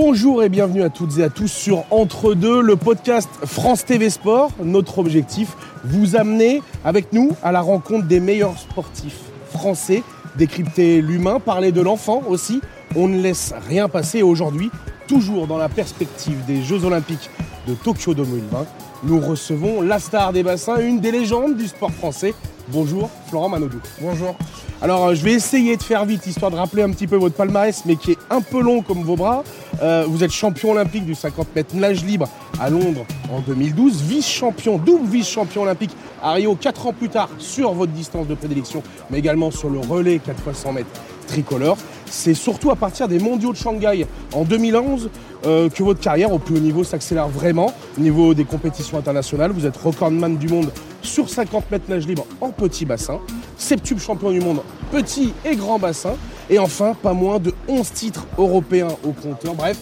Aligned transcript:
Bonjour 0.00 0.44
et 0.44 0.48
bienvenue 0.48 0.84
à 0.84 0.90
toutes 0.90 1.18
et 1.18 1.24
à 1.24 1.28
tous 1.28 1.48
sur 1.48 1.82
Entre 1.90 2.34
deux, 2.34 2.60
le 2.60 2.76
podcast 2.76 3.28
France 3.44 3.84
TV 3.84 4.10
Sport. 4.10 4.52
Notre 4.62 5.00
objectif, 5.00 5.56
vous 5.82 6.14
amener 6.14 6.62
avec 6.84 7.12
nous 7.12 7.32
à 7.42 7.50
la 7.50 7.60
rencontre 7.60 8.06
des 8.06 8.20
meilleurs 8.20 8.56
sportifs 8.56 9.18
français, 9.50 10.04
décrypter 10.36 11.02
l'humain, 11.02 11.40
parler 11.40 11.72
de 11.72 11.80
l'enfant 11.80 12.22
aussi. 12.28 12.60
On 12.94 13.08
ne 13.08 13.20
laisse 13.20 13.52
rien 13.68 13.88
passer 13.88 14.22
aujourd'hui, 14.22 14.70
toujours 15.08 15.48
dans 15.48 15.58
la 15.58 15.68
perspective 15.68 16.44
des 16.46 16.62
Jeux 16.62 16.84
Olympiques 16.84 17.28
de 17.66 17.74
Tokyo 17.74 18.14
2020. 18.14 18.66
Nous 19.02 19.18
recevons 19.18 19.82
la 19.82 19.98
star 19.98 20.32
des 20.32 20.44
bassins, 20.44 20.76
une 20.76 21.00
des 21.00 21.10
légendes 21.10 21.56
du 21.56 21.66
sport 21.66 21.90
français. 21.90 22.34
Bonjour 22.68 23.10
Florent 23.26 23.48
Manodou. 23.48 23.80
Bonjour. 24.00 24.36
Alors 24.80 25.06
euh, 25.06 25.14
je 25.14 25.24
vais 25.24 25.32
essayer 25.32 25.76
de 25.76 25.82
faire 25.82 26.04
vite, 26.04 26.24
histoire 26.26 26.52
de 26.52 26.56
rappeler 26.56 26.82
un 26.82 26.90
petit 26.90 27.08
peu 27.08 27.16
votre 27.16 27.34
palmarès, 27.34 27.82
mais 27.84 27.96
qui 27.96 28.12
est 28.12 28.18
un 28.30 28.40
peu 28.40 28.60
long 28.60 28.80
comme 28.80 29.02
vos 29.02 29.16
bras. 29.16 29.42
Euh, 29.82 30.04
vous 30.06 30.22
êtes 30.22 30.30
champion 30.30 30.70
olympique 30.70 31.04
du 31.04 31.16
50 31.16 31.48
mètres 31.56 31.74
nage 31.74 32.04
libre 32.04 32.28
à 32.60 32.70
Londres 32.70 33.04
en 33.32 33.40
2012, 33.40 34.02
vice-champion, 34.02 34.78
double 34.78 35.08
vice-champion 35.08 35.62
olympique 35.62 35.90
à 36.22 36.32
Rio 36.32 36.54
4 36.54 36.86
ans 36.86 36.92
plus 36.92 37.08
tard 37.08 37.28
sur 37.38 37.72
votre 37.72 37.90
distance 37.90 38.28
de 38.28 38.34
prédilection, 38.34 38.82
mais 39.10 39.18
également 39.18 39.50
sur 39.50 39.68
le 39.68 39.80
relais 39.80 40.20
4 40.24 40.42
x 40.48 40.58
100 40.58 40.72
mètres 40.72 40.88
tricolore. 41.26 41.76
C'est 42.06 42.34
surtout 42.34 42.70
à 42.70 42.76
partir 42.76 43.08
des 43.08 43.18
mondiaux 43.18 43.52
de 43.52 43.58
Shanghai 43.58 44.06
en 44.32 44.44
2011 44.44 45.10
euh, 45.46 45.68
que 45.68 45.82
votre 45.82 46.00
carrière 46.00 46.32
au 46.32 46.38
plus 46.38 46.56
haut 46.56 46.60
niveau 46.60 46.84
s'accélère 46.84 47.28
vraiment. 47.28 47.72
Au 47.98 48.00
niveau 48.00 48.32
des 48.32 48.44
compétitions 48.44 48.96
internationales, 48.96 49.50
vous 49.52 49.66
êtes 49.66 49.76
recordman 49.76 50.36
du 50.36 50.48
monde 50.48 50.72
sur 51.08 51.28
50 51.28 51.70
mètres 51.70 51.88
nage 51.88 52.06
libre 52.06 52.26
en 52.40 52.50
petit 52.50 52.84
bassin, 52.84 53.20
septuple 53.56 54.00
champion 54.00 54.30
du 54.30 54.40
monde 54.40 54.60
petit 54.90 55.32
et 55.44 55.56
grand 55.56 55.78
bassin, 55.78 56.16
et 56.48 56.58
enfin 56.58 56.94
pas 56.94 57.12
moins 57.12 57.38
de 57.38 57.54
11 57.66 57.92
titres 57.92 58.26
européens 58.36 58.88
au 59.04 59.12
compteur. 59.12 59.54
Bref, 59.54 59.78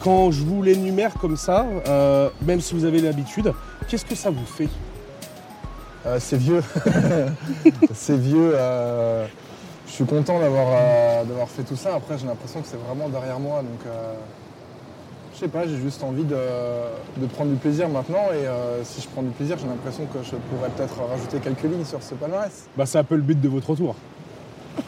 quand 0.00 0.30
je 0.30 0.42
vous 0.44 0.62
l'énumère 0.62 1.14
comme 1.14 1.36
ça, 1.36 1.66
euh, 1.86 2.30
même 2.42 2.60
si 2.60 2.74
vous 2.74 2.84
avez 2.84 3.00
l'habitude, 3.00 3.52
qu'est-ce 3.88 4.04
que 4.04 4.14
ça 4.14 4.30
vous 4.30 4.46
fait? 4.46 4.68
Euh, 6.06 6.18
c'est 6.20 6.36
vieux. 6.38 6.62
c'est 7.94 8.16
vieux. 8.16 8.52
euh, 8.54 9.26
je 9.86 9.92
suis 9.92 10.04
content 10.04 10.38
d'avoir 10.38 11.48
fait 11.48 11.62
tout 11.62 11.76
ça. 11.76 11.94
Après, 11.96 12.18
j'ai 12.18 12.26
l'impression 12.26 12.60
que 12.60 12.68
c'est 12.68 12.76
vraiment 12.76 13.08
derrière 13.08 13.40
moi. 13.40 13.62
Donc, 13.62 13.92
je 15.38 15.44
sais 15.44 15.48
pas, 15.50 15.68
j'ai 15.68 15.76
juste 15.76 16.02
envie 16.02 16.24
de, 16.24 16.34
de 17.16 17.26
prendre 17.26 17.50
du 17.50 17.56
plaisir 17.56 17.88
maintenant. 17.88 18.26
Et 18.32 18.44
euh, 18.46 18.82
si 18.82 19.00
je 19.00 19.06
prends 19.08 19.22
du 19.22 19.30
plaisir, 19.30 19.56
j'ai 19.60 19.68
l'impression 19.68 20.04
que 20.06 20.18
je 20.24 20.30
pourrais 20.50 20.68
peut-être 20.70 20.94
rajouter 21.08 21.38
quelques 21.38 21.62
lignes 21.62 21.84
sur 21.84 22.02
ce 22.02 22.14
palmarès. 22.14 22.66
bah, 22.76 22.86
C'est 22.86 22.98
un 22.98 23.04
peu 23.04 23.14
le 23.14 23.22
but 23.22 23.40
de 23.40 23.48
votre 23.48 23.70
retour. 23.70 23.94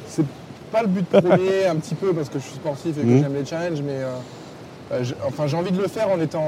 C'est 0.09 0.25
pas 0.73 0.83
le 0.83 0.89
but 0.89 1.06
premier, 1.09 1.67
un 1.67 1.77
petit 1.77 1.95
peu, 1.95 2.12
parce 2.12 2.28
que 2.28 2.41
je 2.41 2.45
suis 2.45 2.55
sportif 2.55 2.98
et 2.98 3.03
que 3.03 3.06
Mhm. 3.06 3.21
j'aime 3.23 3.34
les 3.34 3.45
challenges, 3.45 3.81
mais 3.83 3.98
euh, 3.98 4.11
euh, 4.93 5.05
j'ai- 5.05 5.15
enfin, 5.25 5.47
j'ai 5.47 5.56
envie 5.56 5.71
de 5.71 5.81
le 5.81 5.87
faire 5.89 6.11
en 6.11 6.21
étant, 6.21 6.43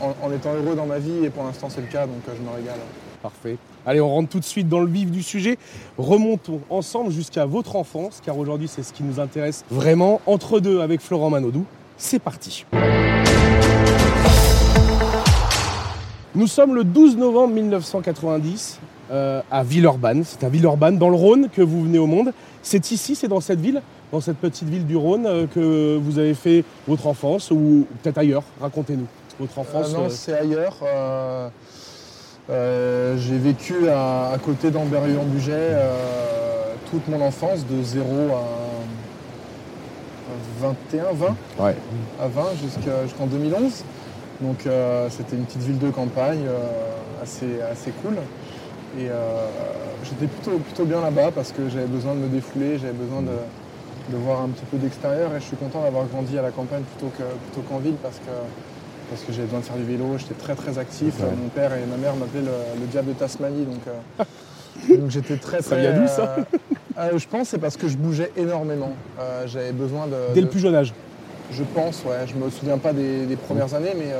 en, 0.00 0.14
en 0.26 0.32
étant 0.32 0.52
heureux 0.54 0.74
dans 0.74 0.86
ma 0.86 0.98
vie. 0.98 1.24
Et 1.24 1.30
pour 1.30 1.44
l'instant, 1.44 1.68
c'est 1.70 1.80
le 1.80 1.86
cas, 1.86 2.06
donc 2.06 2.22
euh, 2.28 2.32
je 2.36 2.42
me 2.42 2.52
régale. 2.56 2.78
Parfait. 3.22 3.56
Allez, 3.86 4.00
on 4.00 4.08
rentre 4.08 4.30
tout 4.30 4.40
de 4.40 4.44
suite 4.44 4.68
dans 4.68 4.80
le 4.80 4.88
vif 4.90 5.10
du 5.12 5.22
sujet. 5.22 5.58
Remontons 5.96 6.60
ensemble 6.70 7.12
jusqu'à 7.12 7.46
votre 7.46 7.76
enfance, 7.76 8.20
car 8.24 8.36
aujourd'hui 8.36 8.66
c'est 8.68 8.82
ce 8.82 8.92
qui 8.92 9.02
nous 9.04 9.20
intéresse 9.20 9.64
vraiment. 9.70 10.20
Entre 10.26 10.58
deux 10.60 10.80
avec 10.80 11.00
Florent 11.00 11.30
Manodou, 11.30 11.64
c'est 11.96 12.18
parti. 12.18 12.66
Nous 16.34 16.46
sommes 16.46 16.74
le 16.74 16.82
12 16.84 17.16
novembre 17.16 17.54
1990 17.54 18.80
euh, 19.10 19.40
à 19.50 19.62
Villeurbanne. 19.62 20.24
C'est 20.24 20.44
à 20.44 20.48
Villeurbanne, 20.48 20.98
dans 20.98 21.08
le 21.10 21.16
Rhône, 21.16 21.48
que 21.48 21.62
vous 21.62 21.82
venez 21.84 21.98
au 21.98 22.06
monde. 22.06 22.32
C'est 22.62 22.90
ici, 22.90 23.14
c'est 23.14 23.28
dans 23.28 23.40
cette 23.40 23.60
ville, 23.60 23.80
dans 24.12 24.20
cette 24.20 24.38
petite 24.38 24.68
ville 24.68 24.84
du 24.86 24.96
Rhône, 24.96 25.26
euh, 25.26 25.46
que 25.46 25.96
vous 25.96 26.18
avez 26.18 26.34
fait 26.34 26.64
votre 26.88 27.06
enfance, 27.06 27.50
ou 27.50 27.86
peut-être 28.02 28.18
ailleurs. 28.18 28.42
Racontez-nous 28.60 29.06
votre 29.38 29.58
enfance. 29.58 29.90
Euh, 29.90 29.96
non, 29.98 30.04
euh, 30.06 30.08
c'est 30.10 30.32
ailleurs. 30.36 30.76
Euh, 30.82 31.48
euh, 32.50 33.16
j'ai 33.18 33.38
vécu 33.38 33.88
à, 33.88 34.30
à 34.32 34.38
côté 34.38 34.70
d'Amberieu-en-Bugey 34.70 35.52
euh, 35.52 35.94
toute 36.90 37.06
mon 37.08 37.20
enfance, 37.24 37.64
de 37.70 37.80
0 37.82 38.06
à 38.32 38.42
21, 40.60 41.04
20, 41.12 41.26
ouais. 41.64 41.76
à 42.20 42.26
20 42.28 42.42
jusqu'à- 42.62 43.04
jusqu'en 43.04 43.26
2011. 43.26 43.84
Donc 44.44 44.66
euh, 44.66 45.08
c'était 45.10 45.36
une 45.36 45.44
petite 45.46 45.62
ville 45.62 45.78
de 45.78 45.88
campagne 45.90 46.44
euh, 46.46 47.22
assez, 47.22 47.60
assez 47.72 47.90
cool. 48.02 48.14
Et 48.98 49.08
euh, 49.08 49.46
j'étais 50.04 50.26
plutôt, 50.26 50.58
plutôt 50.58 50.84
bien 50.84 51.00
là-bas 51.00 51.30
parce 51.34 51.50
que 51.50 51.68
j'avais 51.72 51.86
besoin 51.86 52.14
de 52.14 52.18
me 52.20 52.28
défouler, 52.28 52.78
j'avais 52.78 52.92
besoin 52.92 53.22
de, 53.22 53.28
de 54.12 54.16
voir 54.18 54.42
un 54.42 54.48
petit 54.48 54.66
peu 54.70 54.76
d'extérieur 54.76 55.30
et 55.34 55.40
je 55.40 55.46
suis 55.46 55.56
content 55.56 55.82
d'avoir 55.82 56.04
grandi 56.06 56.36
à 56.38 56.42
la 56.42 56.50
campagne 56.50 56.82
plutôt 56.82 57.10
que- 57.16 57.22
plutôt 57.50 57.66
qu'en 57.68 57.78
ville 57.78 57.96
parce 58.02 58.18
que, 58.18 58.30
parce 59.10 59.22
que 59.22 59.32
j'avais 59.32 59.44
besoin 59.46 59.60
de 59.60 59.64
faire 59.64 59.76
du 59.76 59.84
vélo, 59.84 60.04
j'étais 60.18 60.34
très 60.34 60.54
très 60.54 60.78
actif. 60.78 61.18
Ouais. 61.20 61.26
Mon 61.42 61.48
père 61.48 61.72
et 61.72 61.80
ma 61.90 61.96
mère 61.96 62.14
m'appelaient 62.14 62.42
le, 62.42 62.80
le 62.80 62.86
diable 62.86 63.08
de 63.08 63.18
Tasmanie 63.18 63.64
donc, 63.64 64.28
donc 65.00 65.10
j'étais 65.10 65.38
très 65.38 65.62
Ça 65.62 65.70
très. 65.76 65.80
vient 65.80 66.00
d'où, 66.02 66.06
ça 66.06 66.36
Je 67.16 67.26
pense 67.28 67.42
que 67.44 67.48
c'est 67.48 67.58
parce 67.58 67.78
que 67.78 67.88
je 67.88 67.96
bougeais 67.96 68.30
énormément. 68.36 68.92
J'avais 69.46 69.72
besoin 69.72 70.06
de. 70.06 70.34
Dès 70.34 70.42
le 70.42 70.48
plus 70.48 70.60
jeune 70.60 70.74
âge. 70.74 70.92
Je 71.52 71.62
pense, 71.62 72.02
ouais. 72.04 72.26
Je 72.26 72.34
me 72.34 72.50
souviens 72.50 72.78
pas 72.78 72.92
des, 72.92 73.26
des 73.26 73.36
premières 73.36 73.74
années, 73.74 73.94
mais 73.96 74.12
euh, 74.12 74.18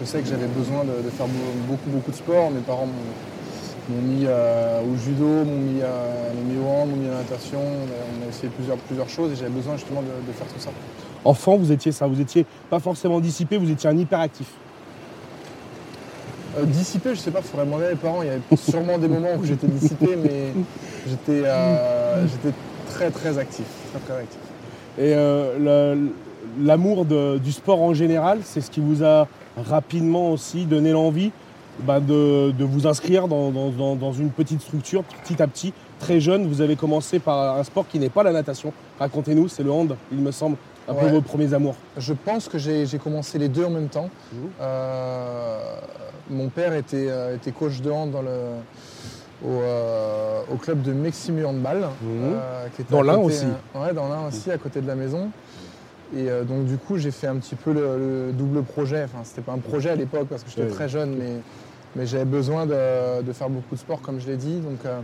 je 0.00 0.04
sais 0.04 0.20
que 0.20 0.26
j'avais 0.28 0.46
besoin 0.46 0.84
de, 0.84 1.02
de 1.04 1.10
faire 1.10 1.26
beau- 1.26 1.54
beaucoup, 1.68 1.90
beaucoup 1.90 2.10
de 2.10 2.16
sport. 2.16 2.50
Mes 2.50 2.60
parents 2.60 2.86
m'ont- 2.86 2.92
mis 4.02 4.24
euh, 4.26 4.80
au 4.82 4.96
judo, 4.98 5.24
m'ont 5.24 5.58
mis, 5.58 5.80
euh, 5.80 6.60
au 6.64 6.68
hand, 6.68 6.88
m'ont 6.90 6.96
mis 6.96 7.06
à 7.06 7.10
la 7.12 7.16
natation. 7.18 7.60
On 7.60 7.84
a, 7.84 8.20
on 8.20 8.26
a 8.26 8.28
essayé 8.30 8.48
plusieurs, 8.48 8.76
plusieurs 8.78 9.08
choses 9.08 9.32
et 9.32 9.36
j'avais 9.36 9.50
besoin 9.50 9.76
justement 9.76 10.02
de, 10.02 10.06
de 10.26 10.32
faire 10.32 10.46
tout 10.48 10.58
ça. 10.58 10.70
Enfant, 11.24 11.56
vous 11.56 11.70
étiez 11.72 11.92
ça, 11.92 12.06
vous 12.06 12.20
étiez 12.20 12.46
pas 12.70 12.78
forcément 12.80 13.20
dissipé, 13.20 13.58
vous 13.58 13.70
étiez 13.70 13.88
un 13.88 13.96
hyperactif. 13.96 14.46
Euh, 16.58 16.64
dissipé, 16.64 17.10
je 17.14 17.20
sais 17.20 17.30
pas, 17.30 17.40
il 17.40 17.48
faudrait 17.48 17.66
demander 17.66 17.84
à 17.86 17.90
mes 17.90 17.94
parents. 17.96 18.22
Il 18.22 18.28
y 18.28 18.30
avait 18.30 18.40
sûrement 18.56 18.98
des 18.98 19.08
moments 19.08 19.34
où 19.38 19.44
j'étais 19.44 19.66
dissipé, 19.66 20.16
mais 20.16 20.52
j'étais 21.06 21.42
j'étais 22.28 22.54
très, 22.92 23.10
très 23.10 23.38
actif. 23.38 23.66
Très, 23.92 24.00
très 24.00 24.22
actif. 24.22 24.38
Et 24.98 25.12
euh, 25.14 25.94
le- 25.94 26.10
l'amour 26.60 27.04
du 27.04 27.52
sport 27.52 27.82
en 27.82 27.94
général, 27.94 28.40
c'est 28.44 28.60
ce 28.60 28.70
qui 28.70 28.80
vous 28.80 29.04
a 29.04 29.26
rapidement 29.56 30.30
aussi 30.32 30.64
donné 30.66 30.92
l'envie 30.92 31.32
bah, 31.80 32.00
de, 32.00 32.52
de 32.52 32.64
vous 32.64 32.86
inscrire 32.86 33.28
dans, 33.28 33.50
dans- 33.50 33.70
dans- 33.70 33.96
dans 33.96 34.12
une 34.12 34.30
petite 34.30 34.62
structure 34.62 35.02
petit 35.24 35.42
à 35.42 35.46
petit. 35.46 35.72
Très 35.98 36.20
jeune, 36.20 36.46
vous 36.46 36.60
avez 36.60 36.76
commencé 36.76 37.18
par 37.18 37.56
un 37.58 37.64
sport 37.64 37.86
qui 37.88 37.98
n'est 37.98 38.08
pas 38.10 38.22
la 38.22 38.32
natation. 38.32 38.72
Racontez-nous, 38.98 39.48
c'est 39.48 39.62
le 39.62 39.70
hand, 39.72 39.96
il 40.12 40.18
me 40.18 40.30
semble, 40.30 40.56
un 40.88 40.94
peu 40.94 41.06
Ouais. 41.06 41.12
vos 41.12 41.20
premiers 41.22 41.52
amours. 41.54 41.74
Je 41.96 42.12
pense 42.12 42.48
que 42.48 42.58
j'ai 42.58 42.86
commencé 43.02 43.38
les 43.38 43.48
deux 43.48 43.64
en 43.64 43.70
même 43.70 43.88
temps. 43.88 44.08
Mhm. 44.32 44.38
Euh, 44.60 45.58
mon 46.30 46.48
père 46.48 46.74
était, 46.74 47.06
euh, 47.08 47.36
était 47.36 47.52
coach 47.52 47.80
de 47.80 47.90
hand 47.90 48.10
dans 48.10 48.22
le, 48.22 48.30
au, 49.44 49.48
euh, 49.50 50.40
au 50.52 50.56
club 50.56 50.82
de 50.82 50.92
Meximu 50.92 51.44
Handball. 51.44 51.84
euh, 52.04 52.66
qui 52.74 52.82
était 52.82 52.92
Dans 52.92 53.02
côté, 53.02 53.10
aussi. 53.24 53.46
ouais, 53.74 53.92
dans 53.94 54.08
l'Ain 54.08 54.26
aussi, 54.28 54.50
à 54.50 54.58
côté 54.58 54.80
de 54.80 54.86
la 54.86 54.94
maison. 54.96 55.30
Et 56.14 56.30
euh, 56.30 56.44
donc 56.44 56.66
du 56.66 56.76
coup, 56.78 56.98
j'ai 56.98 57.10
fait 57.10 57.26
un 57.26 57.36
petit 57.36 57.56
peu 57.56 57.72
le, 57.72 58.26
le 58.28 58.32
double 58.32 58.62
projet. 58.62 59.02
Enfin, 59.04 59.18
c'était 59.24 59.42
pas 59.42 59.52
un 59.52 59.58
projet 59.58 59.90
à 59.90 59.96
l'époque 59.96 60.28
parce 60.28 60.42
que 60.44 60.50
j'étais 60.50 60.68
très 60.68 60.88
jeune, 60.88 61.16
mais, 61.16 61.40
mais 61.96 62.06
j'avais 62.06 62.24
besoin 62.24 62.66
de, 62.66 63.22
de 63.22 63.32
faire 63.32 63.50
beaucoup 63.50 63.74
de 63.74 63.80
sport, 63.80 64.00
comme 64.00 64.20
je 64.20 64.26
l'ai 64.28 64.36
dit. 64.36 64.60
Donc, 64.60 64.78
euh, 64.84 65.00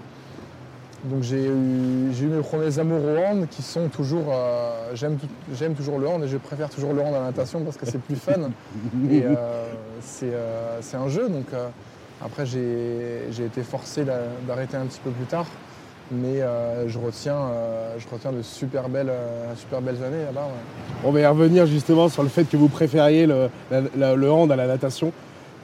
donc 1.04 1.24
j'ai 1.24 1.46
eu, 1.46 2.26
mes 2.26 2.42
premiers 2.42 2.78
amours 2.78 3.04
au 3.04 3.16
hand 3.16 3.48
qui 3.50 3.62
sont 3.62 3.88
toujours. 3.88 4.26
euh, 4.30 4.92
j'aime, 4.94 5.74
toujours 5.74 5.98
le 5.98 6.06
hand 6.06 6.22
et 6.22 6.28
je 6.28 6.36
préfère 6.36 6.70
toujours 6.70 6.92
le 6.92 7.00
hand 7.00 7.14
à 7.14 7.18
la 7.18 7.26
natation 7.26 7.62
parce 7.64 7.76
que 7.76 7.86
c'est 7.86 8.00
plus 8.00 8.16
fun. 8.16 8.50
Et 9.10 9.24
c'est, 10.00 10.96
un 10.96 11.08
jeu. 11.08 11.28
Donc 11.28 11.46
après, 12.24 12.46
j'ai, 12.46 13.44
été 13.44 13.62
forcé 13.64 14.04
d'a- 14.04 14.20
d'arrêter 14.46 14.76
un 14.76 14.86
petit 14.86 15.00
peu 15.02 15.10
plus 15.10 15.26
tard. 15.26 15.46
Mais 16.10 16.42
euh, 16.42 16.88
je, 16.88 16.98
retiens, 16.98 17.36
euh, 17.36 17.94
je 17.98 18.06
retiens 18.12 18.32
de 18.32 18.42
super 18.42 18.88
belles, 18.88 19.08
euh, 19.08 20.06
années 20.06 20.24
là-bas. 20.24 20.48
On 21.04 21.10
va 21.10 21.20
y 21.20 21.26
revenir 21.26 21.66
justement 21.66 22.08
sur 22.08 22.22
le 22.22 22.28
fait 22.28 22.44
que 22.44 22.56
vous 22.56 22.68
préfériez 22.68 23.26
le, 23.26 24.30
hand 24.30 24.50
à 24.50 24.56
la 24.56 24.66
natation. 24.66 25.12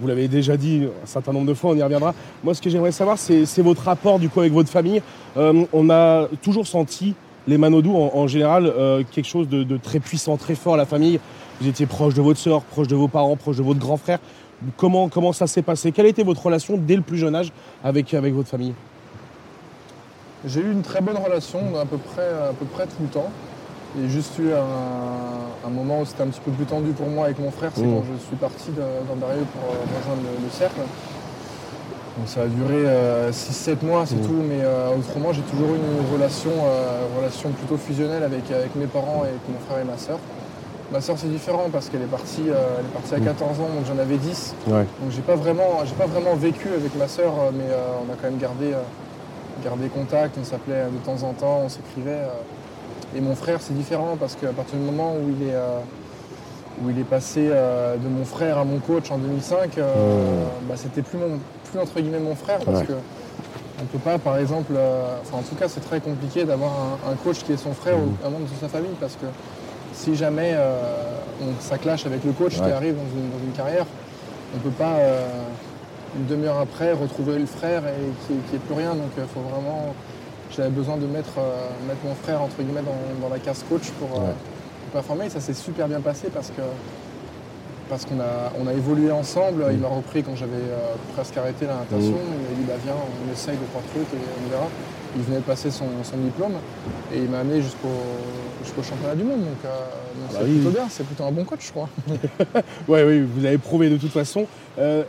Vous 0.00 0.06
l'avez 0.06 0.29
déjà 0.29 0.56
dit 0.56 0.87
un 1.02 1.06
certain 1.06 1.32
nombre 1.32 1.46
de 1.46 1.55
fois, 1.55 1.73
on 1.73 1.76
y 1.76 1.82
reviendra. 1.82 2.14
Moi, 2.44 2.55
ce 2.55 2.62
que 2.62 2.70
j'aimerais 2.70 2.93
savoir, 2.93 3.19
c'est 3.19 3.62
votre 3.62 3.82
rapport 3.82 4.20
du 4.20 4.29
coup 4.29 4.40
avec 4.40 4.52
votre 4.52 4.70
famille. 4.70 5.02
On 5.37 5.90
a 5.90 6.29
toujours 6.41 6.69
senti 6.69 7.14
les 7.49 7.58
Manodou 7.58 7.96
en, 7.96 8.26
général 8.29 8.73
quelque 9.11 9.26
chose 9.26 9.49
de, 9.49 9.76
très 9.76 9.99
puissant, 9.99 10.37
très 10.37 10.55
fort 10.55 10.75
à 10.75 10.76
la 10.76 10.87
famille. 10.87 11.19
Vous 11.61 11.67
étiez 11.67 11.87
proche 11.87 12.14
de 12.14 12.23
votre 12.23 12.38
sœur, 12.38 12.62
proche 12.62 12.87
de 12.87 12.94
vos 12.94 13.08
parents, 13.08 13.34
proche 13.34 13.56
de 13.56 13.62
votre 13.64 13.81
grand 13.81 13.96
frère. 13.96 14.20
Comment, 14.76 15.08
comment 15.08 15.32
ça 15.32 15.49
s'est 15.49 15.62
passé? 15.62 15.91
Quelle 15.91 16.06
était 16.06 16.23
votre 16.23 16.46
relation 16.46 16.79
dès 16.79 16.94
le 16.94 17.02
plus 17.02 17.19
jeune 17.19 17.34
âge 17.34 17.50
avec 17.82 18.14
votre 18.14 18.49
famille? 18.49 18.75
J'ai 20.44 20.61
eu 20.61 20.70
une 20.73 20.82
très 20.82 21.00
bonne 21.00 21.17
relation 21.17 21.58
à 21.81 21.85
peu 21.85 21.99
près, 21.99 22.23
à 22.29 22.52
peu 22.58 22.64
près 22.64 22.87
tout 22.87 23.02
le 23.02 23.08
temps. 23.08 23.31
Il 23.96 24.02
y 24.02 24.06
a 24.06 24.08
juste 24.08 24.38
eu 24.38 24.52
un, 24.52 25.67
un 25.67 25.70
moment 25.70 26.00
où 26.00 26.05
c'était 26.05 26.23
un 26.23 26.26
petit 26.29 26.40
peu 26.44 26.50
plus 26.52 26.67
tendu 26.67 26.90
pour 26.93 27.08
moi 27.08 27.25
avec 27.26 27.38
mon 27.38 27.50
frère, 27.50 27.70
c'est 27.75 27.82
Mmh. 27.82 27.94
quand 27.94 28.05
je 28.12 28.25
suis 28.26 28.37
parti 28.37 28.70
d'Amberieu 28.70 29.44
pour 29.52 29.62
euh, 29.73 29.99
rejoindre 29.99 30.23
le, 30.23 30.44
le 30.44 30.50
cercle. 30.50 30.81
Donc 32.19 32.26
ça 32.29 32.43
a 32.43 32.46
duré 32.46 32.85
6-7 33.32 33.85
mois, 33.85 34.05
c'est 34.06 34.17
Mmh. 34.17 34.26
tout, 34.26 34.43
mais 34.49 34.61
euh, 34.62 34.90
autrement 34.99 35.32
j'ai 35.32 35.43
toujours 35.43 35.70
eu 35.75 35.79
une 35.79 36.12
relation, 36.12 36.50
euh, 36.50 37.06
relation 37.19 37.50
plutôt 37.50 37.76
fusionnelle 37.76 38.23
avec, 38.23 38.50
avec 38.50 38.75
mes 38.76 38.87
parents 38.87 39.23
et 39.25 39.29
avec 39.29 39.43
mon 39.49 39.58
frère 39.69 39.81
et 39.82 39.84
ma 39.84 39.96
sœur. 39.96 40.19
Ma 40.93 41.00
soeur 41.00 41.17
c'est 41.19 41.29
différent 41.31 41.69
parce 41.73 41.88
qu'elle 41.88 42.02
est 42.02 42.11
partie, 42.12 42.49
euh, 42.49 42.55
elle 42.79 42.84
est 42.87 42.88
partie 42.94 43.14
à 43.14 43.20
14 43.20 43.61
ans, 43.61 43.69
donc 43.75 43.87
j'en 43.87 43.99
avais 44.00 44.17
10. 44.19 44.55
Ouais. 44.69 44.84
Donc 45.00 45.11
j'ai 45.11 45.23
pas 45.23 45.37
vraiment, 45.37 45.82
pas 45.99 46.06
vraiment 46.06 46.34
vécu 46.34 46.69
avec 46.69 46.94
ma 46.96 47.08
soeur, 47.08 47.32
euh, 47.41 47.50
mais 47.52 47.64
euh, 47.70 48.02
on 48.06 48.12
a 48.12 48.17
quand 48.20 48.31
même 48.31 48.38
gardé, 48.41 48.73
euh, 48.73 48.82
gardé 49.62 49.88
contact. 49.88 50.37
On 50.40 50.44
s'appelait 50.44 50.84
de 50.93 50.99
temps 51.05 51.22
en 51.26 51.32
temps, 51.32 51.60
on 51.64 51.69
s'écrivait. 51.69 52.10
euh. 52.10 53.16
Et 53.16 53.20
mon 53.22 53.34
frère 53.34 53.60
c'est 53.60 53.72
différent 53.75 54.16
parce 54.20 54.34
qu'à 54.34 54.49
partir 54.52 54.76
du 54.78 54.84
moment 54.84 55.14
où 55.14 55.31
il 55.31 55.49
est, 55.49 55.55
euh, 55.55 55.78
où 56.84 56.90
il 56.90 56.99
est 56.99 57.05
passé 57.05 57.49
euh, 57.50 57.96
de 57.96 58.06
mon 58.06 58.25
frère 58.25 58.58
à 58.58 58.64
mon 58.64 58.78
coach 58.81 59.10
en 59.10 59.16
2005, 59.19 59.78
euh, 59.78 60.44
bah, 60.69 60.75
c'était 60.76 61.00
plus 61.02 61.16
mon, 61.19 61.38
plus 61.70 61.81
entre 61.81 62.00
guillemets 62.00 62.19
mon 62.20 62.34
frère 62.34 62.58
parce 62.58 62.81
Ouais. 62.81 62.87
que 62.87 62.93
on 63.81 63.84
peut 63.87 63.99
pas, 63.99 64.19
par 64.19 64.37
exemple, 64.38 64.72
enfin 65.22 65.38
en 65.38 65.43
tout 65.43 65.55
cas 65.55 65.69
c'est 65.69 65.81
très 65.81 66.00
compliqué 66.00 66.44
d'avoir 66.44 66.72
un, 67.06 67.12
un 67.12 67.14
coach 67.14 67.44
qui 67.44 67.52
est 67.52 67.56
son 67.56 67.72
frère 67.72 67.96
ou 67.96 68.12
un 68.26 68.31
membre 68.31 68.44
de 68.44 68.60
sa 68.60 68.69
famille 68.69 68.94
parce 69.00 69.14
que 69.14 69.26
si 69.94 70.14
jamais 70.16 70.52
euh, 70.55 70.81
on, 71.40 71.60
ça 71.62 71.78
clash 71.78 72.05
avec 72.05 72.25
le 72.25 72.32
coach 72.32 72.58
Ouais. 72.58 72.66
qui 72.66 72.72
arrive 72.72 72.96
dans 72.96 73.19
une, 73.19 73.31
dans 73.31 73.38
une 73.44 73.52
carrière, 73.52 73.87
on 74.55 74.58
peut 74.58 74.70
pas 74.70 74.96
euh, 74.96 75.26
une 76.16 76.26
demi-heure 76.26 76.58
après 76.58 76.93
retrouver 76.93 77.38
le 77.38 77.46
frère 77.46 77.82
et 77.87 78.26
qu'il 78.26 78.37
n'y 78.37 78.43
ait 78.55 78.58
plus 78.58 78.75
rien. 78.75 78.94
Donc 78.94 79.10
il 79.16 79.25
faut 79.25 79.40
vraiment, 79.40 79.94
j'avais 80.56 80.70
besoin 80.70 80.96
de 80.96 81.06
mettre, 81.06 81.38
euh, 81.38 81.69
mettre 81.87 82.00
mon 82.05 82.14
frère 82.14 82.43
entre 82.43 82.56
guillemets 82.62 82.82
dans, 82.82 83.26
dans 83.28 83.32
la 83.32 83.38
case 83.40 83.64
coach 83.69 83.90
pour, 83.99 84.08
euh, 84.19 84.25
Ouais. 84.26 84.32
pour 84.84 84.93
performer. 85.00 85.26
Et 85.26 85.31
ça 85.31 85.40
s'est 85.40 85.55
super 85.55 85.88
bien 85.88 86.00
passé 86.00 86.28
parce 86.32 86.49
que 86.49 86.62
parce 87.88 88.05
qu'on 88.05 88.20
a, 88.20 88.52
on 88.62 88.66
a 88.66 88.75
évolué 88.75 89.10
ensemble. 89.10 89.64
Il 89.72 89.78
m'a 89.78 89.88
repris 89.88 90.22
quand 90.22 90.37
j'avais 90.37 90.52
euh, 90.56 90.94
presque 91.14 91.37
arrêté 91.38 91.66
la 91.66 91.75
natation. 91.76 92.12
Mm. 92.12 92.37
Il 92.52 92.56
m'a 92.56 92.60
dit 92.60 92.64
bah, 92.69 92.75
viens, 92.84 92.94
on 92.94 93.32
essaye 93.32 93.56
de 93.56 93.64
trois 93.70 93.81
trucs 93.93 94.12
et 94.12 94.25
on 94.46 94.50
verra. 94.50 94.66
Il 95.16 95.22
venait 95.22 95.38
de 95.38 95.43
passer 95.43 95.70
son, 95.70 95.87
son 96.02 96.19
diplôme 96.19 96.52
et 97.14 97.19
il 97.19 97.31
m'a 97.31 97.40
amené 97.40 97.62
jusqu'au 97.62 97.88
jusqu'au 98.62 98.82
championnat 98.82 99.14
du 99.14 99.25
monde. 99.25 99.40
Donc, 99.40 99.64
euh, 99.64 99.69
Bah 100.32 100.38
c'est 100.40 100.44
oui. 100.44 100.55
plutôt 100.56 100.70
bien, 100.70 100.87
c'est 100.90 101.06
plutôt 101.06 101.25
un 101.25 101.32
bon 101.32 101.44
coach, 101.44 101.66
je 101.66 101.70
crois. 101.70 101.88
Ouais, 102.88 103.02
oui, 103.05 103.22
vous 103.22 103.44
avez 103.46 103.56
prouvé 103.56 103.88
de 103.88 103.96
toute 103.96 104.12
façon. 104.12 104.44
Euh, 104.78 105.05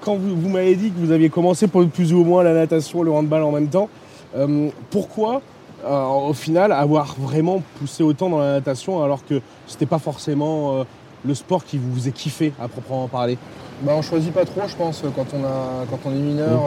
quand 0.00 0.16
vous, 0.16 0.36
vous 0.36 0.48
m'avez 0.48 0.74
dit 0.76 0.90
que 0.90 0.98
vous 0.98 1.10
aviez 1.12 1.28
commencé 1.30 1.66
pour 1.68 1.86
plus 1.88 2.12
ou 2.12 2.24
moins 2.24 2.42
la 2.42 2.54
natation, 2.54 3.02
le 3.02 3.12
handball 3.12 3.42
en 3.42 3.52
même 3.52 3.68
temps, 3.68 3.88
euh, 4.36 4.68
pourquoi 4.90 5.42
euh, 5.84 6.04
au 6.06 6.32
final 6.32 6.72
avoir 6.72 7.14
vraiment 7.18 7.62
poussé 7.78 8.02
autant 8.02 8.30
dans 8.30 8.38
la 8.38 8.52
natation 8.52 9.02
alors 9.02 9.24
que 9.24 9.40
c'était 9.66 9.86
pas 9.86 9.98
forcément 9.98 10.72
euh, 10.80 10.84
le 11.26 11.34
sport 11.34 11.64
qui 11.64 11.78
vous 11.78 11.94
faisait 11.94 12.12
kiffer 12.12 12.52
à 12.60 12.68
proprement 12.68 13.08
parler? 13.08 13.36
Bah, 13.82 13.92
on 13.96 14.02
choisit 14.02 14.32
pas 14.32 14.44
trop, 14.44 14.62
je 14.66 14.76
pense, 14.76 15.02
quand 15.14 15.26
on, 15.34 15.44
a, 15.44 15.84
quand 15.90 15.98
on 16.06 16.10
est 16.12 16.14
mineur. 16.20 16.60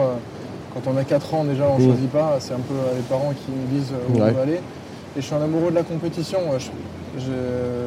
Quand 0.74 0.90
on 0.92 0.96
a 0.98 1.02
4 1.04 1.34
ans, 1.34 1.44
déjà, 1.44 1.64
on 1.68 1.78
Mm. 1.78 1.86
choisit 1.86 2.10
pas. 2.10 2.36
C'est 2.40 2.52
un 2.52 2.58
peu 2.60 2.74
les 2.94 3.02
parents 3.02 3.32
qui 3.32 3.50
nous 3.50 3.78
disent 3.78 3.92
où 4.10 4.12
Ouais. 4.18 4.28
on 4.30 4.32
va 4.34 4.42
aller. 4.42 4.60
Et 5.16 5.20
je 5.20 5.22
suis 5.22 5.34
un 5.34 5.40
amoureux 5.42 5.70
de 5.70 5.74
la 5.76 5.82
compétition. 5.82 6.38
Je, 6.58 6.66
je, 7.18 7.24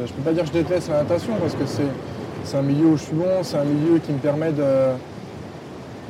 je 0.07 0.13
peux 0.13 0.21
pas 0.23 0.33
dire 0.33 0.41
que 0.43 0.47
je 0.49 0.53
déteste 0.53 0.89
la 0.89 1.03
natation 1.03 1.33
parce 1.39 1.53
que 1.53 1.65
c'est, 1.67 1.83
c'est 2.43 2.57
un 2.57 2.63
milieu 2.63 2.87
où 2.87 2.97
je 2.97 3.03
suis 3.03 3.13
bon, 3.13 3.43
c'est 3.43 3.57
un 3.57 3.63
milieu 3.63 3.99
qui 3.99 4.11
me 4.11 4.17
permet 4.17 4.51
de, 4.51 4.63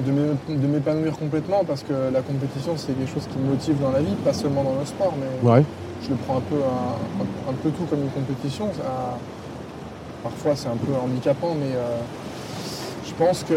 de 0.01 0.11
m'é- 0.11 0.55
de 0.57 0.67
m'épanouir 0.67 1.17
complètement 1.17 1.63
parce 1.65 1.83
que 1.83 1.93
la 2.13 2.21
compétition, 2.21 2.73
c'est 2.77 2.93
quelque 2.93 3.13
chose 3.13 3.27
qui 3.31 3.37
me 3.39 3.49
motive 3.49 3.79
dans 3.81 3.91
la 3.91 3.99
vie, 4.01 4.13
pas 4.23 4.33
seulement 4.33 4.63
dans 4.63 4.79
le 4.79 4.85
sport, 4.85 5.13
mais 5.19 5.49
Ouais. 5.49 5.63
je 6.03 6.09
le 6.09 6.15
prends 6.15 6.37
un 6.37 6.41
peu, 6.41 6.55
un, 6.55 7.21
un- 7.23 7.51
un 7.51 7.53
peu 7.61 7.69
tout 7.69 7.83
comme 7.89 8.01
une 8.01 8.09
compétition. 8.09 8.67
Ça- 8.77 9.17
parfois 10.23 10.55
c'est 10.55 10.67
un 10.67 10.77
peu 10.77 10.91
handicapant, 11.03 11.55
mais 11.59 11.75
euh, 11.75 11.97
je 13.07 13.13
pense 13.13 13.43
que 13.43 13.55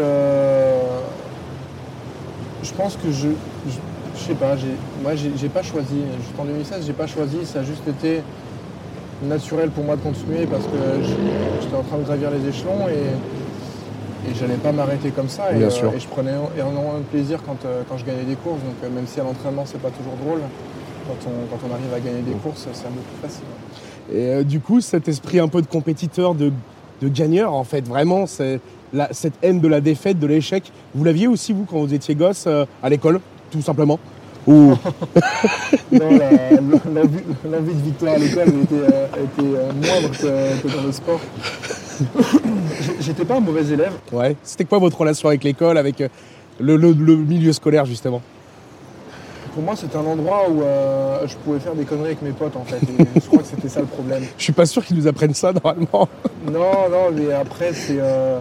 je 2.63 2.73
pense 2.73 2.95
que 2.95 3.11
je, 3.11 3.29
je, 3.67 3.77
je 4.15 4.19
sais 4.19 4.33
pas, 4.33 4.55
j'ai, 4.57 4.75
moi 5.03 5.13
j'ai, 5.15 5.49
pas 5.49 5.61
choisi. 5.63 5.97
Jusqu'en 6.25 6.45
2016, 6.45 6.85
j'ai 6.85 6.93
pas 6.93 7.07
choisi. 7.07 7.45
Ça 7.45 7.59
a 7.59 7.63
juste 7.63 7.87
été 7.87 8.21
naturel 9.23 9.69
pour 9.69 9.83
moi 9.83 9.95
de 9.95 10.01
continuer 10.01 10.45
parce 10.47 10.63
que 10.63 11.03
j'étais 11.61 11.75
en 11.75 11.83
train 11.83 11.97
de 11.97 12.03
gravir 12.03 12.31
les 12.31 12.47
échelons 12.49 12.87
et, 12.89 12.93
et 14.29 14.35
j'allais 14.35 14.55
pas 14.57 14.71
m'arrêter 14.71 15.09
comme 15.09 15.29
ça. 15.29 15.51
Et, 15.53 15.57
Bien 15.57 15.69
sûr. 15.69 15.93
et 15.95 15.99
je 15.99 16.07
prenais 16.07 16.31
énormément 16.57 16.97
de 16.97 17.03
plaisir 17.03 17.39
quand, 17.45 17.57
euh, 17.65 17.83
quand 17.89 17.97
je 17.97 18.05
gagnais 18.05 18.23
des 18.23 18.35
courses. 18.35 18.59
Donc 18.61 18.75
euh, 18.83 18.89
même 18.89 19.05
si 19.07 19.19
à 19.19 19.23
l'entraînement 19.23 19.63
c'est 19.65 19.81
pas 19.81 19.89
toujours 19.91 20.13
drôle, 20.23 20.39
quand 21.07 21.29
on, 21.29 21.45
quand 21.55 21.67
on 21.69 21.73
arrive 21.73 21.93
à 21.95 21.99
gagner 21.99 22.21
des 22.23 22.33
courses, 22.33 22.67
c'est 22.73 22.87
un 22.87 22.91
peu 22.91 22.99
plus 23.01 23.21
facile. 23.29 23.45
Et 24.13 24.29
euh, 24.33 24.43
du 24.43 24.59
coup, 24.59 24.81
cet 24.81 25.07
esprit 25.07 25.39
un 25.39 25.47
peu 25.47 25.61
de 25.61 25.67
compétiteur, 25.67 26.35
de, 26.35 26.51
de 27.01 27.07
gagneur, 27.07 27.53
en 27.53 27.63
fait, 27.63 27.87
vraiment, 27.87 28.25
c'est 28.27 28.59
la- 28.93 29.09
cette 29.13 29.33
haine 29.41 29.59
de 29.59 29.67
la 29.67 29.81
défaite, 29.81 30.19
de 30.19 30.27
l'échec, 30.27 30.71
vous 30.93 31.03
l'aviez 31.03 31.27
aussi, 31.27 31.53
vous, 31.53 31.65
quand 31.65 31.79
vous 31.79 31.93
étiez 31.93 32.15
gosse, 32.15 32.45
euh, 32.47 32.65
à 32.83 32.89
l'école, 32.89 33.19
tout 33.51 33.61
simplement? 33.61 33.99
Ou... 34.47 34.73
Non, 35.91 36.09
la- 36.17 37.01
l'envie 37.01 37.73
de 37.73 37.81
victoire 37.83 38.13
à 38.15 38.17
l'école 38.17 38.49
était, 38.49 38.75
euh, 38.75 39.05
était, 39.23 39.57
euh, 39.57 39.71
moindre 39.73 40.11
que, 40.11 40.61
que 40.67 40.75
dans 40.75 40.83
le 40.83 40.91
sport. 40.91 41.19
J'étais 43.05 43.25
pas 43.25 43.35
un 43.35 43.39
mauvais 43.39 43.65
élève. 43.65 43.93
Ouais. 44.11 44.35
C'était 44.43 44.65
quoi 44.65 44.79
votre 44.79 44.97
relation 44.99 45.29
avec 45.29 45.43
l'école, 45.43 45.77
avec 45.77 46.01
euh, 46.01 46.07
le, 46.59 46.75
le- 46.75 46.91
le 46.93 47.15
milieu 47.15 47.53
scolaire, 47.53 47.85
justement? 47.85 48.21
Pour 49.53 49.63
moi, 49.63 49.75
c'était 49.75 49.95
un 49.97 50.05
endroit 50.05 50.49
où 50.49 50.61
euh, 50.63 51.25
je 51.27 51.35
pouvais 51.37 51.59
faire 51.59 51.75
des 51.75 51.85
conneries 51.85 52.07
avec 52.07 52.21
mes 52.21 52.31
potes, 52.31 52.55
en 52.57 52.65
fait. 52.65 52.77
Et 52.77 53.05
je 53.21 53.27
crois 53.27 53.39
que 53.39 53.47
c'était 53.47 53.69
ça 53.69 53.79
le 53.81 53.85
problème. 53.85 54.23
Je 54.37 54.43
suis 54.43 54.53
pas 54.53 54.65
sûr 54.65 54.83
qu'ils 54.83 54.97
nous 54.97 55.07
apprennent 55.07 55.33
ça, 55.33 55.53
normalement. 55.53 56.07
Non, 56.51 56.89
non, 56.91 57.09
mais 57.11 57.33
après, 57.33 57.73
c'est 57.73 57.97
euh, 57.99 58.37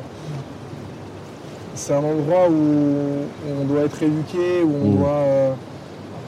c'est 1.75 1.93
un 1.95 1.99
endroit 2.05 2.49
où, 2.51 3.25
on 3.61 3.65
doit 3.65 3.83
être 3.83 4.03
éduqué, 4.03 4.63
où 4.63 4.73
on, 4.85 4.91
Mm. 4.91 4.97
doit, 4.99 5.09
euh, 5.11 5.53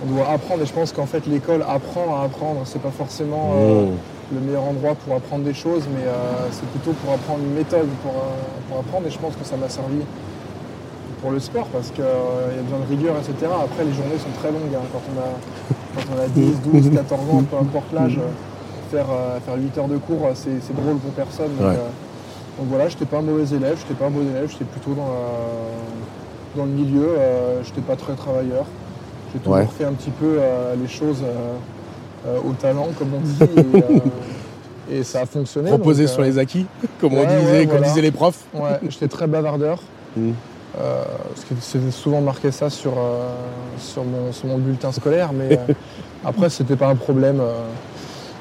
on 0.06 0.14
doit 0.14 0.28
apprendre. 0.30 0.62
Et 0.62 0.66
je 0.66 0.72
pense 0.72 0.92
qu'en 0.92 1.06
fait, 1.06 1.26
l'école 1.26 1.62
apprend 1.68 2.16
à 2.20 2.24
apprendre. 2.24 2.62
C'est 2.64 2.80
pas 2.80 2.90
forcément 2.90 3.52
euh, 3.56 3.86
Mm. 3.86 3.96
Le 4.34 4.40
meilleur 4.40 4.64
endroit 4.64 4.94
pour 4.94 5.14
apprendre 5.14 5.44
des 5.44 5.54
choses, 5.54 5.84
mais 5.94 6.02
euh, 6.04 6.48
c'est 6.50 6.66
plutôt 6.70 6.92
pour 6.92 7.12
apprendre 7.14 7.40
une 7.44 7.54
méthode 7.54 7.86
pour, 8.02 8.12
euh, 8.12 8.34
pour 8.68 8.78
apprendre. 8.80 9.06
Et 9.06 9.10
je 9.10 9.18
pense 9.18 9.34
que 9.36 9.44
ça 9.44 9.56
m'a 9.56 9.68
servi 9.68 10.00
pour 11.22 11.30
le 11.30 11.38
sport 11.38 11.66
parce 11.72 11.90
qu'il 11.90 12.04
y 12.04 12.58
a 12.58 12.62
besoin 12.62 12.80
de 12.80 12.90
rigueur, 12.90 13.14
etc. 13.16 13.34
Après, 13.54 13.84
les 13.84 13.92
journées 13.94 14.18
sont 14.18 14.34
très 14.40 14.50
longues. 14.50 14.74
hein. 14.74 14.84
Quand, 14.92 15.02
on 15.14 15.16
a, 15.20 15.30
quand 15.94 16.06
on 16.16 16.24
a 16.24 16.28
10, 16.28 16.60
12, 16.60 16.90
14 16.94 17.20
ans, 17.30 17.42
peu 17.48 17.56
importe 17.56 17.92
l'âge, 17.92 18.18
euh, 18.18 18.28
faire, 18.90 19.06
euh, 19.10 19.38
faire 19.40 19.54
8 19.56 19.78
heures 19.78 19.88
de 19.88 19.98
cours, 19.98 20.26
euh, 20.26 20.30
c'est 20.34 20.60
c'est 20.60 20.74
drôle 20.76 20.96
pour 20.98 21.12
personne. 21.12 21.54
Donc, 21.56 21.68
Ouais. 21.70 21.74
euh, 21.78 22.58
donc 22.58 22.66
voilà, 22.68 22.88
j'étais 22.88 23.04
pas 23.06 23.18
un 23.18 23.22
mauvais 23.22 23.46
élève, 23.54 23.76
j'étais 23.78 23.94
pas 23.94 24.06
un 24.06 24.10
bon 24.10 24.26
élève, 24.28 24.50
j'étais 24.50 24.64
plutôt 24.64 24.94
dans, 24.94 25.06
la- 25.06 26.56
dans 26.56 26.64
le 26.64 26.70
milieu, 26.72 27.14
euh, 27.16 27.62
j'étais 27.62 27.82
pas 27.82 27.96
très 27.96 28.14
travailleur. 28.14 28.64
J'ai 29.32 29.38
toujours 29.40 29.56
Ouais. 29.58 29.66
fait 29.66 29.84
un 29.84 29.92
petit 29.92 30.10
peu 30.10 30.38
euh, 30.40 30.74
les 30.80 30.88
choses 30.88 31.22
euh, 31.22 31.26
euh, 31.26 31.56
au 32.44 32.52
talent, 32.52 32.88
comme 32.98 33.08
on 33.14 33.20
dit, 33.20 33.38
et, 33.42 33.76
euh, 33.82 33.98
et 35.00 35.02
ça 35.04 35.20
a 35.22 35.26
fonctionné. 35.26 35.70
Reposer 35.70 36.04
donc, 36.04 36.12
sur 36.12 36.22
euh, 36.22 36.26
les 36.26 36.38
acquis, 36.38 36.66
comme, 37.00 37.14
on 37.14 37.24
disait, 37.24 37.50
ouais, 37.52 37.58
comme 37.66 37.76
voilà. 37.78 37.88
disaient 37.88 38.02
les 38.02 38.10
profs. 38.10 38.44
Ouais, 38.54 38.78
j'étais 38.88 39.08
très 39.08 39.26
bavardeur. 39.26 39.78
Mm. 40.16 40.30
Euh, 40.80 41.02
parce 41.28 41.44
que 41.44 41.54
c'était 41.60 41.90
souvent 41.90 42.22
marqué 42.22 42.50
ça 42.50 42.70
sur, 42.70 42.92
euh, 42.92 43.28
sur, 43.78 44.02
mon, 44.02 44.32
sur 44.32 44.46
mon 44.46 44.56
bulletin 44.56 44.90
scolaire, 44.90 45.30
mais 45.34 45.58
euh, 45.58 45.72
après 46.24 46.48
c'était 46.48 46.76
pas 46.76 46.88
un 46.88 46.94
problème. 46.96 47.38
euh, 47.38 47.52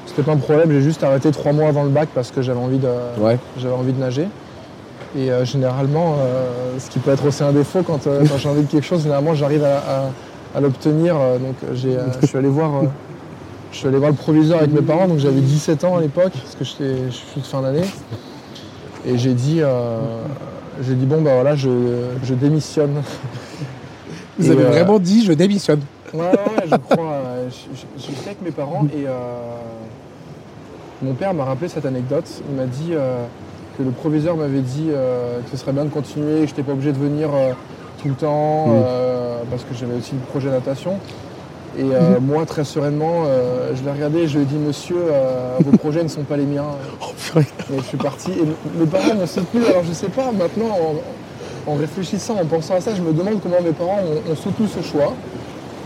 c'était 0.06 0.22
pas 0.22 0.32
un 0.32 0.36
problème, 0.38 0.70
j'ai 0.72 0.80
juste 0.80 1.02
arrêté 1.04 1.30
trois 1.32 1.52
mois 1.52 1.68
avant 1.68 1.82
le 1.82 1.90
bac 1.90 2.08
parce 2.14 2.30
que 2.30 2.40
j'avais 2.40 2.58
envie 2.60 2.78
de, 2.78 2.88
Ouais. 3.20 3.36
j'avais 3.58 3.74
envie 3.74 3.92
de 3.92 4.00
nager. 4.00 4.26
Et 5.18 5.30
euh, 5.30 5.44
généralement, 5.44 6.16
euh, 6.18 6.78
ce 6.78 6.88
qui 6.88 6.98
peut 6.98 7.10
être 7.10 7.26
aussi 7.26 7.42
un 7.42 7.52
défaut 7.52 7.82
quand, 7.82 8.06
euh, 8.06 8.24
quand 8.26 8.38
j'ai 8.38 8.48
envie 8.48 8.62
de 8.62 8.70
quelque 8.70 8.84
chose, 8.86 9.02
généralement 9.02 9.34
j'arrive 9.34 9.64
à, 9.64 9.76
à- 9.76 10.10
à 10.56 10.60
l'obtenir. 10.62 11.16
euh, 11.18 11.36
donc 11.38 11.56
j'ai, 11.74 11.96
euh, 11.96 12.06
je 12.22 12.26
suis 12.26 12.38
allé 12.38 12.48
voir. 12.48 12.70
Je 13.72 13.76
suis 13.78 13.88
allé 13.88 13.98
voir 13.98 14.10
le 14.10 14.16
proviseur 14.16 14.58
avec 14.58 14.72
mes 14.72 14.80
parents, 14.82 15.08
donc 15.08 15.18
j'avais 15.18 15.40
17 15.40 15.84
ans 15.84 15.96
à 15.96 16.00
l'époque, 16.00 16.32
parce 16.32 16.54
que 16.54 16.64
je 16.64 17.10
suis 17.10 17.40
de 17.40 17.46
fin 17.46 17.62
d'année. 17.62 17.84
Et 19.06 19.18
j'ai 19.18 19.34
dit, 19.34 19.58
euh, 19.60 19.98
j'ai 20.82 20.94
dit 20.94 21.06
bon 21.06 21.20
bah 21.22 21.34
voilà, 21.34 21.54
je, 21.56 21.68
je 22.24 22.34
démissionne. 22.34 23.02
Vous 24.38 24.48
Et, 24.48 24.50
avez 24.52 24.64
euh, 24.64 24.70
vraiment 24.70 24.98
dit, 24.98 25.24
je 25.24 25.32
démissionne. 25.32 25.80
Ouais, 26.14 26.20
ouais, 26.20 26.26
ouais, 26.30 26.64
je 26.70 26.76
crois. 26.76 27.04
euh, 27.12 27.48
J'étais 27.98 28.26
avec 28.26 28.42
mes 28.42 28.50
parents 28.50 28.86
et 28.96 29.06
euh, 29.06 29.10
mon 31.02 31.14
père 31.14 31.34
m'a 31.34 31.44
rappelé 31.44 31.68
cette 31.68 31.86
anecdote. 31.86 32.24
Il 32.50 32.56
m'a 32.56 32.66
dit 32.66 32.92
que 33.78 33.82
le 33.82 33.90
proviseur 33.90 34.36
m'avait 34.36 34.60
dit 34.60 34.88
que 34.88 35.50
ce 35.50 35.56
serait 35.56 35.72
bien 35.72 35.84
de 35.84 35.90
continuer, 35.90 36.40
que 36.40 36.46
je 36.46 36.50
n'étais 36.52 36.62
pas 36.62 36.72
obligé 36.72 36.92
de 36.92 36.98
venir 36.98 37.28
tout 38.02 38.08
le 38.08 38.14
temps, 38.14 38.68
parce 39.50 39.62
que 39.62 39.74
j'avais 39.74 39.94
aussi 39.94 40.12
le 40.14 40.20
projet 40.30 40.50
natation. 40.50 40.94
Et 41.78 41.82
euh, 41.82 42.18
moi, 42.20 42.46
très 42.46 42.64
sereinement, 42.64 43.24
euh, 43.26 43.72
je 43.74 43.82
l'ai 43.84 43.90
regardé 43.90 44.20
et 44.20 44.28
je 44.28 44.36
lui 44.38 44.42
ai 44.44 44.46
dit 44.46 44.56
Monsieur, 44.56 44.96
euh, 44.98 45.56
vos 45.60 45.76
projets 45.78 46.02
ne 46.02 46.08
sont 46.08 46.22
pas 46.22 46.36
les 46.36 46.44
miens. 46.46 46.64
Oh, 47.02 47.06
purée. 47.16 47.46
Et 47.72 47.78
je 47.78 47.82
suis 47.84 47.96
parti. 47.98 48.32
Et 48.32 48.78
mes 48.78 48.86
parents 48.86 49.14
m'ont 49.14 49.26
soutenu. 49.26 49.64
Alors 49.68 49.84
je 49.84 49.92
sais 49.92 50.08
pas, 50.08 50.30
maintenant, 50.32 50.70
en, 51.66 51.72
en 51.72 51.74
réfléchissant, 51.74 52.36
en 52.40 52.46
pensant 52.46 52.74
à 52.74 52.80
ça, 52.80 52.94
je 52.94 53.02
me 53.02 53.12
demande 53.12 53.40
comment 53.42 53.60
mes 53.62 53.72
parents 53.72 53.98
ont, 54.00 54.32
ont 54.32 54.36
soutenu 54.36 54.66
ce 54.68 54.82
choix. 54.82 55.14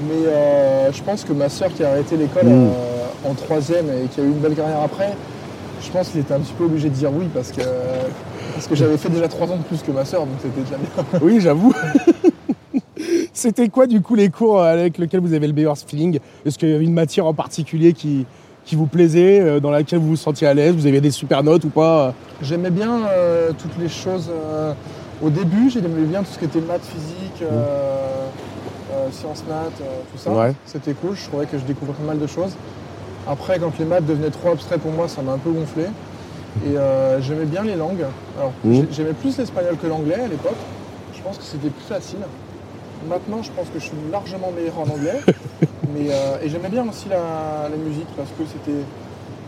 Mais 0.09 0.93
je 0.95 1.03
pense 1.03 1.25
que 1.25 1.33
ma 1.35 1.51
soeur 1.51 1.69
qui 1.75 1.85
a 1.85 1.91
arrêté 1.91 2.17
l'école 2.17 2.47
Mm. 2.47 2.69
euh, 2.69 3.31
en 3.31 3.35
troisième 3.35 3.87
et 3.91 4.07
qui 4.09 4.21
a 4.21 4.25
eu 4.25 4.29
une 4.29 4.39
belle 4.39 4.55
carrière 4.55 4.81
après, 4.83 5.13
je 5.83 5.91
pense 5.91 6.09
qu'il 6.09 6.21
était 6.21 6.33
un 6.33 6.39
petit 6.41 6.55
peu 6.55 6.65
obligé 6.65 6.89
de 6.89 6.95
dire 6.95 7.11
oui 7.13 7.29
parce 7.35 7.51
que, 7.53 7.61
parce 8.55 8.67
que 8.67 8.75
j'avais 8.75 8.97
fait 8.97 9.11
déjà 9.11 9.29
trois 9.29 9.47
ans 9.49 9.57
de 9.59 9.63
plus 9.63 9.83
que 9.83 9.91
ma 9.91 10.07
soeur, 10.07 10.23
donc 10.23 10.37
c'était 10.43 10.63
déjà 10.63 10.77
bien. 10.79 11.21
Oui, 11.21 11.39
j'avoue. 11.41 11.75
C'était 13.41 13.71
quoi, 13.71 13.87
du 13.87 14.03
coup, 14.03 14.17
les 14.17 14.29
cours 14.29 14.61
avec 14.63 14.99
lesquels 14.99 15.21
vous 15.21 15.33
avez 15.33 15.47
le 15.47 15.55
meilleur 15.55 15.75
feeling? 15.79 16.19
Est-ce 16.45 16.59
qu'il 16.59 16.69
y 16.69 16.75
avait 16.75 16.85
une 16.85 16.93
matière 16.93 17.25
en 17.25 17.33
particulier 17.33 17.95
qui, 17.95 18.27
qui 18.67 18.77
vous 18.77 18.85
plaisait, 18.85 19.41
euh, 19.41 19.61
dans 19.61 19.71
laquelle 19.71 19.99
vous 19.99 20.09
vous 20.09 20.17
sentiez 20.17 20.47
à 20.47 20.53
l'aise? 20.53 20.75
Vous 20.75 20.85
aviez 20.85 21.01
des 21.01 21.11
super 21.11 21.43
notes 21.43 21.65
ou 21.65 21.71
pas? 21.71 22.13
J'aimais 22.43 22.69
bien 22.69 22.99
euh, 23.07 23.53
toutes 23.57 23.79
les 23.81 23.89
choses. 23.89 24.29
euh, 24.31 24.75
au 25.23 25.31
début, 25.31 25.71
j'aimais 25.71 25.89
bien 26.03 26.21
tout 26.23 26.33
ce 26.33 26.39
qui 26.39 26.45
était 26.45 26.61
maths, 26.61 26.85
physique, 26.85 27.41
euh, 27.41 28.27
euh, 28.93 29.11
sciences, 29.11 29.43
maths, 29.49 29.73
euh, 29.81 30.01
tout 30.13 30.19
ça. 30.19 30.33
Ouais. 30.33 30.53
C'était 30.67 30.93
cool, 30.93 31.17
je 31.17 31.27
trouvais 31.27 31.47
que 31.47 31.57
je 31.57 31.65
découvrais 31.65 31.95
pas 31.95 32.09
mal 32.09 32.19
de 32.19 32.27
choses. 32.27 32.53
Après, 33.27 33.59
quand 33.59 33.73
les 33.79 33.87
maths 33.87 34.05
devenaient 34.05 34.29
trop 34.29 34.51
abstraits 34.51 34.83
pour 34.83 34.93
moi, 34.93 35.09
ça 35.09 35.23
m'a 35.23 35.33
un 35.33 35.39
peu 35.39 35.51
gonflé. 35.51 35.85
Et 36.67 36.77
euh, 36.77 37.23
j'aimais 37.23 37.47
bien 37.47 37.63
les 37.63 37.77
langues. 37.77 38.05
Alors, 38.39 38.53
j'ai- 38.71 38.87
j'aimais 38.93 39.15
plus 39.15 39.39
l'espagnol 39.39 39.79
que 39.83 39.87
l'anglais 39.87 40.21
à 40.27 40.29
l'époque. 40.29 40.61
Je 41.17 41.23
pense 41.23 41.39
que 41.39 41.45
c'était 41.45 41.71
plus 41.71 41.87
facile. 41.89 42.19
Maintenant, 43.09 43.43
je 43.43 43.51
pense 43.53 43.69
que 43.69 43.79
je 43.79 43.85
suis 43.85 43.97
largement 44.11 44.51
meilleur 44.53 44.79
en 44.79 44.83
anglais. 44.91 45.21
mais, 45.95 46.11
euh, 46.11 46.39
et 46.43 46.49
j'aimais 46.49 46.69
bien 46.69 46.87
aussi 46.89 47.09
la, 47.09 47.69
la 47.71 47.77
musique 47.77 48.09
parce 48.17 48.29
que 48.31 48.45
c'était. 48.47 48.79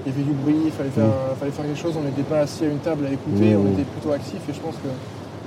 Il 0.05 0.11
y 0.11 0.15
avait 0.17 0.25
du 0.25 0.33
bruit, 0.33 0.57
il 0.65 0.73
fallait 0.73 0.91
faire, 0.91 1.05
fallait 1.39 1.53
faire 1.53 1.65
quelque 1.65 1.79
chose. 1.79 1.95
On 1.97 2.03
n'était 2.03 2.23
pas 2.25 2.41
assis 2.41 2.65
à 2.65 2.69
une 2.69 2.79
table 2.79 3.07
à 3.07 3.13
écouter, 3.13 3.55
on 3.55 3.73
était 3.73 3.85
plutôt 3.85 4.11
actif. 4.11 4.41
Et 4.49 4.53
je 4.53 4.59
pense 4.59 4.75
que 4.75 4.89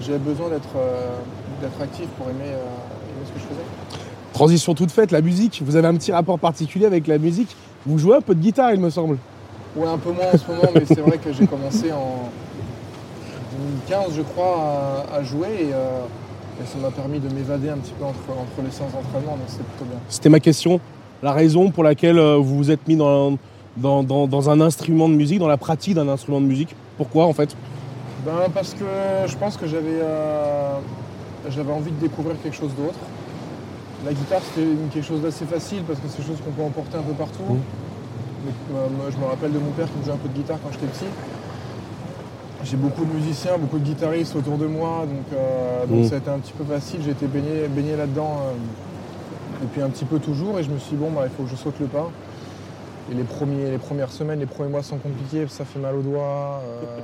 j'avais 0.01 0.17
besoin 0.17 0.47
d'être 0.47 0.77
euh, 0.77 1.83
actif 1.83 2.07
pour 2.17 2.27
aimer, 2.29 2.51
euh, 2.51 2.63
aimer 2.63 3.25
ce 3.25 3.31
que 3.33 3.39
je 3.39 3.43
faisais. 3.43 3.99
Transition 4.31 4.73
toute 4.73 4.91
faite, 4.91 5.11
la 5.11 5.19
musique. 5.19 5.61
Vous 5.65 5.75
avez 5.75 5.89
un 5.89 5.95
petit 5.95 6.13
rapport 6.13 6.39
particulier 6.39 6.85
avec 6.85 7.05
la 7.07 7.17
musique. 7.17 7.53
Vous 7.85 7.97
jouez 7.97 8.15
un 8.15 8.21
peu 8.21 8.33
de 8.33 8.39
guitare, 8.39 8.71
il 8.73 8.79
me 8.79 8.89
semble. 8.89 9.17
Ouais, 9.75 9.87
un 9.89 9.97
peu 9.97 10.11
moins 10.11 10.27
en 10.33 10.37
ce 10.37 10.47
moment, 10.49 10.69
mais 10.73 10.85
c'est 10.85 11.01
vrai 11.01 11.17
que 11.17 11.33
j'ai 11.33 11.47
commencé 11.47 11.91
en 11.91 12.29
2015, 13.89 14.13
je 14.15 14.21
crois, 14.21 15.03
à, 15.11 15.15
à 15.17 15.23
jouer 15.23 15.49
et, 15.59 15.73
euh, 15.73 15.99
et 16.61 16.65
ça 16.65 16.77
m'a 16.81 16.91
permis 16.91 17.19
de 17.19 17.27
m'évader 17.33 17.69
un 17.69 17.77
petit 17.77 17.93
peu 17.97 18.05
entre, 18.05 18.19
entre 18.29 18.61
les 18.63 18.71
séances 18.71 18.91
d'entraînement, 18.93 19.33
donc 19.33 19.47
c'est 19.47 19.63
plutôt 19.63 19.85
bien. 19.85 19.99
C'était 20.09 20.29
ma 20.29 20.39
question. 20.39 20.79
La 21.23 21.31
raison 21.33 21.71
pour 21.71 21.83
laquelle 21.83 22.17
euh, 22.19 22.37
vous 22.37 22.57
vous 22.57 22.71
êtes 22.71 22.87
mis 22.87 22.95
dans, 22.95 23.37
dans, 23.77 24.03
dans- 24.03 24.27
dans 24.27 24.49
un 24.49 24.61
instrument 24.61 25.09
de 25.09 25.13
musique, 25.15 25.39
dans 25.39 25.47
la 25.47 25.57
pratique 25.57 25.93
d'un 25.95 26.07
instrument 26.07 26.39
de 26.41 26.45
musique. 26.45 26.75
Pourquoi 26.97 27.25
en 27.25 27.33
fait? 27.33 27.55
Ben, 28.25 28.49
parce 28.53 28.73
que 28.73 28.85
je 29.27 29.35
pense 29.37 29.57
que 29.57 29.67
j'avais 29.67 29.99
euh, 30.01 30.73
j'avais 31.49 31.71
envie 31.71 31.91
de 31.91 31.99
découvrir 31.99 32.35
quelque 32.41 32.55
chose 32.55 32.71
d'autre. 32.75 32.97
La 34.05 34.13
guitare, 34.13 34.41
c'était 34.43 34.67
quelque 34.93 35.05
chose 35.05 35.21
d'assez 35.21 35.45
facile 35.45 35.83
parce 35.87 35.99
que 35.99 36.07
c'est 36.07 36.17
quelque 36.17 36.27
chose 36.27 36.41
qu'on 36.45 36.51
peut 36.51 36.63
emporter 36.63 36.97
un 36.97 37.01
peu 37.01 37.13
partout. 37.13 37.43
Donc, 37.47 37.59
euh, 38.75 38.87
moi, 38.95 39.05
je 39.11 39.17
me 39.17 39.25
rappelle 39.25 39.51
de 39.51 39.57
mon 39.59 39.71
père 39.71 39.87
qui 39.91 39.97
me 39.99 40.03
jouait 40.03 40.13
un 40.13 40.17
peu 40.17 40.29
de 40.29 40.33
guitare 40.35 40.57
quand 40.63 40.69
j'étais 40.71 40.85
petit. 40.87 41.05
J'ai 42.63 42.77
beaucoup 42.77 43.05
de 43.05 43.13
musiciens, 43.13 43.57
beaucoup 43.59 43.77
de 43.77 43.83
guitaristes 43.83 44.35
autour 44.35 44.57
de 44.57 44.65
moi, 44.65 45.05
donc, 45.05 45.33
euh, 45.37 45.85
donc 45.85 45.99
Mhm. 45.99 46.09
ça 46.09 46.15
a 46.15 46.17
été 46.17 46.29
un 46.29 46.39
petit 46.39 46.53
peu 46.53 46.63
facile. 46.63 46.99
J'ai 47.03 47.11
été 47.11 47.27
baigné, 47.27 47.67
baigné 47.67 47.95
là-dedans 47.95 48.37
euh, 48.41 48.53
depuis 49.61 49.81
un 49.81 49.89
petit 49.89 50.05
peu 50.05 50.19
toujours 50.19 50.57
et 50.59 50.63
je 50.63 50.71
me 50.71 50.79
suis 50.79 50.95
dit, 50.95 51.03
bon, 51.03 51.11
bah, 51.11 51.21
il 51.25 51.29
faut 51.29 51.43
que 51.43 51.49
je 51.49 51.55
saute 51.55 51.75
le 51.79 51.85
pas. 51.87 52.09
Et 53.11 53.13
les, 53.13 53.23
premiers, 53.23 53.69
les 53.69 53.77
premières 53.77 54.11
semaines, 54.11 54.39
les 54.39 54.47
premiers 54.47 54.69
mois 54.71 54.81
sont 54.81 54.97
compliqués, 54.97 55.45
ça 55.47 55.63
fait 55.63 55.77
mal 55.77 55.95
aux 55.95 56.01
doigts, 56.01 56.61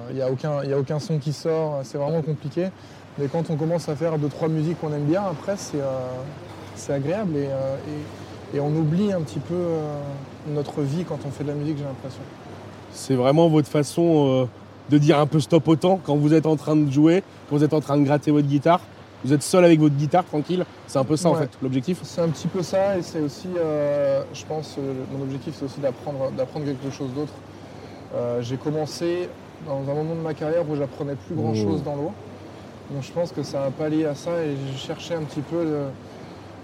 il 0.09 0.15
n'y 0.15 0.21
a, 0.23 0.31
aucun- 0.31 0.63
y 0.63 0.73
a 0.73 0.79
aucun 0.79 0.97
son 0.99 1.19
qui 1.19 1.31
sort, 1.31 1.81
c'est 1.83 1.99
vraiment 1.99 2.23
compliqué. 2.23 2.69
Mais 3.19 3.27
quand 3.27 3.51
on 3.51 3.55
commence 3.55 3.87
à 3.87 3.95
faire 3.95 4.17
deux, 4.17 4.29
trois 4.29 4.47
musiques 4.47 4.79
qu'on 4.81 4.91
aime 4.93 5.03
bien, 5.03 5.21
après, 5.29 5.53
c'est 5.57 5.77
euh, 5.79 5.85
c'est 6.75 6.93
agréable 6.93 7.35
et, 7.35 7.45
euh, 7.45 7.75
et- 8.53 8.57
et 8.57 8.59
on 8.59 8.69
oublie 8.69 9.11
un 9.13 9.21
petit 9.21 9.37
peu 9.39 9.53
euh, 9.53 9.81
notre 10.55 10.81
vie 10.81 11.03
quand 11.03 11.19
on 11.27 11.29
fait 11.29 11.43
de 11.43 11.49
la 11.49 11.55
musique, 11.55 11.77
j'ai 11.77 11.83
l'impression. 11.83 12.21
C'est 12.91 13.13
vraiment 13.13 13.47
votre 13.49 13.67
façon 13.67 14.25
euh, 14.27 14.45
de 14.91 14.97
dire 14.97 15.17
un 15.19 15.25
peu 15.25 15.39
stop 15.39 15.67
au 15.67 15.75
temps 15.75 15.99
quand 16.03 16.15
vous 16.17 16.33
êtes 16.33 16.45
en 16.45 16.55
train 16.57 16.75
de 16.75 16.91
jouer, 16.91 17.23
quand 17.49 17.55
vous 17.55 17.63
êtes 17.63 17.73
en 17.73 17.79
train 17.81 17.97
de 17.97 18.03
gratter 18.03 18.29
votre 18.31 18.47
guitare. 18.47 18.81
Vous 19.23 19.33
êtes 19.33 19.43
seul 19.43 19.63
avec 19.63 19.79
votre 19.79 19.95
guitare, 19.95 20.25
tranquille. 20.25 20.65
C'est 20.87 20.97
un 20.99 21.03
peu 21.03 21.15
ça 21.15 21.29
en 21.29 21.35
fait, 21.35 21.49
l'objectif. 21.61 21.99
C'est 22.03 22.21
un 22.21 22.27
petit 22.29 22.47
peu 22.47 22.61
ça 22.63 22.97
et 22.97 23.01
c'est 23.03 23.19
aussi, 23.21 23.47
euh, 23.57 24.23
je 24.33 24.43
pense, 24.45 24.75
euh, 24.79 24.93
mon 25.15 25.23
objectif 25.23 25.53
c'est 25.57 25.65
aussi 25.65 25.79
d'apprendre 25.79 26.31
d'apprendre 26.35 26.65
quelque 26.65 26.89
chose 26.91 27.09
d'autre. 27.15 27.33
Euh, 28.15 28.41
j'ai 28.41 28.57
commencé 28.57 29.29
dans 29.67 29.79
un 29.89 29.93
moment 29.93 30.15
de 30.15 30.21
ma 30.21 30.33
carrière 30.33 30.67
où 30.69 30.75
j'apprenais 30.75 31.15
plus 31.27 31.35
grand 31.35 31.53
chose 31.53 31.81
Mmh. 31.81 31.85
dans 31.85 31.95
l'eau. 31.95 32.11
Donc 32.91 33.03
je 33.03 33.11
pense 33.11 33.31
que 33.31 33.43
ça 33.43 33.63
a 33.65 33.69
pallié 33.71 34.05
à 34.05 34.15
ça 34.15 34.31
et 34.43 34.55
j'ai 34.71 34.77
cherché 34.77 35.13
un 35.13 35.21
petit 35.21 35.41
peu 35.41 35.63
de, 35.63 35.79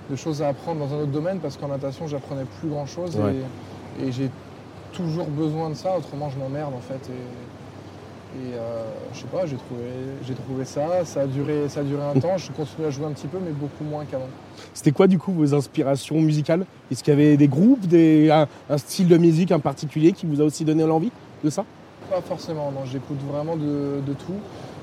de 0.09 0.15
choses 0.17 0.41
à 0.41 0.49
apprendre 0.49 0.79
dans 0.85 0.93
un 0.95 1.01
autre 1.01 1.11
domaine 1.11 1.39
parce 1.39 1.55
qu'en 1.57 1.67
natation 1.69 2.07
j'apprenais 2.07 2.43
plus 2.59 2.67
grand 2.69 2.87
chose 2.87 3.15
Ouais. 3.15 3.35
et, 4.01 4.07
et 4.07 4.11
j'ai 4.11 4.29
toujours 4.93 5.27
besoin 5.27 5.69
de 5.69 5.75
ça, 5.75 5.95
autrement 5.95 6.29
je 6.31 6.39
m'emmerde 6.39 6.73
en 6.73 6.81
fait. 6.81 7.07
Et, 7.09 7.21
et, 8.35 8.53
euh, 8.55 8.83
je 9.13 9.19
sais 9.19 9.25
pas, 9.27 9.45
j'ai 9.45 9.55
trouvé, 9.55 9.81
j'ai 10.27 10.33
trouvé 10.33 10.65
ça, 10.65 11.05
ça 11.05 11.21
a, 11.21 11.25
duré, 11.27 11.69
ça 11.69 11.79
a 11.79 11.83
duré 11.83 12.03
un 12.03 12.19
temps, 12.19 12.37
je 12.37 12.51
continue 12.51 12.85
à 12.87 12.89
jouer 12.91 13.05
un 13.05 13.11
petit 13.11 13.27
peu 13.27 13.37
mais 13.43 13.51
beaucoup 13.51 13.83
moins 13.83 14.03
qu'avant. 14.05 14.27
C'était 14.73 14.91
quoi 14.91 15.07
du 15.07 15.17
coup 15.17 15.31
vos 15.31 15.53
inspirations 15.55 16.19
musicales? 16.21 16.65
Est-ce 16.91 17.03
qu'il 17.03 17.13
y 17.13 17.17
avait 17.17 17.37
des 17.37 17.47
groupes, 17.47 17.87
des, 17.87 18.29
un, 18.29 18.47
un 18.69 18.77
style 18.77 19.07
de 19.07 19.17
musique 19.17 19.51
en 19.51 19.59
particulier 19.59 20.11
qui 20.11 20.25
vous 20.25 20.41
a 20.41 20.43
aussi 20.43 20.65
donné 20.65 20.85
l'envie 20.85 21.11
de 21.43 21.49
ça? 21.49 21.63
Pas 22.09 22.21
forcément, 22.21 22.71
non, 22.71 22.85
j'écoute 22.85 23.17
vraiment 23.31 23.55
de, 23.55 24.01
de 24.05 24.13
tout. 24.13 24.33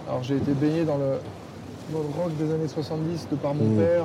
Alors 0.09 0.23
j'ai 0.23 0.37
été 0.37 0.53
baigné 0.53 0.85
dans 0.85 0.97
le, 0.97 1.19
dans 1.93 2.01
le 2.01 2.23
rock 2.23 2.37
des 2.39 2.53
années 2.53 2.69
70 2.69 3.29
de 3.31 3.37
par 3.37 3.55
mon 3.55 3.65
Mhm. 3.65 3.77
père. 3.77 4.05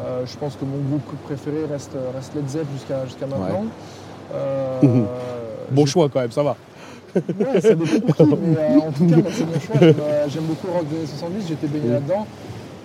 Euh, 0.00 0.24
je 0.26 0.36
pense 0.38 0.56
que 0.56 0.64
mon 0.64 0.78
groupe 0.78 1.02
préféré 1.24 1.64
reste, 1.70 1.96
reste 2.14 2.34
Led 2.34 2.48
Zepp 2.48 2.66
jusqu'à 2.74 3.26
maintenant. 3.26 3.64
Euh. 4.34 4.80
Bon 5.70 5.86
choix 5.86 6.08
quand 6.10 6.20
même, 6.20 6.30
ça 6.32 6.42
va. 6.42 6.56
Ouais, 7.14 7.60
ça 7.60 7.74
dépend 7.74 8.00
pour 8.14 8.16
qui, 8.28 8.34
mais 8.40 8.56
euh, 8.58 8.78
en 8.80 8.92
tout 8.92 9.06
cas, 9.06 9.16
moi, 9.16 9.30
c'est 9.32 9.44
mon 9.46 9.60
choix. 9.60 9.76
J'aime, 9.80 9.94
euh, 10.00 10.26
J'aime 10.28 10.44
beaucoup 10.44 10.66
le 10.66 10.72
rock 10.72 10.88
des 10.88 10.96
années 10.96 11.06
70, 11.06 11.46
j'ai 11.48 11.54
été 11.54 11.66
baigné 11.66 11.92
là-dedans. 11.92 12.26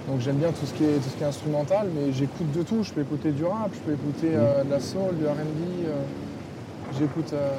Donc 0.08 0.22
j'aime 0.22 0.38
bien 0.38 0.50
tout 0.52 0.66
ce, 0.66 0.74
qui 0.74 0.86
est, 0.86 0.98
tout 1.04 1.10
ce 1.10 1.18
qui 1.18 1.24
est 1.24 1.28
instrumental, 1.28 1.88
mais 1.94 2.14
j'écoute 2.14 2.50
de 2.54 2.64
tout. 2.64 2.82
Je 2.82 2.94
peux 2.94 3.02
écouter 3.02 3.32
du 3.32 3.44
rap, 3.44 3.70
je 3.74 3.80
peux 3.80 3.92
écouter 3.92 4.32
euh, 4.36 4.64
de 4.64 4.70
la 4.70 4.80
soul, 4.80 5.18
du 5.20 5.26
R&B. 5.26 5.86
euh, 5.86 5.92
j'écoute, 6.98 7.34
euh, 7.34 7.50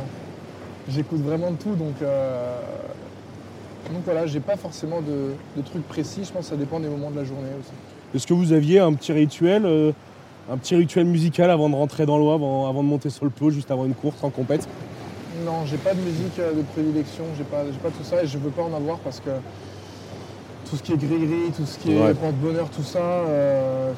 j'écoute 0.89 1.21
vraiment 1.21 1.51
de 1.51 1.57
tout. 1.57 1.75
Donc, 1.75 1.97
donc 3.93 4.03
voilà, 4.05 4.27
j'ai 4.27 4.41
pas 4.41 4.57
forcément 4.57 5.01
de, 5.03 5.33
de 5.61 5.67
trucs 5.67 5.87
précis. 5.89 6.23
Je 6.25 6.33
pense 6.33 6.45
que 6.45 6.51
ça 6.51 6.57
dépend 6.57 6.81
des 6.81 6.89
moments 6.89 7.11
de 7.11 7.17
la 7.17 7.25
journée 7.25 7.51
aussi. 7.61 7.73
Est-ce 8.15 8.27
que 8.27 8.33
vous 8.35 8.53
aviez 8.53 8.79
un 8.79 8.95
petit 8.95 9.13
rituel, 9.13 9.67
un 10.51 10.57
petit 10.57 10.75
rituel 10.75 11.05
musical 11.05 11.51
avant 11.51 11.69
de 11.69 11.75
rentrer 11.75 12.07
dans 12.07 12.17
l'eau, 12.17 12.31
avant, 12.31 12.67
avant 12.67 12.83
de 12.83 12.89
monter 12.89 13.11
sur 13.11 13.27
le 13.27 13.31
plot, 13.31 13.51
juste 13.51 13.71
avant 13.71 13.85
une 13.85 13.95
course 13.95 14.25
en 14.25 14.31
compète? 14.31 14.67
Non, 15.45 15.65
j'ai 15.67 15.77
pas 15.77 15.95
de 15.95 16.01
musique 16.01 16.39
euh, 16.39 16.53
de 16.53 16.63
prédilection, 16.63 17.25
j'ai 17.37 17.45
pas, 17.45 17.59
pas 17.83 17.91
tout 17.91 18.03
ça 18.05 18.23
et 18.23 18.27
je 18.27 18.39
veux 18.39 18.51
pas 18.51 18.63
en 18.63 18.75
avoir 18.75 18.99
parce 18.99 19.21
que 19.21 19.31
tout 20.69 20.77
ce 20.77 20.83
qui 20.83 20.93
est 20.93 20.97
gris-gris, 20.97 21.53
tout 21.57 21.65
ce 21.67 21.79
qui 21.79 21.93
est 21.93 22.01
Ouais. 22.03 22.15
porte-bonheur, 22.15 22.69
tout 22.71 22.83
ça, 22.83 22.99
euh, 23.01 23.93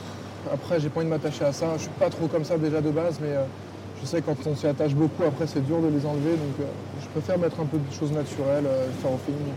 après 0.52 0.80
j'ai 0.80 0.88
pas 0.88 1.00
envie 1.00 1.06
de 1.06 1.11
m'attacher 1.11 1.44
à 1.44 1.52
ça. 1.52 1.66
Je 1.76 1.82
suis 1.82 1.90
pas 1.99 2.11
trop 2.11 2.26
comme 2.26 2.44
ça 2.44 2.59
déjà 2.59 2.80
de 2.80 2.90
base, 2.90 3.18
mais 3.23 3.30
euh, 3.30 3.44
je 4.00 4.06
sais 4.06 4.20
que 4.20 4.26
quand 4.26 4.37
on 4.47 4.54
s'y 4.54 4.66
attache 4.66 4.94
beaucoup, 4.94 5.23
après 5.26 5.47
c'est 5.47 5.64
dur 5.64 5.80
de 5.80 5.88
les 5.88 6.04
enlever, 6.04 6.32
donc 6.32 6.61
euh, 6.61 6.64
je 7.02 7.09
préfère 7.09 7.38
mettre 7.38 7.59
un 7.61 7.64
peu 7.66 7.78
de 7.78 7.92
choses 7.94 8.12
naturelles, 8.12 8.64
faire 9.00 9.11
au 9.12 9.18
feeling. 9.25 9.52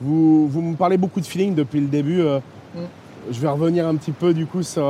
vous, 0.00 0.48
vous 0.48 0.62
me 0.62 0.74
parlez 0.76 0.96
beaucoup 0.96 1.20
de 1.20 1.26
feeling 1.26 1.54
depuis 1.54 1.80
le 1.80 1.86
début. 1.88 2.22
Mm. 2.22 2.80
Je 3.30 3.40
vais 3.40 3.48
revenir 3.48 3.86
un 3.86 3.94
petit 3.96 4.12
peu 4.12 4.32
du 4.34 4.46
coup 4.46 4.62
sur, 4.62 4.86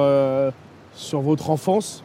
sur 0.95 1.21
votre 1.21 1.51
enfance, 1.51 2.03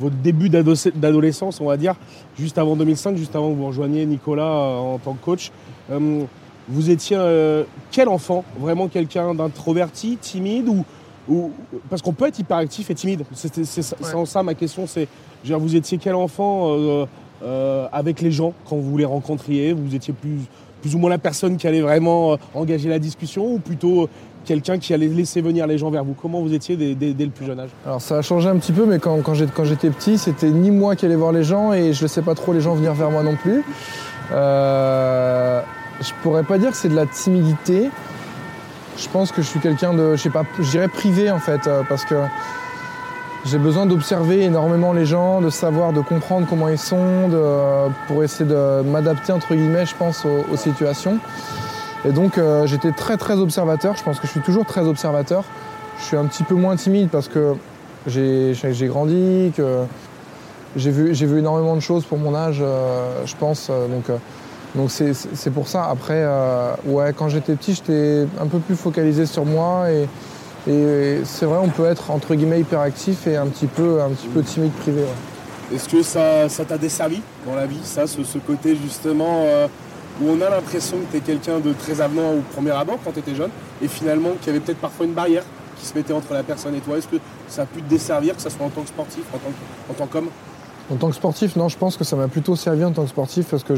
votre 0.00 0.16
début 0.16 0.48
d'adolescence, 0.48 1.60
on 1.60 1.66
va 1.66 1.76
dire, 1.76 1.94
juste 2.38 2.58
avant 2.58 2.76
2005, 2.76 3.16
juste 3.16 3.36
avant 3.36 3.50
que 3.50 3.56
vous 3.56 3.66
rejoigniez 3.66 4.04
Nicolas 4.06 4.44
euh, 4.44 4.78
en 4.78 4.98
tant 4.98 5.14
que 5.14 5.24
coach. 5.24 5.50
Euh, 5.90 6.22
vous 6.68 6.90
étiez 6.90 7.16
euh, 7.18 7.64
quel 7.90 8.08
enfant? 8.08 8.44
Vraiment 8.58 8.88
quelqu'un 8.88 9.34
d'introverti, 9.34 10.16
timide 10.20 10.68
ou, 10.68 10.84
ou- 11.28 11.50
Parce 11.90 12.02
qu'on 12.02 12.12
peut 12.12 12.26
être 12.26 12.38
hyperactif 12.38 12.90
et 12.90 12.94
timide. 12.94 13.22
C'est 13.32 13.56
Ouais. 14.00 14.14
en 14.14 14.24
ça 14.24 14.42
ma 14.42 14.54
question. 14.54 14.86
C'est, 14.86 15.08
vous 15.44 15.76
étiez 15.76 15.98
quel 15.98 16.14
enfant 16.14 16.68
euh, 17.44 17.86
avec 17.92 18.20
les 18.20 18.30
gens 18.30 18.54
quand 18.68 18.76
vous 18.76 18.96
les 18.96 19.04
rencontriez? 19.04 19.72
Vous 19.72 19.94
étiez 19.94 20.12
plus, 20.14 20.38
plus 20.80 20.94
ou 20.94 20.98
moins 20.98 21.10
la 21.10 21.18
personne 21.18 21.56
qui 21.56 21.66
allait 21.66 21.80
vraiment 21.80 22.36
engager 22.54 22.88
la 22.88 22.98
discussion 23.00 23.54
ou 23.54 23.58
plutôt 23.58 24.08
quelqu'un 24.44 24.78
qui 24.78 24.94
allait 24.94 25.08
laisser 25.08 25.40
venir 25.40 25.66
les 25.66 25.78
gens 25.78 25.90
vers 25.90 26.04
vous 26.04 26.14
Comment 26.20 26.40
vous 26.40 26.54
étiez 26.54 26.76
dès, 26.76 27.24
le 27.24 27.30
plus 27.30 27.46
jeune 27.46 27.60
âge 27.60 27.70
Alors 27.86 28.00
ça 28.00 28.18
a 28.18 28.22
changé 28.22 28.48
un 28.48 28.56
petit 28.56 28.72
peu, 28.72 28.84
mais 28.86 28.98
quand, 28.98 29.34
j'étais 29.34 29.90
petit, 29.90 30.18
c'était 30.18 30.50
ni 30.50 30.70
moi 30.70 30.96
qui 30.96 31.06
allais 31.06 31.16
voir 31.16 31.32
les 31.32 31.44
gens 31.44 31.72
et 31.72 31.92
je 31.92 31.98
ne 31.98 32.02
laissais 32.02 32.22
pas 32.22 32.34
trop 32.34 32.52
les 32.52 32.60
gens 32.60 32.74
venir 32.74 32.94
vers 32.94 33.10
moi 33.10 33.22
non 33.22 33.36
plus. 33.36 33.64
Euh, 34.32 35.60
je 36.00 36.10
pourrais 36.22 36.44
pas 36.44 36.58
dire 36.58 36.70
que 36.70 36.76
c'est 36.76 36.88
de 36.88 36.96
la 36.96 37.06
timidité. 37.06 37.90
Je 38.96 39.08
pense 39.08 39.32
que 39.32 39.42
je 39.42 39.46
suis 39.46 39.60
quelqu'un 39.60 39.94
de, 39.94 40.16
je 40.16 40.22
sais 40.22 40.30
pas, 40.30 40.44
je 40.58 40.70
dirais 40.70 40.88
privé 40.88 41.30
en 41.30 41.38
fait, 41.38 41.66
euh, 41.66 41.82
parce 41.88 42.04
que 42.04 42.16
j'ai 43.44 43.58
besoin 43.58 43.86
d'observer 43.86 44.42
énormément 44.42 44.92
les 44.92 45.06
gens, 45.06 45.40
de 45.40 45.50
savoir, 45.50 45.92
de 45.92 46.00
comprendre 46.00 46.46
comment 46.48 46.68
ils 46.68 46.78
sont, 46.78 47.28
pour 48.06 48.22
essayer 48.22 48.48
de 48.48 48.82
m'adapter 48.82 49.32
entre 49.32 49.54
guillemets, 49.54 49.86
je 49.86 49.96
pense, 49.96 50.24
aux 50.24 50.56
situations. 50.56 51.18
Et 52.04 52.10
donc 52.10 52.36
euh, 52.36 52.66
j'étais 52.66 52.92
très 52.92 53.16
très 53.16 53.38
observateur. 53.38 53.96
Je 53.96 54.02
pense 54.02 54.18
que 54.18 54.26
je 54.26 54.32
suis 54.32 54.40
toujours 54.40 54.64
très 54.64 54.86
observateur. 54.86 55.44
Je 55.98 56.04
suis 56.04 56.16
un 56.16 56.24
petit 56.24 56.42
peu 56.42 56.54
moins 56.54 56.76
timide 56.76 57.08
parce 57.10 57.28
que 57.28 57.54
j'ai 58.06 58.54
grandi, 58.88 59.52
que 59.56 59.84
j'ai 60.74 60.90
vu, 60.90 61.12
vu 61.12 61.38
énormément 61.38 61.76
de 61.76 61.80
choses 61.80 62.04
pour 62.04 62.18
mon 62.18 62.34
âge, 62.34 62.58
euh, 62.60 63.22
je 63.24 63.36
pense. 63.36 63.68
donc 63.68 64.10
euh, 64.10 64.16
donc 64.74 64.90
c'est 64.90 65.50
pour 65.50 65.68
ça. 65.68 65.84
Après, 65.84 66.26
ouais, 66.86 67.12
quand 67.14 67.28
j'étais 67.28 67.54
petit, 67.54 67.74
j'étais 67.74 68.26
un 68.40 68.46
peu 68.46 68.58
plus 68.58 68.74
focalisé 68.74 69.26
sur 69.26 69.44
moi 69.44 69.88
et, 69.90 70.08
c'est 71.24 71.44
vrai, 71.44 71.58
on 71.60 71.68
peut 71.68 71.84
être 71.84 72.10
entre 72.10 72.34
guillemets 72.34 72.60
hyperactif 72.60 73.26
et 73.26 73.36
un 73.36 73.48
petit 73.48 73.66
peu, 73.66 74.00
un 74.00 74.08
petit 74.08 74.28
peu 74.28 74.42
timide 74.42 74.72
privé. 74.72 75.02
Est-ce 75.74 75.88
que 75.90 76.02
ça 76.02 76.64
t'a 76.64 76.78
desservi 76.78 77.20
dans 77.46 77.54
la 77.54 77.66
vie, 77.66 77.80
ça, 77.84 78.06
ce, 78.06 78.38
côté 78.38 78.74
justement 78.76 79.44
où 80.20 80.28
on 80.28 80.40
a 80.40 80.50
l'impression 80.50 80.98
que 80.98 81.10
tu 81.12 81.16
es 81.18 81.20
quelqu'un 81.20 81.60
de 81.60 81.72
très 81.72 82.00
avenant 82.00 82.32
au 82.32 82.40
premier 82.52 82.70
abord 82.72 82.98
quand 83.04 83.12
tu 83.12 83.20
étais 83.20 83.34
jeune, 83.34 83.50
et 83.82 83.88
finalement 83.88 84.30
qu'il 84.40 84.48
y 84.48 84.50
avait 84.50 84.60
peut-être 84.60 84.80
parfois 84.80 85.06
une 85.06 85.14
barrière 85.14 85.44
qui 85.78 85.86
se 85.86 85.94
mettait 85.94 86.12
entre 86.12 86.32
la 86.32 86.42
personne 86.42 86.74
et 86.74 86.80
toi 86.80 86.98
Est-ce 86.98 87.08
que 87.08 87.16
ça 87.48 87.62
a 87.62 87.66
pu 87.66 87.82
te 87.82 87.88
desservir, 87.88 88.36
que 88.36 88.42
ce 88.42 88.50
soit 88.50 88.64
en 88.64 88.70
tant 88.70 88.82
que 88.82 88.88
sportif, 88.88 89.24
en 89.90 89.94
tant, 89.94 90.06
qu'homme 90.06 90.28
En 90.90 90.96
tant 90.96 91.08
que 91.08 91.14
sportif, 91.14 91.56
non, 91.56 91.68
je 91.68 91.76
pense 91.76 91.96
que 91.96 92.04
ça 92.04 92.14
m'a 92.16 92.28
plutôt 92.28 92.56
servi 92.56 92.84
en 92.84 92.92
tant 92.92 93.02
que 93.02 93.08
sportif 93.08 93.46
parce 93.50 93.64
que 93.64 93.74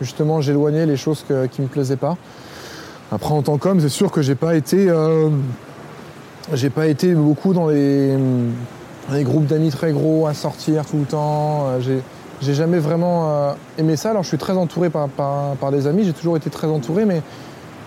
justement 0.00 0.40
j'éloignais 0.40 0.86
les 0.86 0.96
choses 0.96 1.24
que- 1.26 1.46
qui 1.46 1.62
ne 1.62 1.66
me 1.66 1.72
plaisaient 1.72 1.96
pas. 1.96 2.16
Après, 3.12 3.32
en 3.32 3.42
tant 3.42 3.58
qu'homme, 3.58 3.80
c'est 3.80 3.88
sûr 3.88 4.12
que 4.12 4.22
j'ai 4.22 4.36
pas 4.36 4.54
été, 4.54 4.88
euh, 4.88 5.30
pas 6.74 6.86
été 6.86 7.14
beaucoup 7.14 7.52
dans 7.52 7.68
les, 7.68 8.16
groupes 9.10 9.46
d'amis 9.46 9.70
très 9.70 9.92
gros 9.92 10.28
à 10.28 10.34
sortir 10.34 10.86
tout 10.86 10.98
le 10.98 11.06
temps. 11.06 11.66
Euh, 11.66 12.00
j'ai 12.40 12.54
jamais 12.54 12.78
vraiment 12.78 13.30
euh, 13.30 13.52
aimé 13.78 13.96
ça. 13.96 14.10
Alors, 14.10 14.22
je 14.22 14.28
suis 14.28 14.38
très 14.38 14.54
entouré 14.56 14.90
par, 14.90 15.08
par, 15.08 15.56
par 15.60 15.70
des 15.70 15.86
amis. 15.86 16.04
J'ai 16.04 16.12
toujours 16.12 16.36
été 16.36 16.48
très 16.50 16.66
entouré, 16.66 17.04
mais 17.04 17.22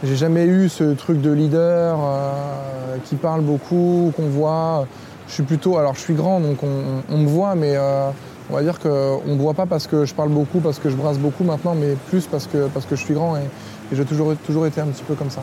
j'ai 0.03 0.15
jamais 0.15 0.45
eu 0.45 0.69
ce 0.69 0.93
truc 0.93 1.21
de 1.21 1.31
leader 1.31 1.97
euh, 1.99 2.97
qui 3.05 3.15
parle 3.15 3.41
beaucoup, 3.41 4.11
qu'on 4.15 4.27
voit. 4.27 4.85
Je 5.27 5.33
suis 5.33 5.43
plutôt, 5.43 5.77
alors 5.77 5.95
je 5.95 6.01
suis 6.01 6.13
grand, 6.13 6.39
donc 6.41 6.57
on, 6.63 7.01
on 7.13 7.17
me 7.17 7.27
voit, 7.27 7.55
mais 7.55 7.75
euh, 7.75 8.09
on 8.51 8.55
va 8.55 8.61
dire 8.61 8.79
qu'on 8.79 9.21
ne 9.25 9.33
me 9.35 9.39
voit 9.41 9.53
pas 9.53 9.65
parce 9.65 9.87
que 9.87 10.05
je 10.05 10.13
parle 10.13 10.29
beaucoup, 10.29 10.59
parce 10.59 10.77
que 10.77 10.89
je 10.89 10.95
brasse 10.95 11.17
beaucoup 11.17 11.43
maintenant, 11.45 11.73
mais 11.75 11.95
plus 12.09 12.25
parce 12.25 12.45
que, 12.45 12.67
parce 12.67 12.85
que 12.85 12.95
je 12.97 13.03
suis 13.03 13.13
grand 13.13 13.37
et, 13.37 13.39
et 13.39 13.95
j'ai 13.95 14.03
toujours, 14.05 14.33
toujours 14.45 14.67
été 14.67 14.81
un 14.81 14.87
petit 14.87 15.03
peu 15.03 15.15
comme 15.15 15.29
ça. 15.31 15.41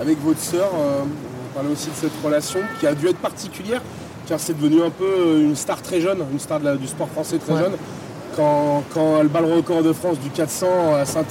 Avec 0.00 0.20
votre 0.22 0.40
sœur, 0.40 0.70
euh, 0.74 1.02
on 1.04 1.54
parlait 1.54 1.70
aussi 1.72 1.88
de 1.88 1.94
cette 1.94 2.12
relation 2.24 2.58
qui 2.80 2.86
a 2.88 2.94
dû 2.94 3.06
être 3.06 3.18
particulière, 3.18 3.80
car 4.26 4.40
c'est 4.40 4.58
devenu 4.60 4.82
un 4.82 4.90
peu 4.90 5.38
une 5.40 5.54
star 5.56 5.80
très 5.80 6.00
jeune, 6.00 6.18
une 6.32 6.40
star 6.40 6.58
de 6.58 6.64
la- 6.64 6.76
du 6.76 6.88
sport 6.88 7.08
français 7.08 7.38
très 7.38 7.52
Ouais. 7.54 7.60
jeune. 7.60 7.72
Quand, 8.36 8.82
quand 8.94 9.20
elle 9.20 9.28
bat 9.28 9.40
le 9.40 9.52
record 9.54 9.82
de 9.82 9.92
France 9.92 10.18
du 10.18 10.30
400 10.30 10.66
à 11.00 11.04
saint 11.04 11.22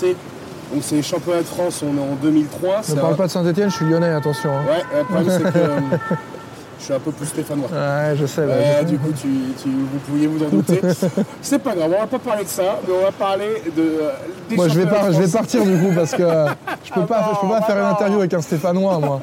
donc 0.74 0.84
c'est 0.84 0.96
les 0.96 1.02
championnats 1.04 1.40
de 1.42 1.46
France, 1.46 1.84
on 1.84 1.98
est 1.98 2.02
en 2.02 2.16
2003. 2.22 2.78
Ne 2.78 2.84
c'est 2.84 2.96
parle 2.96 3.16
pas 3.18 3.26
de 3.28 3.32
Saint-Etienne, 3.32 3.70
je 3.70 3.76
suis 3.76 3.86
lyonnais, 3.86 4.10
attention. 4.10 4.52
hein. 4.52 4.62
Ouais, 4.66 5.00
le 5.00 5.04
problème 5.04 5.30
c'est 5.30 5.52
que 5.52 5.58
euh, 5.58 5.80
je 6.80 6.84
suis 6.86 6.94
un 6.94 7.00
peu 7.00 7.12
plus 7.12 7.26
stéphanois. 7.26 7.68
Ouais, 7.68 8.16
je 8.16 8.26
sais. 8.26 8.44
je 8.48 8.80
sais. 8.80 8.86
du 8.86 8.98
coup, 8.98 9.12
tu, 9.12 9.28
tu- 9.62 9.70
vous 9.70 10.00
pouviez 10.08 10.28
vous 10.28 10.44
en 10.46 10.48
douter. 10.48 10.80
C'est 11.42 11.60
pas 11.60 11.76
grave, 11.76 11.92
on 11.96 12.00
va 12.00 12.08
pas 12.08 12.20
parler 12.20 12.44
de 12.46 12.50
ça, 12.50 12.80
mais 12.88 12.94
on 13.00 13.04
va 13.04 13.12
parler 13.12 13.62
de. 13.76 13.82
euh, 13.82 14.12
des 14.50 14.56
Moi, 14.56 14.70
je 14.70 14.80
vais, 14.80 14.88
je 15.12 15.22
vais 15.22 15.28
partir 15.28 15.64
du 15.66 15.78
coup 15.78 15.92
parce 15.94 16.12
que 16.12 16.24
euh, 16.24 16.48
je 16.86 16.94
peux 16.94 17.02
Ah 17.04 17.08
pas, 17.08 17.32
je 17.36 17.40
peux 17.42 17.54
pas 17.54 17.62
faire 17.64 17.76
ah 17.78 17.82
une 17.82 17.94
interview 17.96 18.20
avec 18.20 18.34
un 18.34 18.42
Stéphanois, 18.42 18.98
moi. 18.98 19.20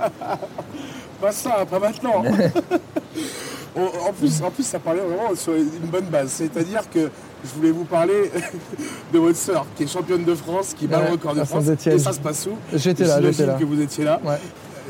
Pas 1.20 1.32
ça, 1.32 1.64
pas 1.68 1.78
maintenant. 1.78 2.22
en, 3.76 4.08
en 4.08 4.12
plus, 4.12 4.42
en 4.42 4.50
plus, 4.50 4.64
ça 4.64 4.78
parlait 4.78 5.00
vraiment 5.00 5.34
sur 5.34 5.54
une 5.54 5.68
bonne 5.90 6.06
base. 6.06 6.30
C'est-à-dire 6.30 6.88
que 6.90 7.10
je 7.44 7.50
voulais 7.54 7.70
vous 7.70 7.84
parler 7.84 8.30
de 9.12 9.18
votre 9.18 9.38
sœur, 9.38 9.66
qui 9.76 9.84
est 9.84 9.86
championne 9.86 10.24
de 10.24 10.34
France, 10.34 10.74
qui 10.76 10.86
bat 10.86 10.98
Ouais, 10.98 11.06
le 11.06 11.12
record 11.12 11.34
de 11.34 11.44
France. 11.44 11.64
Et 11.86 11.98
ça 11.98 12.12
se 12.12 12.20
passe 12.20 12.46
où 12.46 12.56
J'étais 12.76 13.04
là, 13.04 13.20
j'étais 13.22 13.46
là. 13.46 13.54
que 13.54 13.64
vous 13.64 13.80
étiez 13.80 14.04
là. 14.04 14.20
Ouais. 14.24 14.34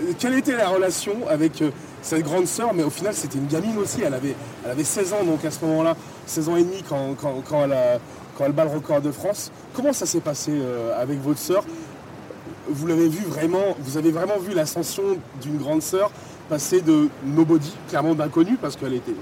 Euh, 0.00 0.12
Quelle 0.18 0.34
était 0.34 0.56
la 0.56 0.68
relation 0.68 1.12
avec 1.28 1.60
euh, 1.62 1.70
cette 2.02 2.22
grande 2.22 2.46
sœur 2.46 2.72
Mais 2.74 2.82
au 2.84 2.90
final, 2.90 3.12
c'était 3.14 3.38
une 3.38 3.46
gamine 3.48 3.76
aussi. 3.78 4.00
Elle 4.02 4.14
avait, 4.14 4.34
elle 4.64 4.70
avait 4.70 4.84
16 4.84 5.12
ans, 5.12 5.24
donc 5.24 5.44
à 5.44 5.50
ce 5.50 5.64
moment-là, 5.64 5.96
16 6.26 6.48
ans 6.48 6.56
et 6.56 6.62
demi 6.62 6.82
quand, 6.88 7.14
quand- 7.20 7.42
quand 7.48 7.64
elle, 7.64 7.72
a- 7.72 7.98
quand 8.36 8.44
elle 8.44 8.52
bat 8.52 8.64
le 8.64 8.70
record 8.70 9.00
de 9.00 9.10
France. 9.10 9.50
Comment 9.74 9.92
ça 9.92 10.06
s'est 10.06 10.20
passé 10.20 10.52
euh, 10.54 10.92
avec 11.00 11.20
votre 11.22 11.40
sœur? 11.40 11.64
Vous 12.70 12.86
l'avez 12.86 13.08
vu 13.08 13.24
vraiment, 13.26 13.76
vous 13.80 13.96
avez 13.96 14.10
vraiment 14.10 14.38
vu 14.38 14.54
l'ascension 14.54 15.02
d'une 15.40 15.56
grande 15.56 15.82
sœur 15.82 16.10
passer 16.48 16.80
de 16.80 17.08
nobody, 17.24 17.72
clairement 17.88 18.14
d'inconnu, 18.14 18.56
parce 18.60 18.76
qu'elle 18.76 18.94
était 18.94 19.14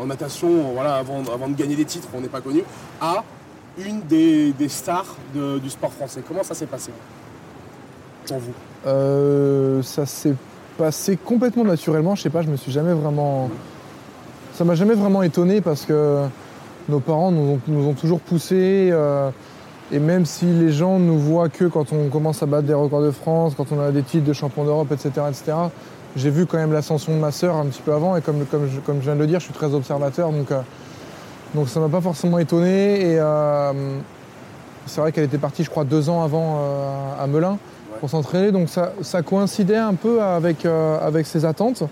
en 0.00 0.06
natation, 0.06 0.72
voilà, 0.74 0.96
avant, 0.96 1.22
de 1.22 1.54
gagner 1.54 1.76
des 1.76 1.84
titres, 1.84 2.08
on 2.14 2.20
n'est 2.20 2.28
pas 2.28 2.40
connu, 2.40 2.62
à 3.00 3.24
une 3.78 4.00
des, 4.02 4.54
stars 4.68 5.16
du 5.34 5.70
sport 5.70 5.92
français. 5.92 6.22
Comment 6.26 6.42
ça 6.42 6.54
s'est 6.54 6.66
passé 6.66 6.90
pour 8.26 8.38
vous? 8.38 8.52
Euh, 8.86 9.82
ça 9.82 10.06
s'est 10.06 10.34
passé 10.76 11.16
complètement 11.16 11.64
naturellement. 11.64 12.14
Je 12.14 12.22
sais 12.22 12.30
pas, 12.30 12.42
je 12.42 12.48
me 12.48 12.56
suis 12.56 12.72
jamais 12.72 12.92
vraiment. 12.92 13.50
Ça 14.54 14.64
m'a 14.64 14.74
jamais 14.74 14.94
vraiment 14.94 15.22
étonné 15.22 15.60
parce 15.60 15.84
que 15.84 16.24
nos 16.88 17.00
parents 17.00 17.30
nous 17.30 17.52
ont, 17.52 17.60
nous 17.68 17.86
ont 17.86 17.92
toujours 17.94 18.20
poussés. 18.20 18.88
euh, 18.92 19.30
et 19.92 20.00
même 20.00 20.26
si 20.26 20.46
les 20.46 20.72
gens 20.72 20.98
nous 20.98 21.18
voient 21.18 21.48
que 21.48 21.64
quand 21.64 21.92
on 21.92 22.08
commence 22.08 22.42
à 22.42 22.46
battre 22.46 22.66
des 22.66 22.74
records 22.74 23.02
de 23.02 23.12
France, 23.12 23.54
quand 23.56 23.70
on 23.70 23.80
a 23.80 23.92
des 23.92 24.02
titres 24.02 24.24
de 24.24 24.32
champion 24.32 24.64
d'Europe, 24.64 24.90
etc., 24.90 25.10
etc., 25.28 25.52
j'ai 26.16 26.30
vu 26.30 26.46
quand 26.46 26.56
même 26.56 26.72
l'ascension 26.72 27.14
de 27.14 27.20
ma 27.20 27.30
sœur 27.30 27.54
un 27.56 27.66
petit 27.66 27.82
peu 27.82 27.92
avant. 27.92 28.16
Et 28.16 28.22
comme, 28.22 28.44
comme, 28.46 28.68
je, 28.68 28.80
comme 28.80 28.96
je 28.98 29.02
viens 29.04 29.14
de 29.14 29.20
le 29.20 29.26
dire, 29.26 29.38
je 29.38 29.44
suis 29.44 29.54
très 29.54 29.72
observateur. 29.74 30.32
Donc, 30.32 30.50
euh, 30.50 30.60
donc 31.54 31.68
ça 31.68 31.78
m'a 31.78 31.88
pas 31.88 32.00
forcément 32.00 32.38
étonné. 32.38 33.12
Et 33.12 33.20
euh, 33.20 33.72
c'est 34.86 35.00
vrai 35.00 35.12
qu'elle 35.12 35.24
était 35.24 35.38
partie, 35.38 35.62
je 35.62 35.70
crois, 35.70 35.84
deux 35.84 36.08
ans 36.08 36.22
avant 36.22 36.58
euh, 36.58 37.22
à 37.22 37.26
Melun 37.26 37.58
pour 38.00 38.10
s'entraîner. 38.10 38.50
Donc 38.50 38.68
ça, 38.68 38.92
ça 39.02 39.22
coïncidait 39.22 39.76
un 39.76 39.94
peu 39.94 40.22
avec, 40.22 40.64
euh, 40.64 40.98
avec 41.00 41.26
ses 41.26 41.44
attentes. 41.44 41.82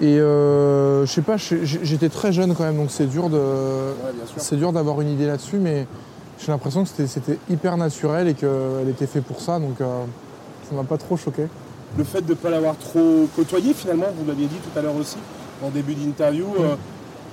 Et 0.00 0.16
je 0.16 1.04
sais 1.06 1.22
pas, 1.22 1.36
j'étais 1.36 2.08
très 2.08 2.32
jeune 2.32 2.52
quand 2.56 2.64
même, 2.64 2.76
donc 2.76 2.90
c'est 2.90 3.06
dur 3.06 3.28
de, 3.30 3.36
Ouais, 3.36 4.10
c'est 4.38 4.56
dur 4.56 4.72
d'avoir 4.72 5.00
une 5.00 5.08
idée 5.08 5.26
là-dessus, 5.26 5.58
mais 5.58 5.86
j'ai 6.40 6.50
l'impression 6.50 6.82
que 6.82 6.88
c'était- 6.88 7.06
c'était 7.06 7.38
hyper 7.48 7.76
naturel 7.76 8.26
et 8.26 8.34
qu'elle 8.34 8.88
était 8.88 9.06
faite 9.06 9.22
pour 9.22 9.40
ça, 9.40 9.60
donc 9.60 9.76
ça 9.78 10.74
m'a 10.74 10.82
pas 10.82 10.96
trop 10.96 11.16
choqué. 11.16 11.46
Le 11.96 12.04
fait 12.04 12.22
de 12.22 12.30
ne 12.30 12.34
pas 12.34 12.50
l'avoir 12.50 12.76
trop 12.76 13.28
côtoyé 13.36 13.72
finalement, 13.74 14.06
vous 14.16 14.26
l'aviez 14.26 14.46
dit 14.46 14.56
tout 14.56 14.78
à 14.78 14.82
l'heure 14.82 14.96
aussi 14.96 15.18
en 15.64 15.70
début 15.70 15.94
d'interview, 15.94 16.46
euh, 16.60 16.74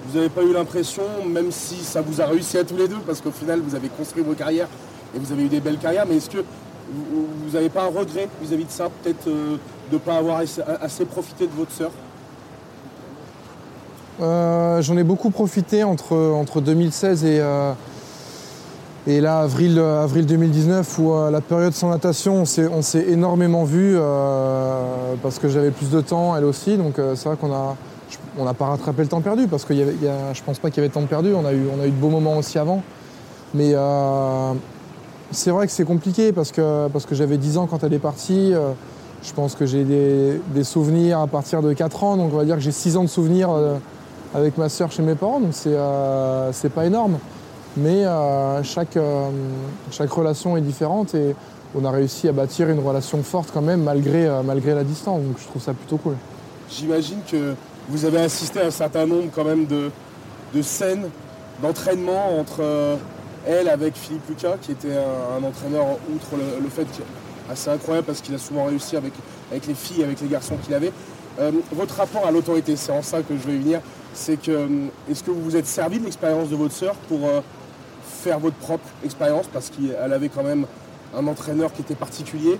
vous 0.07 0.15
n'avez 0.17 0.29
pas 0.29 0.43
eu 0.43 0.53
l'impression, 0.53 1.03
même 1.27 1.51
si 1.51 1.75
ça 1.77 2.01
vous 2.01 2.21
a 2.21 2.25
réussi 2.25 2.57
à 2.57 2.63
tous 2.63 2.77
les 2.77 2.87
deux, 2.87 2.99
parce 3.05 3.21
qu'au 3.21 3.31
final 3.31 3.59
vous 3.59 3.75
avez 3.75 3.89
construit 3.89 4.23
vos 4.23 4.33
carrières 4.33 4.67
et 5.15 5.19
vous 5.19 5.31
avez 5.31 5.43
eu 5.43 5.49
des 5.49 5.59
belles 5.59 5.77
carrières, 5.77 6.05
mais 6.07 6.17
est-ce 6.17 6.29
que 6.29 6.43
vous 6.93 7.53
n'avez 7.53 7.69
pas 7.69 7.83
un 7.83 7.87
regret 7.87 8.27
vis-à-vis 8.41 8.65
de 8.65 8.71
ça, 8.71 8.89
peut-être 9.01 9.27
euh, 9.27 9.57
de 9.89 9.95
ne 9.95 9.99
pas 9.99 10.17
avoir 10.17 10.39
assez, 10.81 11.05
profité 11.05 11.47
de 11.47 11.53
votre 11.53 11.71
sœur? 11.71 11.91
Euh, 14.21 14.81
J'en 14.81 14.97
ai 14.97 15.03
beaucoup 15.03 15.31
profité 15.31 15.83
entre, 15.83 16.15
entre 16.15 16.61
2016 16.61 17.25
et, 17.25 17.41
et 19.07 19.19
là, 19.19 19.39
avril, 19.39 19.79
avril 19.79 20.25
2019, 20.25 20.99
où 20.99 21.13
euh, 21.13 21.31
la 21.31 21.41
période 21.41 21.73
sans 21.73 21.89
natation, 21.89 22.43
on 22.43 22.45
s'est- 22.45 23.05
énormément 23.07 23.63
vu 23.63 23.97
parce 25.23 25.39
que 25.39 25.49
j'avais 25.49 25.71
plus 25.71 25.89
de 25.89 26.01
temps, 26.01 26.35
elle 26.35 26.45
aussi. 26.45 26.77
Donc 26.77 26.99
euh, 26.99 27.15
c'est 27.15 27.27
vrai 27.29 27.37
qu'on 27.39 27.51
a, 27.51 27.75
je- 28.09 28.17
on 28.37 28.45
n'a 28.45 28.53
pas 28.53 28.67
rattrapé 28.67 29.01
le 29.01 29.07
temps 29.07 29.21
perdu 29.21 29.47
parce 29.47 29.65
que 29.65 29.73
y 29.73 29.81
avait, 29.81 29.95
y 30.01 30.07
a- 30.07 30.33
je 30.33 30.43
pense 30.43 30.59
pas 30.59 30.69
qu'il 30.69 30.77
y 30.77 30.79
avait 30.81 30.89
de 30.89 30.93
temps 30.93 31.05
perdu. 31.07 31.33
On 31.33 31.45
a, 31.45 31.53
eu, 31.53 31.67
on 31.75 31.81
a 31.81 31.87
eu 31.87 31.91
de 31.91 31.95
beaux 31.95 32.09
moments 32.09 32.37
aussi 32.37 32.59
avant. 32.59 32.83
Mais 33.53 33.71
euh, 33.73 34.53
c'est 35.31 35.49
vrai 35.51 35.65
que 35.65 35.73
c'est 35.73 35.83
compliqué 35.85 36.31
parce 36.31 36.51
que, 36.51 36.87
parce 36.89 37.05
que 37.05 37.15
j'avais 37.15 37.37
10 37.37 37.57
ans 37.57 37.67
quand 37.67 37.83
elle 37.83 37.93
est 37.93 37.99
partie. 37.99 38.53
euh, 38.53 38.71
je 39.23 39.33
pense 39.33 39.53
que 39.55 39.65
j'ai 39.67 39.83
des, 39.83 40.63
souvenirs 40.63 41.19
à 41.19 41.27
partir 41.27 41.61
de 41.61 41.73
4 41.73 42.03
ans. 42.03 42.17
Donc 42.17 42.31
on 42.33 42.37
va 42.37 42.45
dire 42.45 42.55
que 42.55 42.61
j'ai 42.61 42.71
6 42.71 42.97
ans 42.97 43.03
de 43.03 43.09
souvenirs. 43.09 43.49
euh, 43.51 43.75
avec 44.33 44.57
ma 44.57 44.69
sœur 44.69 44.89
chez 44.93 45.03
mes 45.03 45.15
parents, 45.15 45.41
donc 45.41 45.51
euh, 45.65 46.49
c'est 46.53 46.69
pas 46.69 46.85
énorme. 46.85 47.17
Mais 47.77 48.05
euh, 48.05 48.61
chaque, 48.63 48.97
euh, 48.97 49.29
chaque 49.91 50.11
relation 50.11 50.57
est 50.57 50.61
différente 50.61 51.15
et 51.15 51.35
on 51.73 51.85
a 51.85 51.91
réussi 51.91 52.27
à 52.27 52.33
bâtir 52.33 52.69
une 52.69 52.79
relation 52.79 53.23
forte 53.23 53.49
quand 53.53 53.61
même 53.61 53.83
malgré, 53.83 54.27
euh, 54.27 54.41
malgré 54.43 54.73
la 54.75 54.83
distance. 54.83 55.21
Donc 55.21 55.37
je 55.39 55.45
trouve 55.45 55.61
ça 55.61 55.73
plutôt 55.73 55.97
cool. 55.97 56.15
J'imagine 56.69 57.19
que 57.29 57.55
vous 57.87 58.05
avez 58.05 58.19
assisté 58.19 58.59
à 58.59 58.65
un 58.65 58.71
certain 58.71 59.05
nombre 59.05 59.29
quand 59.33 59.45
même 59.45 59.65
de, 59.67 59.89
de 60.53 60.61
scènes 60.61 61.09
d'entraînement 61.61 62.39
entre 62.39 62.97
elle 63.47 63.69
avec 63.69 63.95
Philippe 63.95 64.27
Lucas, 64.29 64.55
qui 64.61 64.71
était 64.71 64.93
un, 64.93 65.43
entraîneur 65.43 65.85
outre 66.13 66.27
le, 66.33 66.63
le 66.63 66.69
fait 66.69 66.87
assez 67.49 67.69
incroyable 67.69 68.07
parce 68.07 68.21
qu'il 68.21 68.33
a 68.33 68.37
souvent 68.37 68.65
réussi 68.65 68.97
avec, 68.97 69.13
avec 69.51 69.67
les 69.67 69.73
filles, 69.73 70.03
avec 70.03 70.21
les 70.21 70.27
garçons 70.27 70.55
qu'il 70.63 70.73
avait. 70.73 70.91
Votre 71.71 71.95
rapport 71.95 72.25
à 72.25 72.31
l'autorité, 72.31 72.75
c'est 72.75 72.91
en 72.91 73.01
ça 73.01 73.21
que 73.21 73.35
je 73.35 73.47
vais 73.47 73.57
venir, 73.57 73.79
c'est 74.13 74.37
que 74.37 74.67
est-ce 75.09 75.23
que 75.23 75.31
vous 75.31 75.41
vous 75.41 75.55
êtes 75.55 75.67
servi 75.67 75.99
de 75.99 76.05
l'expérience 76.05 76.49
de 76.49 76.55
votre 76.55 76.73
sœur 76.73 76.95
pour 77.07 77.19
faire 78.11 78.39
votre 78.39 78.57
propre 78.57 78.87
expérience 79.03 79.47
parce 79.51 79.69
qu'elle 79.69 80.13
avait 80.13 80.29
quand 80.29 80.43
même 80.43 80.65
un 81.17 81.27
entraîneur 81.27 81.73
qui 81.73 81.81
était 81.81 81.95
particulier, 81.95 82.59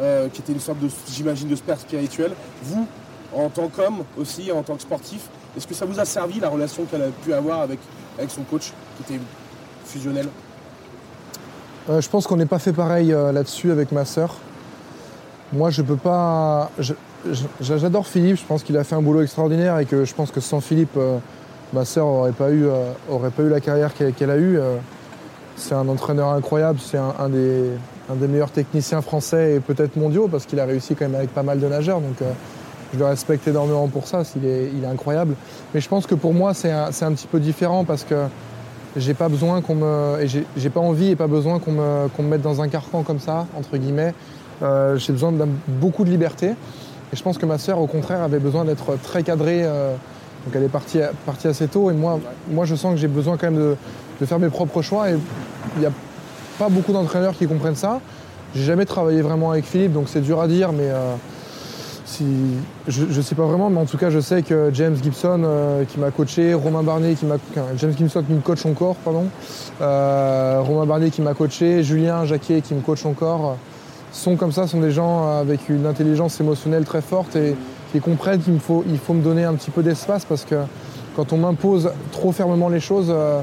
euh, 0.00 0.28
qui 0.28 0.40
était 0.40 0.52
une 0.52 0.60
sorte 0.60 0.78
de, 0.80 0.88
j'imagine, 1.08 1.48
de 1.48 1.56
père 1.56 1.78
spirituel. 1.78 2.32
Vous, 2.62 2.86
en 3.34 3.48
tant 3.48 3.68
qu'homme 3.68 4.04
aussi, 4.18 4.50
en 4.52 4.62
tant 4.62 4.76
que 4.76 4.82
sportif, 4.82 5.28
est-ce 5.56 5.66
que 5.66 5.74
ça 5.74 5.84
vous 5.84 6.00
a 6.00 6.04
servi 6.04 6.40
la 6.40 6.48
relation 6.48 6.84
qu'elle 6.84 7.02
a 7.02 7.08
pu 7.08 7.32
avoir 7.32 7.60
avec, 7.60 7.78
avec 8.18 8.30
son 8.30 8.42
coach, 8.42 8.72
qui 8.96 9.12
était 9.12 9.22
fusionnel? 9.84 10.28
Euh, 11.90 12.00
je 12.00 12.08
pense 12.08 12.26
qu'on 12.26 12.36
n'est 12.36 12.46
pas 12.46 12.58
fait 12.58 12.72
pareil 12.72 13.12
euh, 13.12 13.30
là-dessus 13.30 13.70
avec 13.70 13.92
ma 13.92 14.04
sœur. 14.04 14.36
Moi, 15.52 15.70
je 15.70 15.82
peux 15.82 15.96
pas. 15.96 16.70
J'adore 17.60 18.06
Philippe. 18.06 18.38
Je 18.38 18.44
pense 18.44 18.62
qu'il 18.62 18.76
a 18.76 18.84
fait 18.84 18.94
un 18.94 19.02
boulot 19.02 19.22
extraordinaire 19.22 19.78
et 19.78 19.86
que 19.86 20.04
je 20.04 20.14
pense 20.14 20.30
que 20.30 20.40
sans 20.40 20.60
Philippe, 20.60 20.98
ma 21.72 21.84
sœur 21.84 22.06
aurait 22.06 22.32
pas 22.32 22.50
eu, 22.50 22.66
euh, 22.66 22.92
aurait 23.10 23.30
pas 23.30 23.42
eu 23.42 23.48
la 23.48 23.60
carrière 23.60 23.92
qu'elle 23.94 24.30
a 24.30 24.36
eue. 24.36 24.58
Euh, 24.58 24.76
C'est 25.56 25.74
un 25.74 25.88
entraîneur 25.88 26.30
incroyable. 26.30 26.78
C'est 26.82 26.98
un, 26.98 27.28
des, 27.28 28.26
meilleurs 28.28 28.50
techniciens 28.50 29.02
français 29.02 29.54
et 29.54 29.60
peut-être 29.60 29.96
mondiaux 29.96 30.28
parce 30.28 30.46
qu'il 30.46 30.58
a 30.60 30.64
réussi 30.64 30.94
quand 30.94 31.06
même 31.06 31.14
avec 31.14 31.32
pas 31.32 31.42
mal 31.42 31.60
de 31.60 31.68
nageurs. 31.68 32.00
Donc, 32.00 32.20
euh, 32.22 32.32
je 32.92 32.98
le 32.98 33.06
respecte 33.06 33.46
énormément 33.46 33.88
pour 33.88 34.06
ça. 34.06 34.22
Il 34.36 34.46
est, 34.46 34.86
incroyable. 34.86 35.34
Mais 35.72 35.80
je 35.80 35.88
pense 35.88 36.06
que 36.06 36.14
pour 36.14 36.34
moi, 36.34 36.54
c'est 36.54 36.72
un, 36.72 36.90
petit 36.90 37.26
peu 37.26 37.40
différent 37.40 37.84
parce 37.84 38.04
que 38.04 38.14
j'ai 38.96 39.14
pas 39.14 39.28
besoin 39.28 39.60
qu'on 39.60 39.74
me. 39.74 40.26
J'ai 40.56 40.70
pas 40.70 40.80
envie 40.80 41.10
et 41.10 41.16
pas 41.16 41.26
besoin 41.26 41.58
qu'on 41.58 41.72
me, 41.72 42.28
mette 42.28 42.42
dans 42.42 42.60
un 42.60 42.68
carcan 42.68 43.02
comme 43.02 43.18
ça, 43.20 43.46
entre 43.56 43.76
guillemets. 43.76 44.14
J'ai 44.60 45.12
besoin 45.12 45.32
de 45.32 45.44
beaucoup 45.66 46.04
de 46.04 46.10
liberté. 46.10 46.50
Et 47.12 47.16
je 47.16 47.22
pense 47.22 47.38
que 47.38 47.46
ma 47.46 47.58
sœur, 47.58 47.80
au 47.80 47.88
contraire, 47.88 48.22
avait 48.22 48.38
besoin 48.38 48.64
d'être 48.64 48.96
très 49.02 49.24
cadrée. 49.24 49.66
Donc 50.44 50.54
elle 50.54 50.64
est 50.64 50.68
partie, 50.68 51.00
assez 51.46 51.68
tôt. 51.68 51.90
Et 51.90 51.94
moi, 51.94 52.20
moi 52.50 52.64
je 52.64 52.74
sens 52.74 52.92
que 52.94 53.00
j'ai 53.00 53.08
besoin 53.08 53.36
quand 53.36 53.50
même 53.50 53.60
de, 53.60 53.76
de, 54.20 54.26
faire 54.26 54.38
mes 54.38 54.48
propres 54.48 54.82
choix. 54.82 55.10
Et 55.10 55.16
il 55.76 55.80
n'y 55.80 55.86
a 55.86 55.92
pas 56.58 56.68
beaucoup 56.68 56.92
d'entraîneurs 56.92 57.34
qui 57.34 57.46
comprennent 57.46 57.76
ça. 57.76 58.00
J'ai 58.54 58.64
jamais 58.64 58.84
travaillé 58.84 59.22
vraiment 59.22 59.50
avec 59.50 59.64
Philippe, 59.64 59.92
donc 59.92 60.08
c'est 60.08 60.20
dur 60.20 60.40
à 60.40 60.46
dire, 60.46 60.72
mais 60.72 60.88
euh, 60.88 61.16
je 62.86 63.04
ne 63.04 63.22
sais 63.22 63.34
pas 63.34 63.46
vraiment, 63.46 63.70
mais 63.70 63.80
en 63.80 63.86
tout 63.86 63.96
cas, 63.96 64.10
je 64.10 64.20
sais 64.20 64.42
que 64.42 64.70
James 64.72 64.96
Gibson 65.02 65.42
euh, 65.44 65.84
qui 65.84 65.98
m'a 65.98 66.10
coaché, 66.10 66.54
Romain 66.54 66.82
Barnier 66.82 67.14
qui 67.14 67.26
m'a 67.26 67.36
James 67.76 67.92
Gibson 67.96 68.22
qui 68.22 68.32
me 68.32 68.40
coach 68.40 68.64
encore, 68.66 68.94
pardon, 68.96 69.26
euh, 69.80 70.60
Romain 70.60 70.86
Barnier 70.86 71.10
qui 71.10 71.22
m'a 71.22 71.34
coaché, 71.34 71.82
Julien 71.82 72.24
Jacquet 72.24 72.60
qui 72.60 72.74
me 72.74 72.80
coach 72.80 73.04
encore, 73.06 73.56
sont 74.12 74.36
comme 74.36 74.52
ça, 74.52 74.66
sont 74.66 74.80
des 74.80 74.92
gens 74.92 75.38
avec 75.38 75.68
une 75.68 75.86
intelligence 75.86 76.40
émotionnelle 76.40 76.84
très 76.84 77.00
forte 77.00 77.34
et 77.34 77.56
qui 77.94 78.00
comprennent 78.00 78.40
qu'il 78.40 78.58
faut, 78.58 78.82
il 78.88 78.98
faut 78.98 79.14
me 79.14 79.22
donner 79.22 79.44
un 79.44 79.54
petit 79.54 79.70
peu 79.70 79.80
d'espace 79.80 80.24
parce 80.24 80.44
que 80.44 80.56
quand 81.14 81.32
on 81.32 81.36
m'impose 81.36 81.92
trop 82.10 82.32
fermement 82.32 82.68
les 82.68 82.80
choses, 82.80 83.06
euh, 83.08 83.40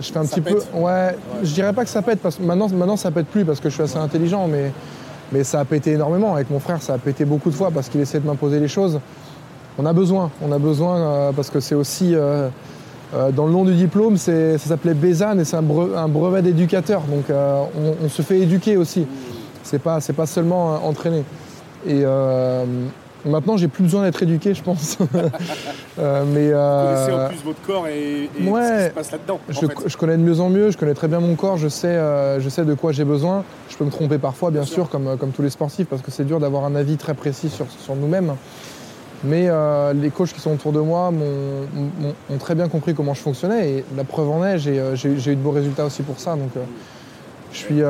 je 0.00 0.10
fais 0.10 0.18
un 0.18 0.24
petit 0.24 0.40
peu. 0.40 0.58
Ouais, 0.74 1.14
je 1.44 1.54
dirais 1.54 1.72
pas 1.72 1.84
que 1.84 1.90
ça 1.90 2.02
pète 2.02 2.18
parce 2.18 2.34
que 2.34 2.42
maintenant, 2.42 2.68
maintenant 2.68 2.96
ça 2.96 3.12
pète 3.12 3.26
plus 3.26 3.44
parce 3.44 3.60
que 3.60 3.68
je 3.68 3.74
suis 3.74 3.84
assez 3.84 3.96
intelligent, 3.96 4.48
mais 4.48 4.72
mais 5.30 5.44
ça 5.44 5.60
a 5.60 5.64
pété 5.64 5.92
énormément. 5.92 6.34
Avec 6.34 6.50
mon 6.50 6.58
frère, 6.58 6.82
ça 6.82 6.94
a 6.94 6.98
pété 6.98 7.24
beaucoup 7.24 7.50
de 7.50 7.54
fois 7.54 7.70
parce 7.70 7.88
qu'il 7.88 8.00
essaie 8.00 8.18
de 8.18 8.26
m'imposer 8.26 8.58
les 8.58 8.66
choses. 8.66 8.98
On 9.78 9.86
a 9.86 9.92
besoin, 9.92 10.32
on 10.42 10.50
a 10.50 10.58
besoin 10.58 10.96
euh, 10.96 11.32
parce 11.32 11.50
que 11.50 11.60
c'est 11.60 11.76
aussi. 11.76 12.16
Euh, 12.16 12.48
dans 13.34 13.46
le 13.46 13.52
nom 13.52 13.64
du 13.64 13.74
diplôme, 13.74 14.18
ça 14.18 14.58
s'appelait 14.58 14.92
Bézanne 14.92 15.40
et 15.40 15.44
c'est 15.44 15.56
un, 15.56 15.62
brevet 15.62 16.42
d'éducateur. 16.42 17.02
Donc 17.02 17.24
on, 17.30 18.08
se 18.08 18.20
fait 18.20 18.40
éduquer 18.40 18.76
aussi. 18.76 19.06
C'est 19.62 19.78
pas, 19.78 20.00
pas 20.14 20.26
seulement 20.26 20.84
entraîner. 20.84 21.24
Et 21.86 22.04
Maintenant, 23.28 23.56
j'ai 23.56 23.68
plus 23.68 23.84
besoin 23.84 24.02
d'être 24.02 24.22
éduqué, 24.22 24.54
je 24.54 24.62
pense. 24.62 24.98
euh, 25.98 26.24
mais, 26.26 26.50
euh... 26.52 27.06
Vous 27.06 27.06
connaissez 27.06 27.12
en 27.12 27.28
plus 27.28 27.44
votre 27.44 27.62
corps 27.62 27.86
et, 27.86 28.30
ce 28.34 28.38
qui 28.38 28.88
se 28.88 28.90
passe 28.90 29.12
là-dedans. 29.12 29.40
Je, 29.48 29.96
connais 29.96 30.16
de 30.16 30.22
mieux 30.22 30.40
en 30.40 30.48
mieux, 30.48 30.70
je 30.70 30.78
connais 30.78 30.94
très 30.94 31.08
bien 31.08 31.20
mon 31.20 31.34
corps, 31.34 31.56
je 31.56 31.68
sais, 31.68 31.88
euh, 31.88 32.40
je 32.40 32.48
sais 32.48 32.64
de 32.64 32.74
quoi 32.74 32.92
j'ai 32.92 33.04
besoin. 33.04 33.44
Je 33.68 33.76
peux 33.76 33.84
me 33.84 33.90
tromper 33.90 34.18
parfois, 34.18 34.50
bien, 34.50 34.64
sûr, 34.64 34.88
Comme, 34.88 35.16
comme 35.18 35.30
tous 35.30 35.42
les 35.42 35.50
sportifs, 35.50 35.86
parce 35.86 36.02
que 36.02 36.10
c'est 36.10 36.24
dur 36.24 36.40
d'avoir 36.40 36.64
un 36.64 36.74
avis 36.74 36.96
très 36.96 37.14
précis 37.14 37.50
sur, 37.50 37.66
sur 37.80 37.94
nous-mêmes. 37.94 38.34
Mais 39.24 39.46
euh, 39.48 39.92
les 39.92 40.10
coachs 40.10 40.32
qui 40.32 40.40
sont 40.40 40.52
autour 40.52 40.72
de 40.72 40.80
moi 40.80 41.12
ont 42.30 42.38
très 42.38 42.54
bien 42.54 42.68
compris 42.68 42.94
comment 42.94 43.14
je 43.14 43.20
fonctionnais 43.20 43.70
et 43.70 43.84
la 43.96 44.04
preuve 44.04 44.30
en 44.30 44.44
est, 44.44 44.58
j'ai 44.58 44.76
eu 44.76 45.36
de 45.36 45.40
beaux 45.40 45.50
résultats 45.50 45.84
aussi 45.84 46.02
pour 46.02 46.20
ça. 46.20 46.36
Donc, 46.36 46.50
je, 47.52 47.58
suis, 47.58 47.82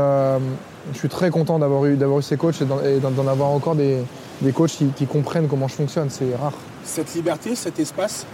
je 0.93 0.99
suis 0.99 1.09
très 1.09 1.31
content 1.31 1.59
d'avoir 1.59 1.85
eu, 1.85 1.95
eu 1.95 2.23
ces 2.23 2.37
coachs 2.37 2.61
et 2.61 2.99
d'en 3.01 3.27
avoir 3.27 3.51
encore 3.51 3.75
des, 3.75 3.99
des 4.43 4.53
coachs 4.53 4.79
qui, 4.97 5.07
comprennent 5.07 5.49
comment 5.49 5.69
je 5.69 5.75
fonctionne, 5.75 6.11
c'est 6.11 6.35
rare. 6.35 6.53
Cette 6.85 7.15
liberté, 7.15 7.55
cet 7.55 7.79
espace, 7.79 8.27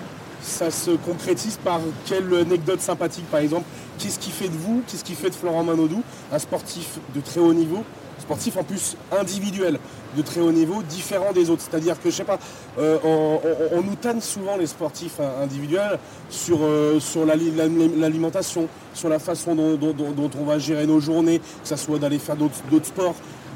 ça 0.42 0.70
se 0.70 0.92
concrétise 0.92 1.56
par 1.56 1.80
quelle 2.04 2.32
anecdote 2.34 2.80
sympathique 2.80 3.28
par 3.30 3.40
exemple? 3.40 3.64
Qu'est-ce 3.98 4.18
qui 4.18 4.30
fait 4.30 4.48
de 4.48 4.56
vous, 4.56 4.82
qu'est-ce 4.86 5.04
qui 5.04 5.14
fait 5.14 5.30
de 5.30 5.34
Florent 5.34 5.64
Manodou 5.64 6.02
un 6.32 6.38
sportif 6.38 6.98
de 7.14 7.20
très 7.20 7.40
haut 7.40 7.54
niveau 7.54 7.84
sportif 8.24 8.56
en 8.56 8.64
plus 8.64 8.96
individuel 9.12 9.78
de 10.16 10.22
très 10.22 10.40
haut 10.40 10.52
niveau, 10.52 10.82
différent 10.82 11.32
des 11.32 11.50
autres. 11.50 11.62
C'est-à-dire 11.68 12.00
que, 12.00 12.10
je 12.10 12.16
sais 12.16 12.24
pas, 12.24 12.38
euh, 12.78 12.98
on, 13.04 13.82
nous 13.82 13.96
tanne 13.96 14.20
souvent 14.20 14.56
les 14.56 14.66
sportifs 14.66 15.20
individuels 15.42 15.98
sur, 16.30 16.58
euh, 16.62 16.98
sur 17.00 17.26
l'alimentation, 17.26 18.66
sur 18.94 19.08
la 19.08 19.18
façon 19.18 19.54
dont, 19.54 20.30
on 20.40 20.44
va 20.44 20.58
gérer 20.58 20.86
nos 20.86 21.00
journées, 21.00 21.38
que 21.38 21.68
ce 21.68 21.76
soit 21.76 21.98
d'aller 21.98 22.18
faire 22.18 22.36
d'autres 22.36 22.86
sports, 22.86 23.14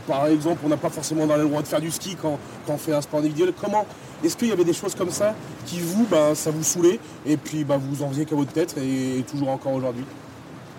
par 0.08 0.26
exemple, 0.26 0.60
on 0.64 0.70
n'a 0.70 0.78
pas 0.78 0.88
forcément 0.88 1.26
dans 1.26 1.36
le 1.36 1.44
droit 1.44 1.60
de 1.60 1.66
faire 1.66 1.82
du 1.82 1.90
ski 1.90 2.16
quand, 2.20 2.38
on 2.66 2.78
fait 2.78 2.94
un 2.94 3.02
sport 3.02 3.20
individuel. 3.20 3.52
Comment 3.60 3.84
Est-ce 4.24 4.38
qu'il 4.38 4.48
y 4.48 4.52
avait 4.52 4.64
des 4.64 4.72
choses 4.72 4.94
comme 4.94 5.10
ça 5.10 5.34
qui 5.66 5.80
vous, 5.80 6.06
bah, 6.10 6.34
ça 6.34 6.50
vous 6.50 6.62
saoulait 6.62 6.98
et 7.26 7.36
puis 7.36 7.62
bah, 7.62 7.76
vous 7.78 8.02
en 8.02 8.08
faisiez 8.08 8.24
qu'à 8.24 8.34
votre 8.34 8.52
tête 8.52 8.74
et, 8.78 9.22
toujours 9.30 9.50
encore 9.50 9.74
aujourd'hui? 9.74 10.04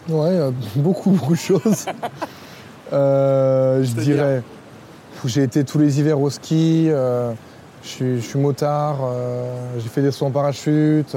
Ouais, 0.08 0.30
euh, 0.30 0.52
beaucoup, 0.78 1.12
beaucoup 1.12 1.34
de 1.34 1.39
choses. 1.39 1.86
Euh, 2.91 3.84
je 3.84 3.93
dirais, 3.93 4.43
j'ai 5.25 5.43
été 5.43 5.63
tous 5.63 5.78
les 5.78 5.99
hivers 5.99 6.19
au 6.19 6.30
ski, 6.30 6.88
euh, 6.89 7.32
je, 7.84 8.19
suis, 8.19 8.39
motard, 8.39 8.97
j'ai 9.78 9.89
fait 9.89 10.02
des 10.02 10.12
sauts 10.12 10.25
en 10.25 10.32
parachute. 10.32 11.15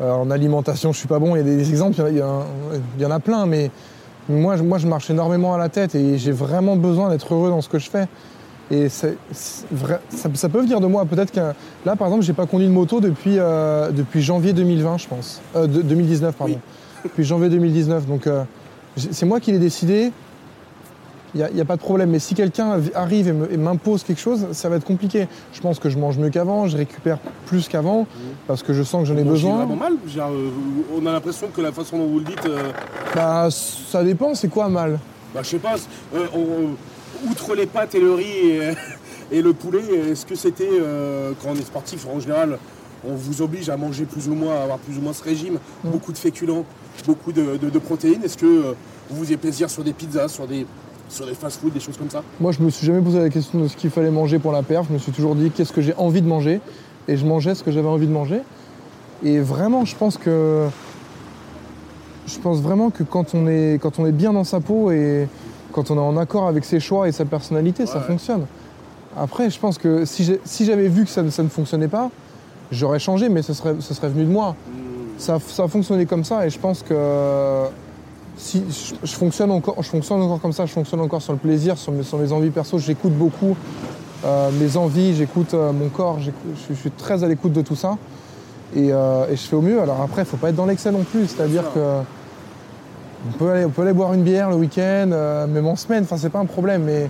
en 0.00 0.30
alimentation, 0.30 0.92
je 0.92 0.98
suis 0.98 1.08
pas 1.08 1.18
bon. 1.18 1.36
Il 1.36 1.38
y 1.38 1.40
a 1.40 1.44
des 1.44 1.70
exemples, 1.70 2.02
il 2.10 3.02
y 3.02 3.06
en 3.06 3.10
a 3.10 3.20
plein, 3.20 3.46
mais 3.46 3.70
moi, 4.28 4.56
moi, 4.56 4.78
je 4.78 4.86
marche 4.86 5.08
énormément 5.10 5.54
à 5.54 5.58
la 5.58 5.68
tête 5.68 5.94
et 5.94 6.18
j'ai 6.18 6.32
vraiment 6.32 6.76
besoin 6.76 7.10
d'être 7.10 7.32
heureux 7.32 7.50
dans 7.50 7.60
ce 7.60 7.68
que 7.68 7.78
je 7.78 7.88
fais. 7.88 8.08
Et 8.70 8.88
vrai, 9.70 10.00
ça, 10.08 10.48
peut 10.48 10.60
venir 10.60 10.80
de 10.80 10.86
moi. 10.86 11.04
Peut-être 11.04 11.30
que 11.30 11.52
là, 11.84 11.94
par 11.94 12.08
exemple, 12.08 12.24
j'ai 12.24 12.32
pas 12.32 12.46
conduit 12.46 12.66
de 12.66 12.72
moto 12.72 13.00
depuis, 13.00 13.38
euh, 13.38 13.92
depuis 13.92 14.22
janvier 14.22 14.52
2020, 14.52 14.98
je 14.98 15.06
pense. 15.06 15.40
Euh, 15.54 15.66
2019, 15.68 16.34
pardon. 16.34 16.58
Depuis 17.04 17.22
janvier 17.22 17.48
2019. 17.48 18.06
Donc, 18.06 18.26
euh, 18.26 18.42
c'est 18.96 19.26
moi 19.26 19.38
qui 19.38 19.52
l'ai 19.52 19.60
décidé 19.60 20.10
il 21.34 21.54
n'y 21.54 21.60
a, 21.60 21.64
pas 21.64 21.76
de 21.76 21.80
problème. 21.80 22.10
Mais 22.10 22.18
si 22.18 22.34
quelqu'un 22.34 22.80
arrive 22.94 23.28
et 23.50 23.56
m'impose 23.56 24.02
quelque 24.02 24.20
chose, 24.20 24.46
ça 24.52 24.68
va 24.68 24.76
être 24.76 24.84
compliqué. 24.84 25.28
Je 25.52 25.60
pense 25.60 25.78
que 25.78 25.90
je 25.90 25.98
mange 25.98 26.18
mieux 26.18 26.30
qu'avant, 26.30 26.66
je 26.66 26.76
récupère 26.76 27.18
plus 27.46 27.68
qu'avant, 27.68 28.02
mmh. 28.02 28.06
parce 28.46 28.62
que 28.62 28.72
je 28.72 28.82
sens 28.82 29.02
que 29.02 29.08
j'en 29.08 29.16
ai 29.16 29.24
besoin. 29.24 29.56
vraiment 29.58 29.76
mal 29.76 29.94
euh, 30.16 30.48
On 30.96 31.04
a 31.06 31.12
l'impression 31.12 31.48
que 31.54 31.60
la 31.60 31.72
façon 31.72 31.98
dont 31.98 32.06
vous 32.06 32.18
le 32.18 32.24
dites. 32.24 32.46
Euh, 32.46 32.72
bah, 33.14 33.48
ça 33.50 34.02
dépend, 34.02 34.34
c'est 34.34 34.48
quoi 34.48 34.68
mal? 34.68 34.98
Bah, 35.34 35.40
je 35.42 35.48
sais 35.48 35.58
pas. 35.58 35.76
Euh, 36.14 36.26
outre 37.30 37.54
les 37.54 37.66
pâtes 37.66 37.94
et 37.94 38.00
le 38.00 38.14
riz 38.14 38.74
et, 39.30 39.42
le 39.42 39.52
poulet, 39.52 39.82
est-ce 40.10 40.24
que 40.26 40.34
c'était, 40.34 40.68
quand 41.42 41.50
on 41.50 41.56
est 41.56 41.66
sportif 41.66 42.06
en 42.06 42.20
général, 42.20 42.58
on 43.08 43.14
vous 43.14 43.42
oblige 43.42 43.68
à 43.68 43.76
manger 43.76 44.04
plus 44.04 44.28
ou 44.28 44.34
moins, 44.34 44.56
à 44.56 44.62
avoir 44.62 44.78
plus 44.78 44.96
ou 44.98 45.00
moins 45.00 45.12
ce 45.12 45.22
régime, 45.22 45.54
mmh. 45.54 45.90
beaucoup 45.90 46.12
de 46.12 46.18
féculents, 46.18 46.64
beaucoup 47.06 47.32
de, 47.32 47.56
de 47.56 47.78
protéines 47.78 48.22
Est-ce 48.24 48.38
que 48.38 48.74
vous 49.08 49.16
vous 49.16 49.22
faisiez 49.22 49.36
plaisir 49.36 49.70
sur 49.70 49.84
des 49.84 49.92
pizzas, 49.92 50.28
sur 50.28 50.46
des 50.46 50.66
sur 51.08 51.26
des 51.26 51.34
fast-food, 51.34 51.72
des 51.72 51.80
choses 51.80 51.96
comme 51.96 52.10
ça 52.10 52.22
Moi, 52.40 52.52
je 52.52 52.62
me 52.62 52.70
suis 52.70 52.86
jamais 52.86 53.00
posé 53.00 53.18
la 53.18 53.30
question 53.30 53.60
de 53.60 53.68
ce 53.68 53.76
qu'il 53.76 53.90
fallait 53.90 54.10
manger 54.10 54.38
pour 54.38 54.52
la 54.52 54.62
perf. 54.62 54.86
Je 54.88 54.92
me 54.92 54.98
suis 54.98 55.12
toujours 55.12 55.34
dit 55.34 55.50
qu'est-ce 55.50 55.72
que 55.72 55.80
j'ai 55.80 55.94
envie 55.94 56.22
de 56.22 56.28
manger? 56.28 56.60
Et 57.08 57.16
je 57.16 57.24
mangeais 57.24 57.54
ce 57.54 57.62
que 57.62 57.70
j'avais 57.70 57.88
envie 57.88 58.06
de 58.06 58.12
manger. 58.12 58.40
Et 59.22 59.38
vraiment, 59.38 59.84
je 59.84 59.96
pense 59.96 60.16
que. 60.16 60.66
Je 62.26 62.38
pense 62.40 62.60
vraiment 62.60 62.90
que 62.90 63.04
quand 63.04 63.34
on 63.34 63.46
est, 63.46 63.78
quand 63.80 64.00
on 64.00 64.06
est 64.06 64.12
bien 64.12 64.32
dans 64.32 64.42
sa 64.42 64.58
peau 64.58 64.90
et 64.90 65.28
quand 65.70 65.92
on 65.92 65.96
est 65.96 66.00
en 66.00 66.16
accord 66.16 66.48
avec 66.48 66.64
ses 66.64 66.80
choix 66.80 67.06
et 67.08 67.12
sa 67.12 67.24
personnalité, 67.24 67.86
ça 67.86 68.00
fonctionne. 68.00 68.46
Après, 69.16 69.48
je 69.48 69.60
pense 69.60 69.78
que 69.78 70.04
si 70.04 70.64
j'avais 70.64 70.88
vu 70.88 71.04
que 71.04 71.10
ça, 71.10 71.22
ne 71.22 71.48
fonctionnait 71.48 71.86
pas, 71.86 72.10
j'aurais 72.72 72.98
changé, 72.98 73.28
mais 73.28 73.42
ce 73.42 73.52
serait, 73.52 73.76
ce 73.78 73.94
serait 73.94 74.08
venu 74.08 74.24
de 74.24 74.30
moi. 74.30 74.56
Hmm. 74.66 75.18
Ça, 75.18 75.38
ça 75.46 75.64
a 75.64 75.68
fonctionné 75.68 76.04
comme 76.04 76.24
ça 76.24 76.46
et 76.46 76.50
je 76.50 76.58
pense 76.58 76.82
que 76.82 77.68
si 78.36 78.62
je, 79.02 79.12
fonctionne 79.12 79.50
encore, 79.50 79.82
je 79.82 79.88
fonctionne 79.88 80.20
encore 80.20 80.40
comme 80.40 80.52
ça, 80.52 80.66
je 80.66 80.72
fonctionne 80.72 81.00
encore 81.00 81.22
sur 81.22 81.32
le 81.32 81.38
plaisir, 81.38 81.76
sur 81.78 81.92
mes, 81.92 82.32
envies 82.32 82.50
perso, 82.50 82.78
j'écoute 82.78 83.12
beaucoup 83.12 83.56
euh, 84.24 84.50
mes 84.60 84.76
envies, 84.76 85.14
j'écoute 85.14 85.54
euh, 85.54 85.72
mon 85.72 85.88
corps, 85.88 86.18
je, 86.20 86.74
suis 86.74 86.90
très 86.90 87.24
à 87.24 87.28
l'écoute 87.28 87.52
de 87.52 87.62
tout 87.62 87.76
ça. 87.76 87.96
Euh, 88.76 89.26
et, 89.30 89.36
je 89.36 89.42
fais 89.42 89.56
au 89.56 89.62
mieux. 89.62 89.80
Alors 89.80 90.00
après, 90.02 90.22
il 90.22 90.24
ne 90.24 90.28
faut 90.30 90.36
pas 90.36 90.50
être 90.50 90.56
dans 90.56 90.66
l'excès 90.66 90.90
non 90.90 91.04
plus, 91.04 91.28
c'est-à-dire 91.28 91.64
que 91.72 91.80
on 93.28 93.32
peut, 93.38 93.50
aller, 93.50 93.64
on 93.64 93.70
peut 93.70 93.82
aller 93.82 93.92
boire 93.92 94.12
une 94.12 94.22
bière 94.22 94.50
le 94.50 94.56
week-end, 94.56 95.08
même 95.48 95.66
en 95.66 95.76
semaine, 95.76 96.04
enfin 96.04 96.16
c'est 96.16 96.30
pas 96.30 96.38
un 96.38 96.46
problème, 96.46 96.84
mais, 96.84 97.08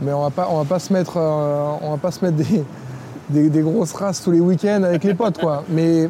mais 0.00 0.12
on 0.12 0.22
va 0.22 0.30
pas, 0.30 0.48
on 0.50 0.58
va 0.58 0.64
pas 0.64 0.78
se 0.78 0.92
mettre, 0.92 1.16
on 1.16 1.90
va 1.90 1.96
pas 1.96 2.10
se 2.10 2.22
mettre 2.24 2.36
des, 2.36 2.64
des, 3.30 3.60
grosses 3.60 3.92
races 3.92 4.22
tous 4.22 4.30
les 4.30 4.40
week-ends 4.40 4.82
avec 4.82 5.04
les 5.04 5.14
potes, 5.14 5.38
quoi. 5.38 5.64
Mais 5.68 6.08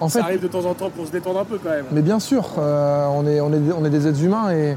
en 0.00 0.08
fait, 0.08 0.20
ça 0.20 0.24
arrive 0.24 0.42
de 0.42 0.48
temps 0.48 0.64
en 0.64 0.74
temps 0.74 0.90
pour 0.90 1.06
se 1.06 1.12
détendre 1.12 1.40
un 1.40 1.44
peu 1.44 1.58
quand 1.62 1.70
même. 1.70 1.86
Mais 1.92 2.02
bien 2.02 2.18
sûr, 2.18 2.54
euh, 2.58 3.06
on, 3.12 3.26
est, 3.26 3.40
on, 3.40 3.52
est, 3.52 3.60
on 3.76 3.84
est 3.84 3.90
des 3.90 4.06
êtres 4.06 4.22
humains 4.22 4.50
et, 4.52 4.76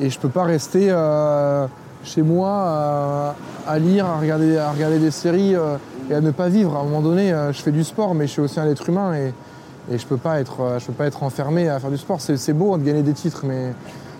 et 0.00 0.10
je 0.10 0.18
peux 0.18 0.28
pas 0.28 0.44
rester 0.44 0.88
euh, 0.90 1.66
chez 2.04 2.22
moi 2.22 3.34
à, 3.66 3.78
lire, 3.78 4.06
à 4.06 4.18
regarder, 4.18 4.56
à 4.56 4.70
regarder 4.70 4.98
des 4.98 5.10
séries 5.10 5.54
euh, 5.54 5.76
et 6.10 6.14
à 6.14 6.20
ne 6.20 6.30
pas 6.30 6.48
vivre. 6.48 6.76
À 6.76 6.80
un 6.80 6.84
moment 6.84 7.02
donné, 7.02 7.34
je 7.52 7.60
fais 7.60 7.72
du 7.72 7.84
sport, 7.84 8.14
mais 8.14 8.26
je 8.26 8.32
suis 8.32 8.40
aussi 8.40 8.58
un 8.58 8.68
être 8.68 8.88
humain 8.88 9.14
et, 9.14 9.32
et 9.92 9.98
je 9.98 10.06
peux 10.06 10.16
pas 10.16 10.40
être, 10.40 10.78
je 10.78 10.86
peux 10.86 10.92
pas 10.92 11.06
être 11.06 11.22
enfermé 11.22 11.68
à 11.68 11.78
faire 11.78 11.90
du 11.90 11.98
sport. 11.98 12.20
C'est 12.20 12.52
beau 12.52 12.76
de 12.78 12.84
gagner 12.84 13.02
des 13.02 13.12
titres, 13.12 13.44
mais, 13.44 13.72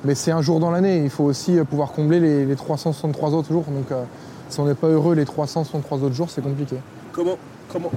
mais 0.05 0.15
c'est 0.15 0.31
un 0.31 0.43
jour 0.43 0.61
dans 0.61 0.71
l'année. 0.71 1.03
Il 1.03 1.11
faut 1.11 1.25
aussi 1.25 1.59
pouvoir 1.69 1.93
combler 1.93 2.21
les, 2.21 2.45
les 2.45 2.57
363 2.57 3.35
autres 3.35 3.49
jours. 3.49 3.65
Donc, 3.65 3.97
si 4.51 4.61
on 4.61 4.67
n'est 4.67 4.75
pas 4.75 4.89
heureux 4.89 5.15
les 5.15 5.25
363 5.25 5.99
autres 6.03 6.15
jours, 6.15 6.29
c'est 6.31 6.43
compliqué. 6.43 6.77
Comment, 7.13 7.39
comment, 7.73 7.91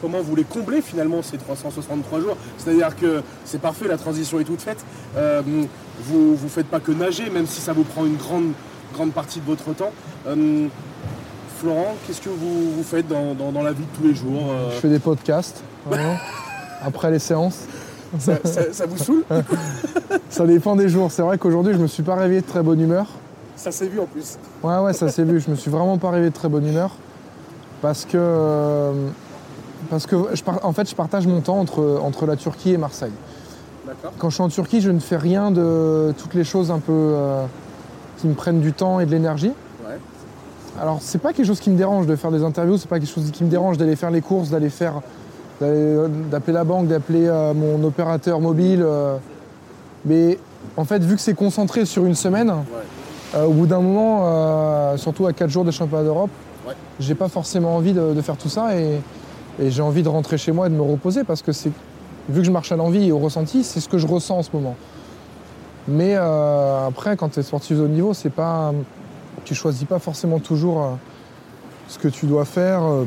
comment 0.00 0.20
vous 0.20 0.36
les 0.36 0.44
comblez 0.44 0.80
finalement 0.80 1.22
ces 1.22 1.36
363 1.36 2.20
jours? 2.20 2.36
C'est-à-dire 2.58 2.96
que 2.96 3.22
c'est 3.44 3.60
parfait, 3.60 3.88
la 3.88 3.98
transition 3.98 4.40
est 4.40 4.44
toute 4.44 4.60
faite. 4.60 4.84
Euh, 5.16 5.42
vous 6.04 6.36
ne 6.42 6.48
faites 6.48 6.66
pas 6.66 6.80
que 6.80 6.92
nager, 6.92 7.30
même 7.30 7.46
si 7.46 7.60
ça 7.60 7.72
vous 7.72 7.84
prend 7.84 8.06
une 8.06 8.16
grande, 8.16 8.52
grande 8.94 9.12
partie 9.12 9.40
de 9.40 9.46
votre 9.46 9.74
temps. 9.74 9.92
Euh, 10.26 10.68
Florent, 11.58 11.96
qu'est-ce 12.06 12.20
que 12.20 12.28
vous, 12.28 12.72
vous 12.76 12.82
faites 12.82 13.08
dans, 13.08 13.62
la 13.62 13.72
vie 13.72 13.84
de 13.84 13.96
tous 13.98 14.06
les 14.06 14.14
jours 14.14 14.50
euh? 14.50 14.70
Je 14.74 14.76
fais 14.76 14.88
des 14.88 14.98
podcasts 14.98 15.62
après 16.82 17.10
les 17.10 17.18
séances. 17.18 17.64
ça, 18.18 18.38
ça 18.72 18.86
vous 18.86 18.98
saoule? 18.98 19.24
Ça 20.28 20.46
dépend 20.46 20.76
des 20.76 20.88
jours. 20.88 21.10
C'est 21.10 21.22
vrai 21.22 21.38
qu'aujourd'hui, 21.38 21.72
je 21.72 21.78
me 21.78 21.86
suis 21.86 22.02
pas 22.02 22.14
réveillé 22.14 22.42
de 22.42 22.46
très 22.46 22.62
bonne 22.62 22.80
humeur. 22.80 23.06
Ça 23.56 23.72
s'est 23.72 23.86
vu 23.88 23.98
en 24.00 24.06
plus. 24.06 24.38
Ouais, 24.62 24.78
ouais, 24.78 24.92
ça 24.92 25.08
s'est 25.08 25.24
vu. 25.24 25.40
Je 25.40 25.50
me 25.50 25.56
suis 25.56 25.70
vraiment 25.70 25.98
pas 25.98 26.10
réveillé 26.10 26.30
de 26.30 26.34
très 26.34 26.48
bonne 26.48 26.66
humeur. 26.66 26.90
Parce 27.82 28.04
que. 28.04 28.16
euh, 28.16 28.92
Parce 29.90 30.06
que, 30.06 30.16
je 30.34 30.42
par- 30.42 30.64
en 30.64 30.72
fait, 30.72 30.88
je 30.88 30.94
partage 30.94 31.26
mon 31.26 31.40
temps 31.40 31.58
entre, 31.60 32.00
entre 32.02 32.26
la 32.26 32.36
Turquie 32.36 32.72
et 32.72 32.78
Marseille. 32.78 33.12
D'accord. 33.86 34.12
Quand 34.18 34.30
je 34.30 34.34
suis 34.34 34.42
en 34.42 34.48
Turquie, 34.48 34.80
je 34.80 34.90
ne 34.90 34.98
fais 34.98 35.16
rien 35.16 35.50
de 35.50 36.12
toutes 36.18 36.34
les 36.34 36.44
choses 36.44 36.70
un 36.70 36.78
peu. 36.78 36.92
euh, 36.92 37.44
qui 38.18 38.26
me 38.28 38.34
prennent 38.34 38.60
du 38.60 38.72
temps 38.72 38.98
et 38.98 39.04
de 39.06 39.10
l'énergie. 39.10 39.52
Ouais. 39.86 39.98
Alors, 40.80 40.98
c'est 41.02 41.18
pas 41.18 41.34
quelque 41.34 41.44
chose 41.46 41.60
qui 41.60 41.68
me 41.68 41.76
dérange 41.76 42.06
de 42.06 42.16
faire 42.16 42.30
des 42.32 42.42
interviews, 42.42 42.78
c'est 42.78 42.88
pas 42.88 42.98
quelque 42.98 43.10
chose 43.12 43.30
qui 43.30 43.44
me 43.44 43.50
dérange 43.50 43.76
d'aller 43.76 43.94
faire 43.94 44.10
les 44.10 44.22
courses, 44.22 44.48
d'aller 44.50 44.70
faire. 44.70 44.94
d'aller- 45.60 45.98
d'appeler 46.30 46.52
la 46.54 46.64
banque, 46.64 46.86
d'appeler 46.88 47.26
euh, 47.26 47.52
mon 47.54 47.82
opérateur 47.84 48.40
mobile. 48.40 48.82
euh. 48.82 49.16
mais 50.04 50.38
en 50.78 50.84
fait, 50.84 51.02
vu 51.02 51.14
que 51.14 51.20
c'est 51.20 51.34
concentré 51.34 51.84
sur 51.84 52.04
une 52.06 52.14
semaine, 52.14 52.48
Ouais. 52.50 52.56
Euh, 53.34 53.44
au 53.44 53.52
bout 53.52 53.66
d'un 53.66 53.80
moment, 53.80 54.22
euh, 54.24 54.96
surtout 54.96 55.26
à 55.26 55.32
4 55.32 55.50
jours 55.50 55.64
de 55.64 55.70
championnat 55.70 56.04
d'Europe, 56.04 56.30
Ouais. 56.66 56.74
j'ai 56.98 57.14
pas 57.14 57.28
forcément 57.28 57.76
envie 57.76 57.92
de, 57.92 58.12
de 58.12 58.20
faire 58.22 58.36
tout 58.36 58.48
ça 58.48 58.76
et, 58.76 59.00
et 59.60 59.70
j'ai 59.70 59.82
envie 59.82 60.02
de 60.02 60.08
rentrer 60.08 60.36
chez 60.36 60.50
moi 60.52 60.66
et 60.66 60.70
de 60.70 60.74
me 60.74 60.82
reposer 60.82 61.22
parce 61.24 61.42
que 61.42 61.52
c'est. 61.52 61.70
Vu 62.28 62.40
que 62.40 62.44
je 62.46 62.50
marche 62.50 62.72
à 62.72 62.76
l'envie 62.76 63.06
et 63.06 63.12
au 63.12 63.18
ressenti, 63.20 63.62
c'est 63.62 63.78
ce 63.78 63.88
que 63.88 63.98
je 63.98 64.06
ressens 64.08 64.38
en 64.38 64.42
ce 64.42 64.50
moment. 64.52 64.74
Mais 65.86 66.14
euh, 66.16 66.88
après, 66.88 67.16
quand 67.16 67.28
tu 67.28 67.38
es 67.38 67.42
sportif 67.44 67.76
de 67.76 67.82
haut 67.84 67.88
niveau, 67.88 68.14
c'est 68.14 68.30
pas. 68.30 68.72
Tu 69.44 69.54
choisis 69.54 69.84
pas 69.84 70.00
forcément 70.00 70.40
toujours 70.40 70.82
euh, 70.82 70.88
ce 71.88 71.98
que 72.00 72.08
tu 72.08 72.26
dois 72.26 72.44
faire. 72.44 72.82
euh. 72.82 73.04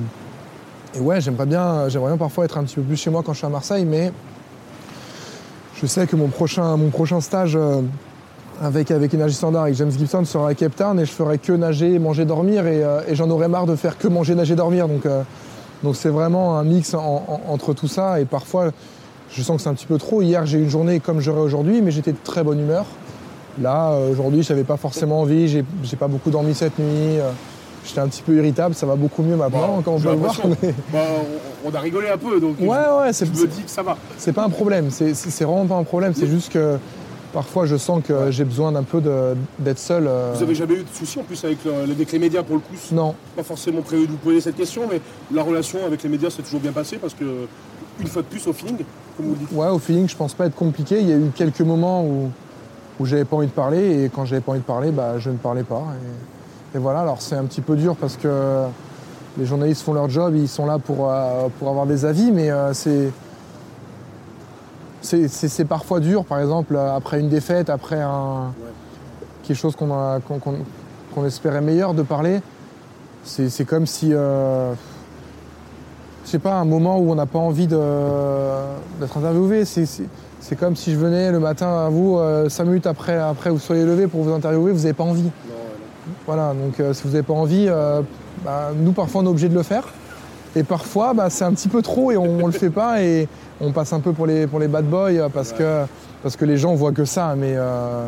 Et 0.95 0.99
ouais, 1.01 1.19
j'aimerais 1.19 1.45
bien, 1.45 1.89
j'aimerais 1.89 2.11
bien 2.11 2.17
parfois 2.17 2.45
être 2.45 2.57
un 2.57 2.63
petit 2.63 2.75
peu 2.75 2.81
plus 2.83 2.95
chez 2.95 3.09
moi 3.09 3.21
quand 3.25 3.33
je 3.33 3.39
suis 3.39 3.45
à 3.45 3.49
Marseille, 3.49 3.83
mais 3.83 4.13
je 5.75 5.85
sais 5.85 6.07
que 6.07 6.15
mon 6.15 6.29
prochain, 6.29 6.77
mon 6.77 6.89
prochain 6.89 7.19
stage 7.19 7.57
avec, 8.61 8.91
avec 8.91 9.13
Energy 9.13 9.33
Standard 9.35 9.67
et 9.67 9.73
James 9.73 9.91
Gibson 9.91 10.25
sera 10.25 10.49
à 10.49 10.53
Cape 10.53 10.75
Town 10.75 10.99
et 10.99 11.05
je 11.05 11.11
ferai 11.11 11.37
que 11.37 11.53
nager, 11.53 11.97
manger, 11.99 12.25
dormir 12.25 12.67
et, 12.67 12.83
euh, 12.83 13.01
et 13.07 13.15
j'en 13.15 13.29
aurais 13.29 13.47
marre 13.47 13.65
de 13.65 13.75
faire 13.75 13.97
que 13.97 14.07
manger, 14.07 14.35
nager, 14.35 14.55
dormir. 14.55 14.87
Donc 14.87 15.05
euh, 15.05 15.21
donc 15.83 15.95
c'est 15.95 16.09
vraiment 16.09 16.57
un 16.57 16.63
mix 16.63 16.93
en- 16.93 16.99
en- 17.27 17.41
entre 17.53 17.73
tout 17.73 17.87
ça 17.87 18.19
et 18.19 18.25
parfois 18.25 18.71
je 19.31 19.41
sens 19.43 19.57
que 19.57 19.63
c'est 19.63 19.69
un 19.69 19.73
petit 19.73 19.85
peu 19.85 19.97
trop. 19.97 20.21
Hier 20.21 20.45
j'ai 20.45 20.57
eu 20.57 20.63
une 20.63 20.69
journée 20.69 20.99
comme 20.99 21.19
j'aurais 21.21 21.41
aujourd'hui, 21.41 21.81
mais 21.81 21.91
j'étais 21.91 22.11
de 22.11 22.17
très 22.23 22.43
bonne 22.43 22.59
humeur. 22.59 22.85
Là 23.61 23.91
euh, 23.91 24.11
aujourd'hui 24.11 24.43
j'avais 24.43 24.63
pas 24.63 24.77
forcément 24.77 25.21
envie, 25.21 25.47
j'ai 25.47 25.63
j'ai 25.83 25.95
pas 25.97 26.07
beaucoup 26.07 26.29
dormi 26.29 26.53
cette 26.53 26.77
nuit. 26.79 27.17
J'étais 27.85 28.01
un 28.01 28.07
petit 28.09 28.21
peu 28.21 28.35
irritable, 28.35 28.75
ça 28.75 28.85
va 28.85 28.95
beaucoup 28.95 29.23
mieux 29.23 29.37
maintenant, 29.37 29.77
Bon, 29.77 29.81
comme 29.81 29.93
on 29.95 29.99
peut 30.01 30.09
le 30.11 30.15
voir. 30.17 30.35
mais- 30.61 30.73
Bah, 30.91 30.99
on, 31.65 31.69
on 31.69 31.73
a 31.73 31.79
rigolé 31.79 32.09
un 32.09 32.17
peu, 32.17 32.37
donc 32.39 32.59
Ouais, 32.59 32.67
ouais, 32.67 33.07
je, 33.07 33.11
c'est 33.13 33.25
je 33.25 33.31
me 33.31 33.47
dis 33.47 33.63
que 33.63 33.69
ça 33.71 33.81
va. 33.81 33.95
c'est 34.17 34.33
pas 34.33 34.43
un 34.43 34.49
problème, 34.49 34.89
c'est 34.91 35.13
vraiment 35.45 35.65
pas 35.65 35.75
un 35.75 35.83
problème, 35.83 36.13
c'est 36.13 36.27
juste 36.27 36.51
que 36.51 36.77
parfois 37.33 37.65
je 37.65 37.75
sens 37.77 38.01
que 38.03 38.31
j'ai 38.31 38.43
besoin 38.43 38.71
d'un 38.71 38.83
peu 38.83 39.01
d'être 39.59 39.79
seul. 39.79 40.05
euh, 40.07 40.33
Vous 40.35 40.43
avez 40.43 40.55
jamais 40.55 40.75
eu 40.75 40.83
de 40.83 40.89
soucis 40.93 41.19
en 41.19 41.23
plus 41.23 41.43
avec, 41.45 41.63
le- 41.65 41.91
avec 41.91 42.11
les 42.11 42.19
médias 42.19 42.43
pour 42.43 42.55
le 42.55 42.61
coup? 42.61 42.73
Non, 42.91 43.15
Pas 43.35 43.43
forcément 43.43 43.81
prévu 43.81 44.05
de 44.07 44.11
vous 44.11 44.17
poser 44.17 44.41
cette 44.41 44.55
question, 44.57 44.83
mais 44.89 45.01
la 45.33 45.43
relation 45.43 45.85
avec 45.85 46.01
les 46.03 46.09
médias 46.09 46.29
s'est 46.29 46.41
toujours 46.43 46.59
bien 46.59 46.71
passée 46.71 46.97
parce 46.97 47.13
que, 47.13 47.45
une 47.99 48.07
fois 48.07 48.21
de 48.21 48.27
plus, 48.27 48.45
au 48.47 48.53
feeling, 48.53 48.77
comme 49.17 49.25
vous 49.27 49.33
le 49.33 49.39
dites. 49.39 49.51
ouais, 49.51 49.67
au 49.67 49.79
feeling, 49.79 50.07
je 50.07 50.15
pense 50.15 50.33
pas 50.33 50.45
être 50.45 50.55
compliqué. 50.55 50.99
Il 51.01 51.09
y 51.09 51.13
a 51.13 51.17
eu 51.17 51.29
quelques 51.35 51.61
moments 51.61 52.03
où, 52.03 52.29
où 52.99 53.05
j'avais 53.05 53.25
pas 53.25 53.35
envie 53.37 53.47
de 53.47 53.51
parler, 53.51 54.03
et 54.05 54.09
quand 54.09 54.25
j'avais 54.25 54.41
pas 54.41 54.51
envie 54.53 54.61
de 54.61 54.65
parler, 54.65 54.91
bah, 54.91 55.19
je 55.19 55.29
ne 55.29 55.37
parlais 55.37 55.63
pas. 55.63 55.83
Et, 56.73 56.77
et 56.77 56.79
voilà, 56.79 57.01
alors 57.01 57.21
c'est 57.21 57.35
un 57.35 57.45
petit 57.45 57.61
peu 57.61 57.75
dur 57.75 57.95
parce 57.95 58.15
que 58.17 58.63
les 59.37 59.45
journalistes 59.45 59.81
font 59.83 59.93
leur 59.93 60.09
job, 60.09 60.33
ils 60.35 60.47
sont 60.47 60.65
là 60.65 60.79
pour, 60.79 61.09
euh, 61.11 61.47
pour 61.59 61.69
avoir 61.69 61.85
des 61.85 62.05
avis, 62.05 62.31
mais 62.31 62.49
euh, 62.49 62.73
c'est. 62.73 63.09
C'est 65.01 65.65
parfois 65.65 65.99
dur, 65.99 66.25
par 66.25 66.39
exemple, 66.39 66.75
euh, 66.75 66.95
après 66.95 67.19
une 67.19 67.29
défaite, 67.29 67.69
après 67.69 67.99
un, 68.01 68.51
quelque 69.43 69.57
chose 69.57 69.75
qu'on 69.75 71.25
espérait 71.25 71.61
meilleur 71.61 71.93
de 71.93 72.01
parler. 72.03 72.41
C'est 73.23 73.65
comme 73.65 73.85
si. 73.85 74.13
euh, 74.13 74.73
je 76.25 76.31
sais 76.31 76.39
pas, 76.39 76.55
un 76.55 76.65
moment 76.65 76.97
où 76.99 77.11
on 77.11 77.15
n'a 77.15 77.25
pas 77.25 77.39
envie 77.39 77.65
d'être 77.67 79.17
interviewé. 79.17 79.65
C'est- 79.65 80.07
comme 80.59 80.75
si 80.75 80.93
je 80.93 80.97
venais 80.97 81.31
le 81.31 81.39
matin 81.39 81.85
à 81.85 81.89
vous, 81.89 82.17
euh, 82.17 82.49
cinq 82.49 82.65
minutes 82.65 82.87
après, 82.87 83.17
après 83.17 83.49
vous 83.51 83.59
soyez 83.59 83.85
levé 83.85 84.07
pour 84.07 84.23
vous 84.23 84.31
interviewer, 84.33 84.71
vous 84.71 84.79
n'avez 84.79 84.93
pas 84.93 85.03
envie. 85.03 85.23
Non, 85.23 85.29
Voilà, 86.25 86.53
donc 86.53 86.79
euh, 86.79 86.93
si 86.93 87.03
vous 87.03 87.09
n'avez 87.09 87.23
pas 87.23 87.33
envie, 87.33 87.65
euh, 87.67 88.01
bah, 88.43 88.71
nous 88.75 88.91
parfois 88.91 89.21
on 89.21 89.25
est 89.25 89.29
obligé 89.29 89.47
de 89.49 89.53
le 89.55 89.63
faire. 89.63 89.87
Et 90.55 90.63
parfois 90.63 91.13
bah, 91.13 91.29
c'est 91.29 91.43
un 91.43 91.53
petit 91.53 91.67
peu 91.67 91.81
trop 91.81 92.11
et 92.11 92.17
on 92.17 92.37
ne 92.37 92.45
le 92.45 92.51
fait 92.51 92.69
pas 92.69 93.01
et 93.01 93.27
on 93.61 93.71
passe 93.71 93.93
un 93.93 93.99
peu 93.99 94.13
pour 94.13 94.25
les, 94.25 94.47
pour 94.47 94.59
les 94.59 94.67
bad 94.67 94.85
boys 94.85 95.11
euh, 95.11 95.29
parce, 95.29 95.53
que, 95.53 95.85
parce 96.23 96.35
que 96.35 96.45
les 96.45 96.57
gens 96.57 96.73
voient 96.75 96.91
que 96.91 97.05
ça. 97.05 97.35
Mais 97.37 97.53
euh, 97.55 98.07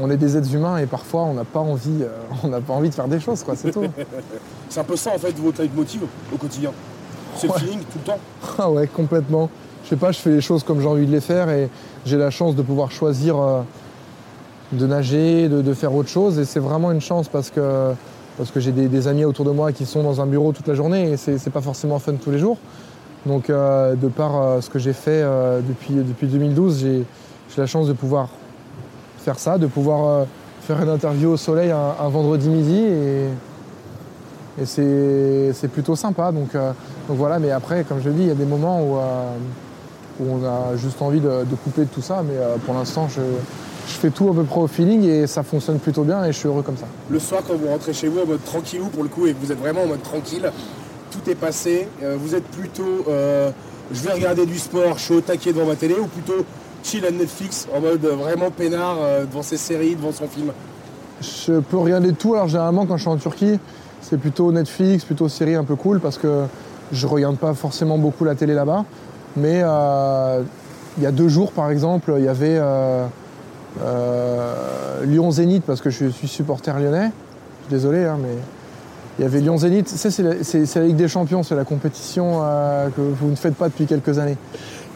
on 0.00 0.10
est 0.10 0.16
des 0.16 0.36
êtres 0.36 0.54
humains 0.54 0.76
et 0.78 0.86
parfois 0.86 1.22
on 1.22 1.34
n'a 1.34 1.44
pas, 1.44 1.60
envie, 1.60 2.02
euh, 2.02 2.08
on 2.44 2.48
n'a 2.48 2.60
pas 2.60 2.74
envie 2.74 2.90
de 2.90 2.94
faire 2.94 3.08
des 3.08 3.20
choses, 3.20 3.42
quoi, 3.42 3.54
c'est 3.56 3.70
tout. 3.70 3.84
C'est 4.68 4.78
un 4.80 4.84
peu 4.84 4.94
ça 4.96 5.10
en 5.14 5.18
fait 5.18 5.36
votre 5.36 5.60
leitmotiv 5.62 6.02
au 6.32 6.36
quotidien. 6.36 6.70
C'est 7.36 7.48
Ouais. 7.48 7.54
le 7.54 7.60
feeling 7.66 7.80
tout 7.80 7.98
le 7.98 8.04
temps. 8.12 8.18
Ah 8.58 8.70
ouais, 8.70 8.86
complètement. 8.86 9.50
Je 9.84 9.88
sais 9.88 9.96
pas, 9.96 10.12
je 10.12 10.18
fais 10.20 10.30
les 10.30 10.40
choses 10.40 10.62
comme 10.62 10.80
j'ai 10.80 10.86
envie 10.86 11.06
de 11.06 11.10
les 11.10 11.20
faire 11.20 11.48
et 11.50 11.68
j'ai 12.06 12.16
la 12.16 12.30
chance 12.30 12.54
de 12.54 12.62
pouvoir 12.62 12.92
choisir 12.92 13.36
euh, 13.40 13.62
de 14.72 14.86
nager, 14.86 15.48
de, 15.48 15.60
de 15.62 15.74
faire 15.74 15.92
autre 15.94 16.08
chose. 16.08 16.38
Et 16.38 16.44
c'est 16.44 16.60
vraiment 16.60 16.92
une 16.92 17.00
chance 17.00 17.26
parce 17.28 17.50
que, 17.50 17.92
parce 18.40 18.52
que 18.52 18.60
j'ai 18.60 18.72
des, 18.72 19.06
amis 19.06 19.26
autour 19.26 19.44
de 19.44 19.50
moi 19.50 19.70
qui 19.70 19.84
sont 19.84 20.02
dans 20.02 20.22
un 20.22 20.26
bureau 20.26 20.52
toute 20.52 20.66
la 20.66 20.72
journée 20.72 21.10
et 21.10 21.18
c'est 21.18 21.50
pas 21.50 21.60
forcément 21.60 21.98
fun 21.98 22.14
tous 22.14 22.30
les 22.30 22.38
jours. 22.38 22.56
Donc, 23.26 23.50
euh, 23.50 23.94
de 23.96 24.08
par 24.08 24.34
euh, 24.34 24.60
ce 24.62 24.70
que 24.70 24.78
j'ai 24.78 24.94
fait 24.94 25.20
euh, 25.22 25.60
depuis, 25.60 25.92
depuis 25.92 26.26
2012, 26.26 26.78
j'ai 26.78 27.04
la 27.58 27.66
chance 27.66 27.86
de 27.86 27.92
pouvoir 27.92 28.30
faire 29.18 29.38
ça, 29.38 29.58
de 29.58 29.66
pouvoir 29.66 30.24
faire 30.62 30.82
une 30.82 30.88
interview 30.88 31.28
au 31.28 31.36
soleil 31.36 31.70
un, 31.70 32.08
vendredi 32.08 32.48
midi 32.48 32.78
et, 32.78 33.26
et 34.62 35.52
c'est 35.52 35.68
plutôt 35.68 35.94
sympa. 35.94 36.32
Donc, 36.32 36.56
voilà, 37.08 37.38
mais 37.38 37.50
après, 37.50 37.84
comme 37.84 38.00
je 38.00 38.08
le 38.08 38.14
dis, 38.14 38.22
il 38.22 38.28
y 38.28 38.30
a 38.30 38.34
des 38.34 38.46
moments 38.46 38.80
où, 38.80 38.96
où 40.18 40.30
on 40.30 40.42
a 40.46 40.76
juste 40.76 41.02
envie 41.02 41.20
de, 41.20 41.44
couper 41.62 41.82
de 41.82 41.90
tout 41.90 42.00
ça, 42.00 42.22
mais 42.26 42.38
pour 42.64 42.72
l'instant, 42.72 43.06
je, 43.10 43.20
je 43.90 43.96
fais 43.96 44.10
tout 44.10 44.28
à 44.30 44.34
peu 44.34 44.44
près 44.44 44.60
au 44.60 44.66
feeling 44.66 45.02
et 45.04 45.26
ça 45.26 45.42
fonctionne 45.42 45.78
plutôt 45.78 46.04
bien 46.04 46.24
et 46.24 46.32
je 46.32 46.38
suis 46.38 46.48
heureux 46.48 46.62
comme 46.62 46.76
ça. 46.76 46.86
Le 47.10 47.18
soir, 47.18 47.42
quand 47.46 47.54
vous 47.54 47.68
rentrez 47.68 47.92
chez 47.92 48.08
vous 48.08 48.20
en 48.20 48.26
mode 48.26 48.44
tranquillou 48.44 48.86
pour 48.86 49.02
le 49.02 49.08
coup 49.08 49.26
et 49.26 49.34
que 49.34 49.44
vous 49.44 49.52
êtes 49.52 49.58
vraiment 49.58 49.82
en 49.82 49.86
mode 49.86 50.02
tranquille, 50.02 50.50
tout 51.10 51.28
est 51.28 51.34
passé. 51.34 51.88
euh, 52.02 52.16
vous 52.18 52.34
êtes 52.34 52.44
plutôt 52.44 53.04
euh, 53.08 53.50
je 53.92 54.00
vais 54.02 54.12
regarder 54.12 54.46
du 54.46 54.58
sport, 54.58 54.96
je 54.98 55.02
suis 55.02 55.14
au 55.14 55.20
taquet 55.20 55.52
devant 55.52 55.66
ma 55.66 55.74
télé 55.74 55.94
ou 55.94 56.06
plutôt 56.06 56.44
chill 56.84 57.04
à 57.04 57.10
Netflix 57.10 57.66
en 57.76 57.80
mode 57.80 58.04
vraiment 58.04 58.50
peinard 58.50 58.98
euh, 59.00 59.24
devant 59.26 59.42
ses 59.42 59.56
séries, 59.56 59.96
devant 59.96 60.12
son 60.12 60.28
film? 60.28 60.52
Je 61.20 61.58
peux 61.60 61.76
regarder 61.76 62.12
tout. 62.12 62.34
Alors 62.34 62.48
généralement 62.48 62.86
quand 62.86 62.96
je 62.96 63.02
suis 63.02 63.10
en 63.10 63.16
Turquie, 63.16 63.58
c'est 64.00 64.18
plutôt 64.18 64.52
Netflix, 64.52 65.04
plutôt 65.04 65.28
série 65.28 65.56
un 65.56 65.64
peu 65.64 65.74
cool 65.74 66.00
parce 66.00 66.16
que 66.16 66.44
je 66.92 67.06
regarde 67.06 67.36
pas 67.36 67.54
forcément 67.54 67.98
beaucoup 67.98 68.24
la 68.24 68.36
télé 68.36 68.54
là-bas. 68.54 68.84
Mais 69.36 69.58
il 70.96 71.02
y 71.02 71.06
a 71.06 71.12
deux 71.12 71.28
jours 71.28 71.52
par 71.52 71.70
exemple, 71.70 72.14
il 72.18 72.24
y 72.24 72.28
avait 72.28 72.58
Lyon 75.04 75.30
Zénith 75.30 75.64
parce 75.66 75.80
que 75.80 75.90
je 75.90 76.06
suis 76.06 76.28
supporter 76.28 76.78
lyonnais. 76.78 77.10
Je 77.10 77.66
suis 77.66 77.70
désolé, 77.70 78.04
hein, 78.04 78.18
mais 78.20 78.28
il 79.18 79.22
y 79.22 79.24
avait 79.26 79.40
Lyon 79.40 79.58
Zénith. 79.58 79.88
Ça 79.88 80.10
c'est 80.10 80.22
la, 80.22 80.42
c'est- 80.42 80.66
c'est 80.66 80.80
la 80.80 80.86
Ligue 80.86 80.96
des 80.96 81.08
Champions, 81.08 81.42
c'est 81.42 81.54
la 81.54 81.64
compétition 81.64 82.40
euh, 82.42 82.88
que 82.90 83.00
vous 83.00 83.30
ne 83.30 83.36
faites 83.36 83.54
pas 83.54 83.68
depuis 83.68 83.86
quelques 83.86 84.18
années. 84.18 84.36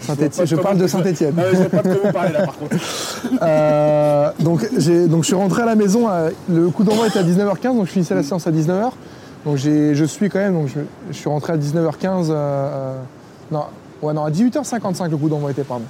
Saint-Étienne- 0.01 0.47
je 0.47 0.57
parle 0.63 0.77
de. 0.79 0.89
Ah, 1.39 1.43
je 1.53 1.57
sais 1.57 1.69
pas 1.69 1.83
de 1.83 1.95
quoi 1.95 2.01
vous 2.07 2.13
parlez 2.13 2.33
là 2.33 2.45
par 2.45 2.57
contre. 2.59 2.77
Euh, 3.43 4.31
donc, 4.41 4.67
j'ai- 4.77 5.07
donc 5.07 5.23
je 5.23 5.27
suis 5.29 5.35
rentré 5.35 5.63
à 5.63 5.67
la 5.67 5.75
maison, 5.75 6.09
à- 6.09 6.29
le 6.51 6.69
coup 6.69 6.85
d'envoi 6.85 7.07
était 7.09 7.19
à 7.19 7.23
19h15, 7.23 7.75
donc 7.77 7.87
je 7.87 7.93
finissais 7.93 8.15
la 8.15 8.23
séance 8.23 8.47
à 8.47 8.51
19h. 8.53 8.91
Donc 9.47 9.57
j'ai- 9.57 9.95
je 9.95 10.05
suis 10.05 10.29
quand 10.29 10.39
même, 10.41 10.53
donc 10.55 10.69
je, 10.69 10.81
je 11.11 11.17
suis 11.17 11.29
rentré 11.29 11.53
à 11.55 11.57
19h15, 11.57 12.29
euh, 12.31 12.35
euh, 12.35 12.95
non, 13.51 13.65
ouais, 14.03 14.13
non, 14.13 14.25
à 14.25 14.31
18h55 14.31 15.11
le 15.11 15.17
coup 15.17 15.29
d'envoi 15.29 15.51
était, 15.53 15.63
pardon. 15.65 15.85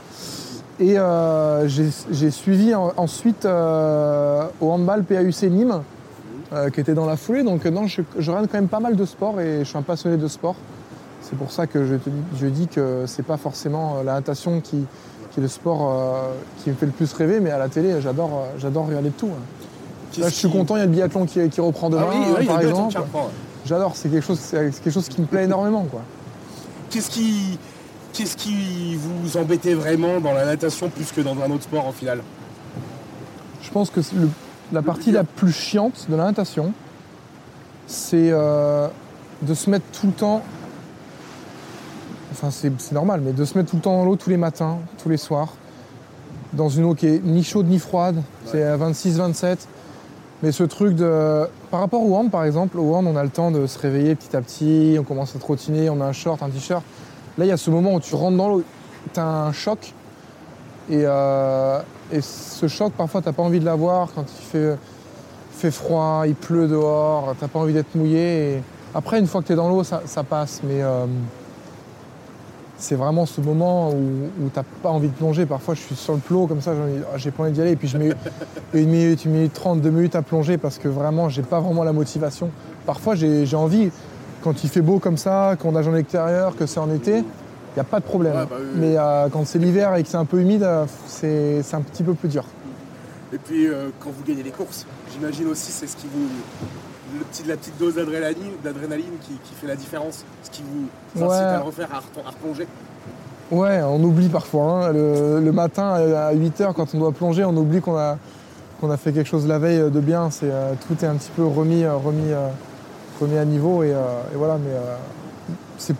Et 0.80 0.98
euh, 0.98 1.68
j'ai 1.68 2.30
suivi 2.30 2.74
en- 2.74 2.92
ensuite 2.96 3.44
euh, 3.44 4.44
au 4.60 4.70
handball 4.72 5.04
PAUC 5.04 5.42
Nîmes, 5.44 5.82
euh, 6.52 6.70
qui 6.70 6.80
était 6.80 6.94
dans 6.94 7.06
la 7.06 7.16
foulée. 7.16 7.42
Donc 7.44 7.64
non, 7.66 7.86
je, 7.86 8.02
je 8.18 8.30
regarde 8.30 8.48
quand 8.50 8.58
même 8.58 8.68
pas 8.68 8.80
mal 8.80 8.96
de 8.96 9.04
sport 9.04 9.40
et 9.40 9.60
je 9.60 9.64
suis 9.64 9.78
un 9.78 9.82
passionné 9.82 10.16
de 10.16 10.26
sport. 10.28 10.56
C'est 11.22 11.38
pour 11.38 11.52
ça 11.52 11.66
que 11.66 11.84
je, 11.86 11.94
te 11.94 12.10
dis- 12.10 12.22
je 12.40 12.46
dis 12.46 12.66
que 12.66 13.04
c'est 13.06 13.22
pas 13.24 13.36
forcément 13.36 13.98
la 14.04 14.14
natation 14.14 14.60
qui, 14.60 14.84
qui 15.30 15.40
est 15.40 15.42
le 15.42 15.48
sport 15.48 15.92
qui 16.62 16.70
me 16.70 16.74
fait 16.74 16.86
le 16.86 16.92
plus 16.92 17.12
rêver, 17.12 17.40
mais 17.40 17.50
à 17.50 17.58
la 17.58 17.68
télé, 17.68 18.00
j'adore, 18.00 18.46
regarder 18.60 19.08
de 19.10 19.14
tout. 19.14 19.28
hein. 19.30 20.20
Là, 20.20 20.28
je 20.28 20.34
suis 20.34 20.50
content, 20.50 20.76
il 20.76 20.80
y 20.80 20.82
a 20.82 20.86
le 20.86 20.92
biathlon 20.92 21.24
qui, 21.26 21.48
qui 21.48 21.60
reprend 21.60 21.88
demain, 21.90 22.04
Ah 22.08 22.14
oui, 22.14 22.34
oui, 22.40 22.46
par 22.46 22.60
exemple. 22.60 22.92
J'adore, 23.64 23.92
c'est 23.96 24.08
quelque 24.10 24.24
chose, 24.26 24.40
quelque 24.50 24.90
chose 24.90 25.08
qui 25.08 25.20
me 25.20 25.26
plaît 25.26 25.44
énormément. 25.44 25.86
Qu'est-ce 26.90 27.10
qui, 27.10 27.58
qu'est-ce 28.14 28.36
qui 28.36 28.96
vous 28.96 29.36
embêtait 29.36 29.74
vraiment 29.74 30.20
dans 30.20 30.32
la 30.32 30.46
natation 30.46 30.88
plus 30.88 31.12
que 31.12 31.20
dans 31.20 31.38
un 31.42 31.50
autre 31.50 31.64
sport 31.64 31.86
en 31.86 31.92
finale? 31.92 32.22
Je 33.62 33.70
pense 33.70 33.90
que 33.90 34.00
la 34.72 34.82
partie 34.82 35.10
la 35.10 35.24
plus 35.24 35.52
chiante 35.52 36.06
de 36.08 36.16
la 36.16 36.24
natation, 36.24 36.72
c'est 37.86 38.30
euh, 38.30 38.88
de 39.42 39.52
se 39.52 39.68
mettre 39.68 39.84
tout 39.92 40.06
le 40.06 40.12
temps. 40.12 40.42
Enfin, 42.32 42.48
enfin, 42.48 42.70
c'est 42.78 42.92
normal, 42.92 43.20
mais 43.24 43.32
de 43.32 43.44
se 43.44 43.58
mettre 43.58 43.70
tout 43.70 43.76
le 43.76 43.82
temps 43.82 43.96
dans 43.98 44.04
l'eau 44.04 44.16
tous 44.16 44.30
les 44.30 44.36
matins, 44.36 44.78
tous 45.02 45.08
les 45.08 45.16
soirs, 45.16 45.54
dans 46.52 46.68
une 46.68 46.84
eau 46.84 46.94
qui 46.94 47.06
est 47.06 47.24
ni 47.24 47.42
chaude 47.42 47.68
ni 47.68 47.78
froide, 47.78 48.22
c'est 48.46 48.62
à 48.62 48.76
26-27. 48.76 49.58
Mais 50.42 50.52
ce 50.52 50.62
truc 50.62 50.94
de. 50.94 51.46
Par 51.70 51.80
rapport 51.80 52.02
au 52.02 52.14
hand, 52.16 52.30
par 52.30 52.44
exemple, 52.44 52.78
au 52.78 52.94
hand, 52.94 53.06
on 53.06 53.16
a 53.16 53.24
le 53.24 53.30
temps 53.30 53.50
de 53.50 53.66
se 53.66 53.78
réveiller 53.78 54.14
petit 54.14 54.36
à 54.36 54.42
petit, 54.42 54.96
on 55.00 55.02
commence 55.02 55.34
à 55.34 55.38
trottiner, 55.38 55.88
on 55.90 56.00
a 56.00 56.04
un 56.04 56.12
short, 56.12 56.42
un 56.42 56.50
t-shirt. 56.50 56.84
Là, 57.38 57.44
il 57.44 57.48
y 57.48 57.52
a 57.52 57.56
ce 57.56 57.70
moment 57.70 57.94
où 57.94 58.00
tu 58.00 58.14
rentres 58.14 58.36
dans 58.36 58.48
l'eau, 58.48 58.62
tu 59.12 59.20
as 59.20 59.24
un 59.24 59.52
choc. 59.52 59.92
Et, 60.90 61.02
euh, 61.04 61.80
et 62.12 62.20
ce 62.20 62.68
choc, 62.68 62.92
parfois, 62.92 63.22
tu 63.22 63.28
n'as 63.28 63.32
pas 63.32 63.42
envie 63.42 63.60
de 63.60 63.64
l'avoir 63.64 64.08
quand 64.14 64.22
il 64.22 64.44
fait, 64.44 64.78
fait 65.52 65.70
froid, 65.70 66.24
il 66.26 66.34
pleut 66.34 66.68
dehors, 66.68 67.34
tu 67.38 67.44
n'as 67.44 67.48
pas 67.48 67.58
envie 67.58 67.72
d'être 67.72 67.94
mouillé. 67.94 68.62
Après, 68.94 69.18
une 69.18 69.26
fois 69.26 69.42
que 69.42 69.48
tu 69.48 69.54
es 69.54 69.56
dans 69.56 69.68
l'eau, 69.68 69.82
ça, 69.82 70.00
passe. 70.28 70.60
Mais 70.62 70.82
euh, 70.82 71.06
c'est 72.76 72.94
vraiment 72.94 73.26
ce 73.26 73.40
moment 73.40 73.90
où, 73.90 73.94
où 74.40 74.48
tu 74.52 74.58
n'as 74.58 74.64
pas 74.82 74.90
envie 74.90 75.08
de 75.08 75.14
plonger. 75.14 75.46
Parfois, 75.46 75.74
je 75.74 75.80
suis 75.80 75.96
sur 75.96 76.12
le 76.12 76.20
plot 76.20 76.46
comme 76.46 76.60
ça, 76.60 76.72
j'ai 77.16 77.30
pas 77.32 77.42
envie 77.44 77.52
d'y 77.52 77.60
aller. 77.60 77.72
Et 77.72 77.76
puis, 77.76 77.88
je 77.88 77.98
mets 77.98 78.12
une 78.74 78.90
minute, 78.90 79.24
une 79.24 79.32
minute 79.32 79.52
trente, 79.52 79.80
deux 79.80 79.90
minutes 79.90 80.14
à 80.14 80.22
plonger 80.22 80.58
parce 80.58 80.78
que 80.78 80.86
vraiment, 80.86 81.28
j'ai 81.28 81.42
pas 81.42 81.58
vraiment 81.58 81.82
la 81.82 81.92
motivation. 81.92 82.50
Parfois, 82.86 83.14
j'ai 83.14 83.56
envie, 83.56 83.90
quand 84.44 84.62
il 84.62 84.68
fait 84.68 84.82
beau 84.82 84.98
comme 84.98 85.16
ça, 85.16 85.56
qu'on 85.58 85.72
nage 85.72 85.88
en 85.88 85.96
extérieur, 85.96 86.54
que 86.54 86.66
c'est 86.66 86.78
en 86.78 86.92
été, 86.92 87.18
il 87.18 87.74
n'y 87.74 87.80
a 87.80 87.84
pas 87.84 87.98
de 87.98 88.04
problème. 88.04 88.34
Bah 88.34 88.56
Mais 88.76 88.94
euh, 88.96 89.28
quand 89.30 89.46
c'est 89.46 89.58
l'hiver 89.58 89.96
et 89.96 90.02
que 90.02 90.08
c'est 90.08 90.18
un 90.18 90.26
peu 90.26 90.38
humide, 90.38 90.62
euh, 90.62 90.84
c'est 91.06 91.74
un 91.74 91.80
petit 91.80 92.02
peu 92.02 92.12
plus 92.12 92.28
dur. 92.28 92.44
Et 93.32 93.38
puis, 93.38 93.66
euh, 93.66 93.88
quand 93.98 94.10
vous 94.10 94.22
gagnez 94.22 94.42
les 94.42 94.50
courses, 94.50 94.86
j'imagine 95.12 95.48
aussi 95.48 95.72
c'est 95.72 95.86
ce 95.86 95.96
qui 95.96 96.06
vous. 96.06 96.28
Le 97.18 97.24
petit, 97.24 97.44
la 97.44 97.56
petite 97.56 97.78
dose 97.78 97.94
d'adrénaline 97.94 99.18
qui, 99.20 99.54
fait 99.54 99.68
la 99.68 99.76
différence, 99.76 100.24
ce 100.42 100.50
qui 100.50 100.62
vous 100.62 101.24
incite 101.24 101.42
à 101.42 101.58
le 101.58 101.62
refaire, 101.62 101.88
à, 101.92 102.28
replonger. 102.28 102.66
Ouais, 103.52 103.80
on 103.82 104.02
oublie 104.02 104.28
parfois. 104.28 104.88
Hein. 104.88 104.92
Le, 104.92 105.52
matin 105.52 105.92
à 105.92 106.34
8h, 106.34 106.72
quand 106.74 106.92
on 106.92 106.98
doit 106.98 107.12
plonger, 107.12 107.44
on 107.44 107.56
oublie 107.56 107.80
qu'on 107.80 107.96
a, 107.96 108.18
qu'on 108.80 108.90
a 108.90 108.96
fait 108.96 109.12
quelque 109.12 109.28
chose 109.28 109.46
la 109.46 109.60
veille 109.60 109.90
de 109.92 110.00
bien. 110.00 110.30
C'est, 110.30 110.50
tout 110.88 111.04
est 111.04 111.06
un 111.06 111.14
petit 111.14 111.30
peu 111.36 111.44
remis, 111.44 111.86
remis 111.86 112.32
remis 113.20 113.38
à 113.38 113.44
niveau 113.44 113.82
et, 113.82 113.92
euh, 113.92 114.22
voilà. 114.34 114.58
Mais 114.58 114.70
euh, 114.70 115.94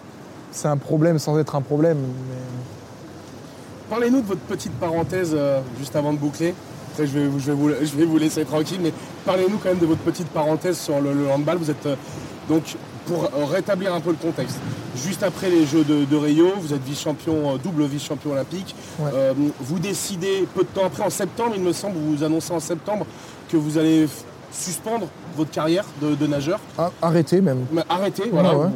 c'est 0.51 0.69
un 0.69 0.77
problème 0.77 1.19
sans 1.19 1.39
être 1.39 1.57
un 1.57 1.63
problème. 1.63 1.99
Parlez-nous 3.91 4.23
de 4.23 4.27
votre 4.27 4.41
petite 4.41 4.73
parenthèse 4.73 5.33
euh, 5.35 5.61
juste 5.79 5.97
avant 5.97 6.13
de 6.13 6.19
boucler. 6.19 6.55
Après, 6.93 7.07
je 7.07 7.19
vais, 7.19 7.25
je, 7.39 7.47
vais 7.47 7.53
vous, 7.53 7.71
je 7.71 7.97
vais, 7.97 8.05
vous, 8.05 8.19
laisser 8.19 8.45
tranquille, 8.45 8.79
mais 8.81 8.93
parlez-nous 9.25 9.59
quand 9.59 9.71
même 9.71 9.79
de 9.79 9.87
votre 9.87 10.03
petite 10.03 10.29
parenthèse 10.29 10.79
sur 10.79 11.01
le, 11.01 11.29
handball. 11.29 11.59
Vous 11.59 11.71
êtes 11.71 11.89
donc, 12.49 12.77
pour 13.07 13.29
rétablir 13.51 13.93
un 13.93 14.01
peu 14.01 14.11
le 14.11 14.17
contexte, 14.17 14.59
juste 14.97 15.25
après 15.25 15.51
les 15.51 15.67
Jeux 15.67 15.83
de, 15.83 16.17
Rio, 16.17 16.53
vous 16.61 16.73
êtes 16.73 16.85
vice-champion, 16.85 17.57
double 17.57 17.85
vice-champion 17.87 18.33
olympique. 18.33 18.77
vous 19.61 19.79
décidez 19.81 20.47
peu 20.55 20.63
de 20.63 20.69
temps 20.69 20.87
après, 20.87 21.03
en 21.03 21.11
septembre, 21.11 21.55
il 21.57 21.63
me 21.63 21.73
semble, 21.73 21.97
vous 21.97 22.17
vous 22.17 22.23
annoncez 22.23 22.53
en 22.53 22.61
septembre 22.61 23.07
que 23.51 23.57
vous 23.57 23.77
allez 23.77 24.07
suspendre 24.53 25.09
votre 25.37 25.51
carrière 25.51 25.85
de, 26.01 26.27
nageur. 26.27 26.61
Ah, 26.79 26.91
arrêtez 27.03 27.41
même. 27.41 27.67
arrêtez, 27.89 28.25
voilà. 28.31 28.71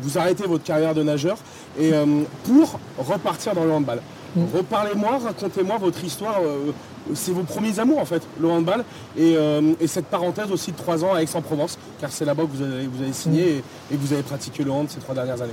Vous, 0.00 0.18
arrêtez 0.18 0.46
votre 0.46 0.62
carrière 0.62 0.94
de 0.94 1.02
nageur 1.02 1.36
et 1.78 1.92
euh, 1.92 2.22
pour 2.44 2.78
repartir 2.98 3.54
dans 3.54 3.64
le 3.64 3.72
handball. 3.72 4.00
Mm. 4.36 4.42
Reparlez-moi, 4.56 5.18
racontez-moi 5.24 5.78
votre 5.78 6.02
histoire. 6.04 6.40
Euh, 6.42 6.72
c'est 7.14 7.32
vos 7.32 7.42
premiers 7.42 7.78
amours 7.80 7.98
en 7.98 8.04
fait, 8.04 8.22
le 8.40 8.48
handball. 8.48 8.84
Euh, 9.18 9.72
et, 9.80 9.86
cette 9.88 10.06
parenthèse 10.06 10.52
aussi 10.52 10.70
de 10.70 10.76
trois 10.76 11.04
ans 11.04 11.14
à 11.14 11.22
Aix-en-Provence, 11.22 11.76
car 12.00 12.12
c'est 12.12 12.24
là-bas 12.24 12.44
que 12.44 12.56
vous 12.56 12.62
avez, 12.62 12.86
vous 12.86 13.02
avez 13.02 13.12
signé 13.12 13.42
mm. 13.42 13.94
et, 13.94 13.96
que 13.96 14.00
vous 14.00 14.12
avez 14.12 14.22
pratiqué 14.22 14.62
le 14.62 14.70
hand 14.70 14.86
ces 14.88 15.00
trois 15.00 15.14
dernières 15.14 15.42
années. 15.42 15.50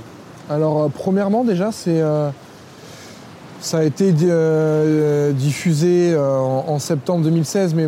Alors 0.48 0.88
premièrement 0.90 1.44
déjà 1.44 1.72
c'est 1.72 2.00
ça 3.60 3.78
a 3.78 3.82
été 3.82 4.12
diffusé 5.32 6.16
en, 6.16 6.78
septembre 6.78 7.24
2016, 7.24 7.74
mais 7.74 7.86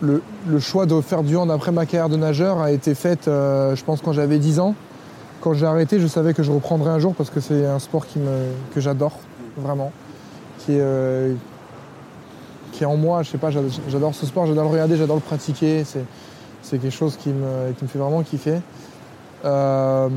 le, 0.00 0.22
choix 0.60 0.86
de 0.86 1.00
faire 1.00 1.22
du 1.22 1.36
hand 1.36 1.50
après 1.50 1.72
ma 1.72 1.86
carrière 1.86 2.08
de 2.08 2.16
nageur 2.16 2.60
a 2.60 2.70
été 2.70 2.94
fait, 2.94 3.28
euh, 3.28 3.74
je 3.74 3.84
pense, 3.84 4.00
quand 4.00 4.12
j'avais 4.12 4.38
10 4.38 4.60
ans. 4.60 4.74
Quand 5.40 5.54
j'ai 5.54 5.66
arrêté, 5.66 6.00
je 6.00 6.06
savais 6.06 6.34
que 6.34 6.42
je 6.42 6.50
reprendrais 6.50 6.90
un 6.90 6.98
jour 6.98 7.14
parce 7.14 7.30
que 7.30 7.40
c'est 7.40 7.64
un 7.64 7.78
sport 7.78 8.06
que 8.74 8.80
j'adore, 8.80 9.18
vraiment. 9.56 9.92
Qui 10.58 10.72
est, 10.72 10.80
euh, 10.80 11.34
qui 12.72 12.82
est 12.82 12.86
en 12.86 12.96
moi, 12.96 13.22
je 13.22 13.30
sais 13.30 13.38
pas, 13.38 13.50
j'adore 13.50 14.14
ce 14.14 14.26
sport, 14.26 14.46
j'adore 14.46 14.64
le 14.64 14.70
regarder, 14.70 14.96
j'adore 14.96 15.16
le 15.16 15.22
pratiquer. 15.22 15.84
C'est 15.84 16.78
quelque 16.78 16.90
chose 16.90 17.16
qui 17.16 17.30
me, 17.30 17.72
fait 17.86 17.98
vraiment 17.98 18.22
kiffer. 18.22 18.60
Euh, 19.44 20.08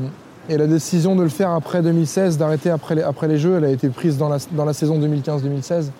et 0.48 0.56
la 0.56 0.66
décision 0.66 1.14
de 1.14 1.22
le 1.22 1.28
faire 1.28 1.50
après 1.50 1.82
2016, 1.82 2.36
d'arrêter 2.36 2.70
après 2.70 3.28
les, 3.28 3.38
Jeux, 3.38 3.58
elle 3.58 3.64
a 3.64 3.70
été 3.70 3.88
prise 3.88 4.18
dans 4.18 4.28
la 4.28 4.72
saison 4.72 4.98
2015-2016. 4.98 5.90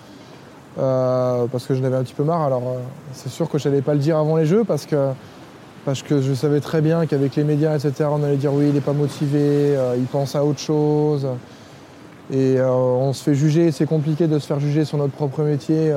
Euh, 0.78 1.46
parce 1.52 1.66
que 1.66 1.74
je 1.74 1.80
n'avais 1.80 1.96
un 1.96 2.02
petit 2.02 2.14
peu 2.14 2.24
marre. 2.24 2.42
Alors 2.42 2.62
euh, 2.62 2.80
c'est 3.12 3.28
sûr 3.28 3.48
que 3.48 3.58
je 3.58 3.68
n'allais 3.68 3.82
pas 3.82 3.92
le 3.92 4.00
dire 4.00 4.16
avant 4.16 4.36
les 4.36 4.46
jeux 4.46 4.64
parce 4.64 4.86
que, 4.86 5.10
parce 5.84 6.02
que 6.02 6.22
je 6.22 6.32
savais 6.32 6.60
très 6.60 6.80
bien 6.80 7.06
qu'avec 7.06 7.36
les 7.36 7.44
médias, 7.44 7.76
etc., 7.76 8.08
on 8.10 8.22
allait 8.22 8.36
dire 8.36 8.52
oui, 8.54 8.66
il 8.68 8.74
n'est 8.74 8.80
pas 8.80 8.94
motivé, 8.94 9.40
euh, 9.40 9.96
il 9.98 10.04
pense 10.04 10.34
à 10.34 10.44
autre 10.44 10.60
chose. 10.60 11.26
Et 12.32 12.56
on 12.62 13.12
se 13.12 13.22
fait 13.24 13.34
juger, 13.34 13.72
c'est 13.72 13.84
compliqué 13.84 14.26
de 14.26 14.38
se 14.38 14.46
faire 14.46 14.58
juger 14.58 14.86
sur 14.86 14.96
notre 14.96 15.12
propre 15.12 15.42
métier. 15.42 15.92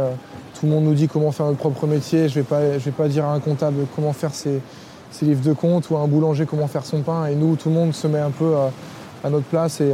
tout 0.59 0.65
le 0.65 0.71
monde 0.71 0.83
nous 0.83 0.93
dit 0.93 1.07
comment 1.07 1.31
faire 1.31 1.45
notre 1.45 1.59
propre 1.59 1.88
métier. 1.88 2.27
Je 2.27 2.39
ne 2.39 2.43
vais, 2.43 2.49
pas, 2.49 2.59
vais 2.59 2.91
pas 2.91 3.07
dire 3.07 3.23
à 3.23 3.33
un 3.33 3.39
comptable 3.39 3.85
comment 3.95 4.11
faire 4.11 4.33
ses, 4.33 4.59
livres 5.21 5.43
de 5.47 5.53
compte 5.53 5.89
ou 5.91 5.95
à 5.95 6.01
un 6.01 6.07
boulanger 6.07 6.45
comment 6.45 6.67
faire 6.67 6.83
son 6.83 7.03
pain. 7.03 7.27
Et 7.27 7.35
nous, 7.35 7.55
tout 7.55 7.69
le 7.69 7.75
monde 7.75 7.93
se 7.93 8.07
met 8.07 8.19
un 8.19 8.31
peu 8.31 8.53
à 9.23 9.29
notre 9.29 9.45
place 9.45 9.79
et 9.79 9.93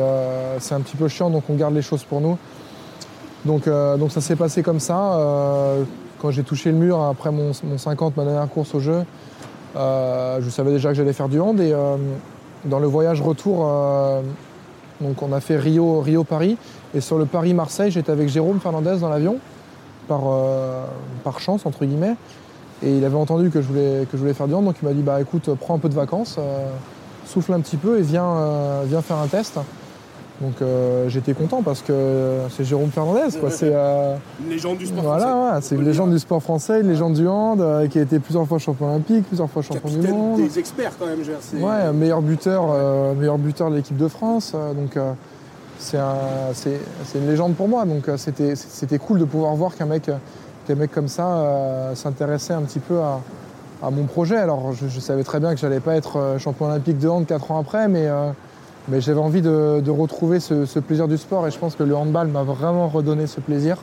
c'est 0.58 0.74
un 0.74 0.82
petit 0.82 0.98
peu 0.98 1.08
chiant, 1.08 1.30
donc 1.30 1.44
on 1.48 1.54
garde 1.54 1.76
les 1.76 1.84
choses 1.84 2.06
pour 2.06 2.22
nous. 2.22 2.40
Donc, 3.46 3.68
euh, 3.68 3.98
donc 3.98 4.12
ça 4.12 4.22
s'est 4.22 4.36
passé 4.36 4.64
comme 4.64 4.80
ça. 4.80 5.14
Euh, 5.14 5.84
quand 6.20 6.32
j'ai 6.32 6.44
touché 6.44 6.72
le 6.72 6.78
mur 6.78 7.02
après 7.02 7.32
mon, 7.32 7.54
50, 7.54 8.16
ma 8.16 8.24
dernière 8.24 8.48
course 8.48 8.76
au 8.76 8.80
jeu, 8.80 9.04
euh, 9.76 10.40
je 10.42 10.50
savais 10.50 10.72
déjà 10.72 10.90
que 10.90 10.96
j'allais 10.96 11.14
faire 11.14 11.30
du 11.30 11.40
hand. 11.40 11.60
Et 11.60 11.74
dans 12.66 12.80
le 12.80 12.88
voyage 12.88 13.22
retour, 13.22 13.68
donc 15.02 15.22
on 15.24 15.34
a 15.34 15.40
fait 15.40 15.58
Rio, 15.58 16.02
Rio 16.02 16.24
Paris. 16.24 16.58
Et 16.94 17.02
sur 17.02 17.18
le 17.18 17.26
Paris 17.26 17.54
Marseille, 17.54 17.90
j'étais 17.90 18.12
avec 18.12 18.30
Jérôme 18.30 18.60
Fernandez 18.60 18.98
dans 19.00 19.10
l'avion, 19.10 19.38
par, 20.08 21.40
chance 21.40 21.66
entre 21.66 21.86
guillemets. 21.86 22.16
Et 22.84 22.98
il 22.98 23.06
avait 23.06 23.16
entendu 23.16 23.50
que 23.50 23.62
je 23.62 23.68
voulais, 23.68 24.34
faire 24.34 24.48
du 24.48 24.54
hand, 24.54 24.66
donc 24.66 24.76
il 24.82 24.88
m'a 24.88 24.94
dit 24.94 25.02
bah 25.02 25.20
écoute, 25.22 25.50
prends 25.60 25.74
un 25.74 25.80
peu 25.80 25.90
de 25.90 25.96
vacances, 25.96 26.38
souffle 27.26 27.54
un 27.54 27.62
petit 27.62 27.78
peu 27.78 27.98
et 27.98 28.04
viens 28.04 29.02
faire 29.02 29.18
un 29.18 29.28
test. 29.28 29.58
Donc 30.42 30.54
euh, 30.62 31.08
j'étais 31.08 31.34
content 31.34 31.62
parce 31.62 31.82
que 31.82 32.40
c'est 32.50 32.64
Jérôme 32.64 32.90
Fernandez. 32.90 33.30
C'est 33.30 33.72
euh, 33.74 34.16
une 34.44 34.50
légende 34.50 34.78
du 34.80 34.88
sport 34.88 35.04
voilà, 35.04 35.28
français. 35.28 35.68
c'est 35.68 35.76
une 35.76 35.86
légende 35.86 36.12
du 36.12 36.20
sport 36.20 36.42
français, 36.42 36.82
une 36.82 36.88
légende 36.88 37.14
du 37.14 37.28
hand, 37.28 37.62
euh, 37.62 37.88
qui 37.88 38.00
a 38.00 38.02
été 38.02 38.18
plusieurs 38.18 38.48
fois 38.48 38.58
champion 38.58 38.88
olympique, 38.88 39.28
plusieurs 39.28 39.50
fois 39.50 39.62
champion 39.62 39.90
du 39.90 40.08
monde. 40.08 40.38
des 40.42 40.58
experts 40.58 40.94
quand 40.98 41.06
même, 41.06 41.24
GRC. 41.24 41.58
Ouais, 41.58 41.94
meilleur 41.94 42.22
buteur, 42.22 42.74
meilleur 43.16 43.38
buteur 43.38 43.70
de 43.70 43.76
l'équipe 43.76 43.98
de 43.98 44.08
France. 44.08 44.54
donc 44.76 44.98
c'est 45.78 46.00
une 47.16 47.28
légende 47.28 47.54
pour 47.54 47.68
moi. 47.68 47.86
Donc 47.86 48.10
c'était 48.18 48.98
cool 48.98 49.20
de 49.20 49.26
pouvoir 49.26 49.54
voir 49.54 49.76
qu'un 49.76 49.86
mec, 49.86 50.10
qu'un 50.66 50.76
mec 50.76 50.92
comme 50.92 51.08
ça 51.08 51.92
s'intéressait 51.94 52.54
un 52.54 52.64
petit 52.64 52.80
peu 52.80 53.00
à, 53.00 53.22
à, 53.84 53.92
mon 53.92 54.06
projet. 54.06 54.38
Alors 54.38 54.74
je, 54.74 54.88
je 54.88 55.00
savais 55.00 55.24
très 55.24 55.40
bien 55.40 55.54
que 55.54 55.60
j'allais 55.60 55.82
pas 55.82 55.96
être 55.96 56.38
champion 56.40 56.66
olympique 56.66 56.98
de 56.98 57.08
hand 57.08 57.28
quatre 57.28 57.52
ans 57.52 57.60
après, 57.60 57.88
mais 57.88 58.10
mais 58.92 59.00
j'avais 59.00 59.20
envie 59.20 59.42
de, 59.42 59.90
retrouver 59.90 60.42
ce, 60.42 60.80
plaisir 60.80 61.08
du 61.08 61.18
sport 61.18 61.48
et 61.48 61.52
je 61.52 61.58
pense 61.58 61.76
que 61.76 61.84
le 61.84 61.96
handball 61.96 62.28
m'a 62.28 62.44
vraiment 62.44 62.90
redonné 62.90 63.26
ce 63.26 63.40
plaisir. 63.40 63.78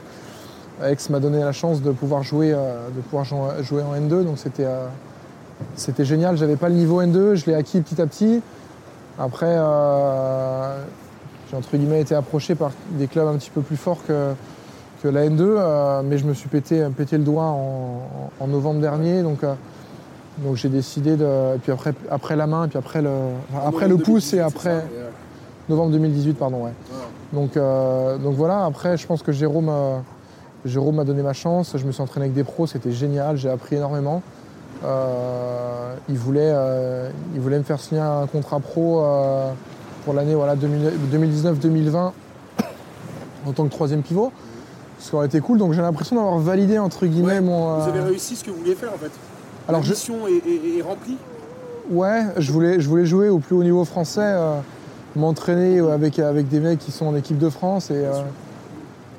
Aix 0.85 0.97
m'a 1.11 1.19
donné 1.19 1.41
la 1.41 1.53
chance 1.53 1.83
de 1.83 1.91
pouvoir 1.91 2.23
jouer, 2.23 2.53
euh, 2.55 2.89
de 2.95 3.01
pouvoir 3.01 3.25
jouer 3.25 3.83
en 3.83 3.97
N2, 3.97 4.23
donc 4.25 4.39
c'était 4.39 4.67
euh, 4.67 4.87
c'était 5.75 6.05
génial. 6.05 6.37
J'avais 6.37 6.55
pas 6.55 6.69
le 6.69 6.77
niveau 6.77 7.03
N2, 7.03 7.35
je 7.35 7.47
l'ai 7.47 7.55
acquis 7.55 7.81
petit 7.81 8.01
à 8.01 8.07
petit. 8.07 8.43
Après, 9.19 9.57
euh, 9.59 10.77
j'ai 11.51 11.57
entre 11.57 11.77
guillemets 11.77 12.03
été 12.03 12.15
approché 12.15 12.55
par 12.55 12.71
des 12.91 13.09
clubs 13.09 13.27
un 13.27 13.37
petit 13.37 13.51
peu 13.51 13.63
plus 13.63 13.77
forts 13.77 13.99
que, 14.07 14.35
que 15.03 15.09
la 15.09 15.27
N2, 15.27 16.03
mais 16.05 16.19
je 16.19 16.27
me 16.27 16.35
suis 16.35 16.49
pété, 16.49 16.87
pété 16.97 17.17
le 17.17 17.25
doigt 17.25 17.47
en, 17.47 18.31
en 18.39 18.47
novembre 18.47 18.81
dernier, 18.81 19.23
donc 19.23 19.41
donc 20.39 20.57
j'ai 20.57 20.69
décidé 20.69 21.17
de. 21.17 21.57
Et 21.57 21.59
puis 21.59 21.73
après, 21.73 21.95
après 22.11 22.37
la 22.37 22.47
main, 22.47 22.67
et 22.67 22.69
puis 22.69 22.79
après 22.79 23.03
le, 23.03 23.11
après 23.65 23.89
le 23.89 23.97
pouce 23.97 24.33
et 24.33 24.41
après. 24.41 24.85
Novembre 25.69 25.93
2018, 25.93 26.35
pardon, 26.35 26.65
ouais. 26.65 26.73
Donc, 27.33 27.57
euh, 27.57 28.17
donc 28.19 28.35
voilà, 28.35 28.65
après, 28.65 28.97
je 28.97 29.07
pense 29.07 29.23
que 29.23 29.33
Jérôme, 29.33 29.71
Jérôme 30.65 30.97
m'a 30.97 31.05
donné 31.05 31.23
ma 31.23 31.35
chance. 31.35 31.75
Je 31.77 31.85
me 31.85 31.93
suis 31.93 32.03
entraîné 32.03 32.25
avec 32.25 32.35
des 32.35 32.45
pros, 32.45 32.67
c'était 32.67 32.93
génial, 32.93 33.37
j'ai 33.37 33.51
appris 33.51 33.77
énormément. 33.77 34.23
Euh, 34.85 35.95
il, 36.09 36.17
voulait, 36.17 36.53
euh, 36.53 37.11
il 37.35 37.41
voulait 37.41 37.59
me 37.59 37.65
faire 37.65 37.81
signer 37.81 38.01
un 38.01 38.27
contrat 38.27 38.61
pro 38.61 39.05
pour 40.05 40.15
l'année 40.15 40.35
voilà, 40.35 40.55
2019-2020 40.57 42.13
en 43.47 43.53
tant 43.53 43.65
que 43.65 43.71
troisième 43.71 44.03
pivot. 44.03 44.33
Ce 45.01 45.11
qui 45.11 45.17
aurait 45.17 45.27
été 45.27 45.41
cool, 45.41 45.59
donc 45.59 45.75
j'ai 45.75 45.83
l'impression 45.83 46.17
d'avoir 46.17 46.39
validé 46.39 46.79
entre 46.79 47.07
guillemets 47.07 47.41
mon. 47.41 47.79
Vous 47.79 47.89
avez 47.89 48.01
réussi 48.01 48.35
ce 48.37 48.45
que 48.45 48.51
vous 48.51 48.59
vouliez 48.59 48.75
faire 48.75 48.93
en 48.93 48.99
fait 48.99 49.13
alors, 49.69 49.83
la 49.83 49.89
mission 49.91 50.15
est, 50.27 50.81
remplie 50.81 51.19
Ouais, 51.91 52.23
je 52.39 52.53
voulais, 52.53 52.81
je 52.81 52.89
voulais 52.89 53.05
jouer 53.05 53.29
au 53.29 53.39
plus 53.39 53.55
haut 53.55 53.63
niveau 53.63 53.85
français. 53.85 54.35
Euh, 55.17 55.21
m'entraîner 55.21 55.79
avec, 55.81 56.19
avec 56.19 56.49
des 56.49 56.61
mecs 56.61 56.79
qui 56.79 56.93
sont 56.93 57.07
en 57.07 57.17
équipe 57.17 57.39
de 57.39 57.49
France. 57.49 57.91
Et 57.91 58.05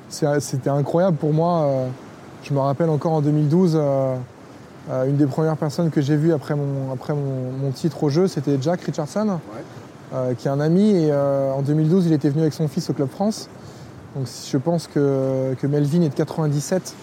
c'était 0.08 0.70
incroyable 0.70 1.16
pour 1.16 1.32
moi. 1.32 1.68
je 2.42 2.52
me 2.52 2.58
rappelle 2.58 2.90
encore 2.90 3.12
en 3.12 3.20
2012, 3.20 3.78
une 5.06 5.16
des 5.16 5.26
premières 5.26 5.56
personnes 5.56 5.90
que 5.90 6.00
j'ai 6.00 6.16
vues 6.16 6.32
après, 6.32 6.54
mon, 6.54 6.92
après 6.92 7.14
mon, 7.14 7.70
titre 7.70 8.02
au 8.02 8.08
jeu, 8.08 8.26
c'était 8.26 8.56
Jack 8.60 8.80
Richardson, 8.80 9.38
qui 10.38 10.48
est 10.48 10.50
un 10.50 10.60
ami. 10.60 11.04
Et 11.04 11.12
en 11.12 11.62
2012, 11.62 12.06
il 12.06 12.12
était 12.12 12.30
venu 12.30 12.42
avec 12.42 12.54
son 12.54 12.66
fils 12.66 12.90
au 12.90 12.92
Club 12.92 13.08
France. 13.08 13.48
Donc 14.16 14.26
je 14.26 14.56
pense 14.56 14.88
que, 14.88 15.54
que 15.60 15.66
Melvin 15.66 16.02
est 16.02 16.08
de 16.08 16.14
97. 16.14 16.94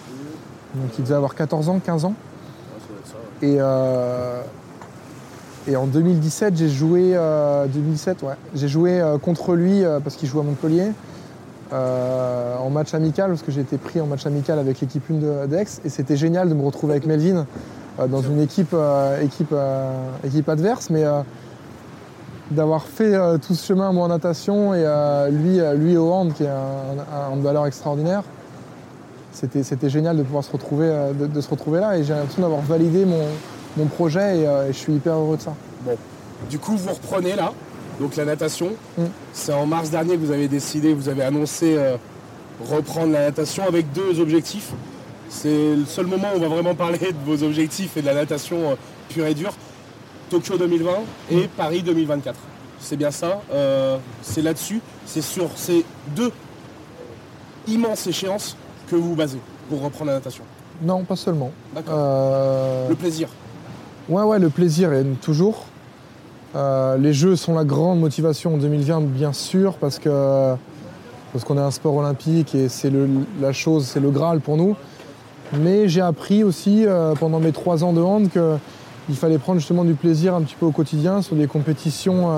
Donc 0.74 0.90
il 0.98 1.04
devait 1.04 1.14
avoir 1.14 1.34
14 1.34 1.68
ans, 1.68 1.80
15 1.84 2.04
ans. 2.04 2.14
Et, 3.42 3.56
euh, 3.58 4.42
et 5.68 5.76
en 5.76 5.86
2017, 5.86 6.56
j'ai 6.56 6.68
joué, 6.68 7.12
2017, 7.12 8.22
euh, 8.22 8.26
ouais, 8.26 8.34
j'ai 8.54 8.68
joué 8.68 9.00
euh, 9.00 9.18
contre 9.18 9.54
lui 9.54 9.82
parce 10.02 10.16
qu'il 10.16 10.28
joue 10.28 10.40
à 10.40 10.42
Montpellier 10.42 10.92
en 11.70 12.70
match 12.70 12.94
amical, 12.94 13.30
parce 13.30 13.42
que 13.42 13.52
j'ai 13.52 13.60
été 13.60 13.76
pris 13.76 14.00
en 14.00 14.06
match 14.06 14.24
amical 14.26 14.58
avec 14.58 14.80
l'équipe 14.80 15.02
1 15.10 15.46
d'Aix. 15.46 15.66
Et 15.84 15.90
c'était 15.90 16.16
génial 16.16 16.48
de 16.48 16.54
me 16.54 16.64
retrouver 16.64 16.94
avec 16.94 17.06
Melvin 17.06 17.46
dans 18.08 18.22
une 18.22 18.40
équipe, 18.40 18.74
équipe, 19.22 19.54
équipe 20.24 20.48
adverse. 20.48 20.88
Mais 20.88 21.04
d'avoir 22.50 22.84
fait 22.84 23.14
tout 23.40 23.54
ce 23.54 23.66
chemin 23.66 23.92
moi 23.92 24.06
en 24.06 24.08
natation 24.08 24.72
et 24.72 24.86
lui, 25.30 25.60
lui 25.76 25.98
au 25.98 26.10
hand, 26.10 26.32
qui 26.32 26.44
est 26.44 26.48
un, 26.48 27.32
handballeur 27.32 27.66
extraordinaire 27.66 28.22
c'était 29.62 29.88
génial 29.88 30.16
de 30.16 30.22
pouvoir 30.22 30.44
se 30.44 30.50
retrouver, 30.50 30.88
euh, 30.88 31.12
de, 31.12 31.40
se 31.40 31.48
retrouver 31.48 31.80
là 31.80 31.96
et 31.96 32.04
j'ai 32.04 32.14
l'impression 32.14 32.42
d'avoir 32.42 32.60
validé 32.60 33.04
mon, 33.04 33.22
projet 33.86 34.46
euh, 34.46 34.68
et, 34.68 34.72
je 34.72 34.78
suis 34.78 34.94
hyper 34.94 35.14
heureux 35.14 35.36
de 35.36 35.42
ça. 35.42 35.54
Bon, 35.82 35.96
du 36.50 36.58
coup 36.58 36.76
vous 36.76 36.92
reprenez 36.92 37.34
là, 37.34 37.52
donc 38.00 38.16
la 38.16 38.24
natation. 38.24 38.72
Mm. 38.96 39.04
C'est 39.32 39.52
en 39.52 39.66
mars 39.66 39.90
dernier 39.90 40.14
que 40.14 40.20
vous 40.20 40.32
avez 40.32 40.48
décidé, 40.48 40.94
vous 40.94 41.08
avez 41.08 41.22
annoncé 41.22 41.76
euh, 41.76 41.96
reprendre 42.68 43.12
la 43.12 43.20
natation 43.20 43.64
avec 43.66 43.92
deux 43.92 44.20
objectifs. 44.20 44.72
C'est 45.28 45.76
le 45.76 45.84
seul 45.84 46.06
moment 46.06 46.28
où 46.34 46.38
on 46.38 46.40
va 46.40 46.48
vraiment 46.48 46.74
parler 46.74 46.98
de 46.98 47.24
vos 47.26 47.42
objectifs 47.42 47.96
et 47.96 48.00
de 48.00 48.06
la 48.06 48.14
natation 48.14 48.76
pure 49.08 49.26
et 49.26 49.34
dure. 49.34 49.52
Tokyo 50.30 50.58
2020 50.58 50.90
et 51.30 51.36
mm. 51.36 51.48
Paris 51.56 51.82
2024. 51.82 52.36
C'est 52.80 52.96
bien 52.96 53.10
ça. 53.10 53.40
c'est 54.22 54.42
là-dessus. 54.42 54.80
C'est 55.04 55.22
sur 55.22 55.50
ces 55.56 55.84
deux 56.14 56.30
immenses 57.66 58.06
échéances 58.06 58.56
que 58.88 58.96
vous 58.96 59.14
basez 59.14 59.40
pour 59.68 59.82
reprendre 59.82 60.10
la 60.10 60.16
natation 60.16 60.44
Non, 60.82 61.04
pas 61.04 61.16
seulement. 61.16 61.50
D'accord. 61.74 61.94
Euh, 61.96 62.88
le 62.88 62.94
plaisir 62.94 63.28
Ouais, 64.08 64.22
ouais, 64.22 64.38
le 64.38 64.48
plaisir 64.48 64.92
est 64.92 65.04
toujours. 65.20 65.64
Euh, 66.56 66.96
les 66.96 67.12
jeux 67.12 67.36
sont 67.36 67.54
la 67.54 67.64
grande 67.64 68.00
motivation 68.00 68.54
en 68.54 68.56
2020, 68.56 69.02
bien 69.02 69.32
sûr, 69.32 69.74
parce 69.74 69.98
qu'on 69.98 70.58
est 71.56 71.60
un 71.60 71.70
sport 71.70 71.94
olympique 71.96 72.54
et 72.54 72.68
c'est 72.68 72.90
la 73.40 73.52
chose, 73.52 73.86
c'est 73.86 74.00
le 74.00 74.10
Graal 74.10 74.40
pour 74.40 74.56
nous. 74.56 74.76
Mais 75.52 75.88
j'ai 75.88 76.00
appris 76.00 76.44
aussi 76.44 76.84
euh, 76.86 77.14
pendant 77.14 77.40
mes 77.40 77.52
trois 77.52 77.84
ans 77.84 77.92
de 77.92 78.00
hand 78.00 78.28
qu'il 78.30 79.16
fallait 79.16 79.38
prendre 79.38 79.58
justement 79.58 79.84
du 79.84 79.94
plaisir 79.94 80.34
un 80.34 80.42
petit 80.42 80.56
peu 80.58 80.66
au 80.66 80.72
quotidien 80.72 81.22
sur 81.22 81.36
des 81.36 81.46
compétitions 81.46 82.28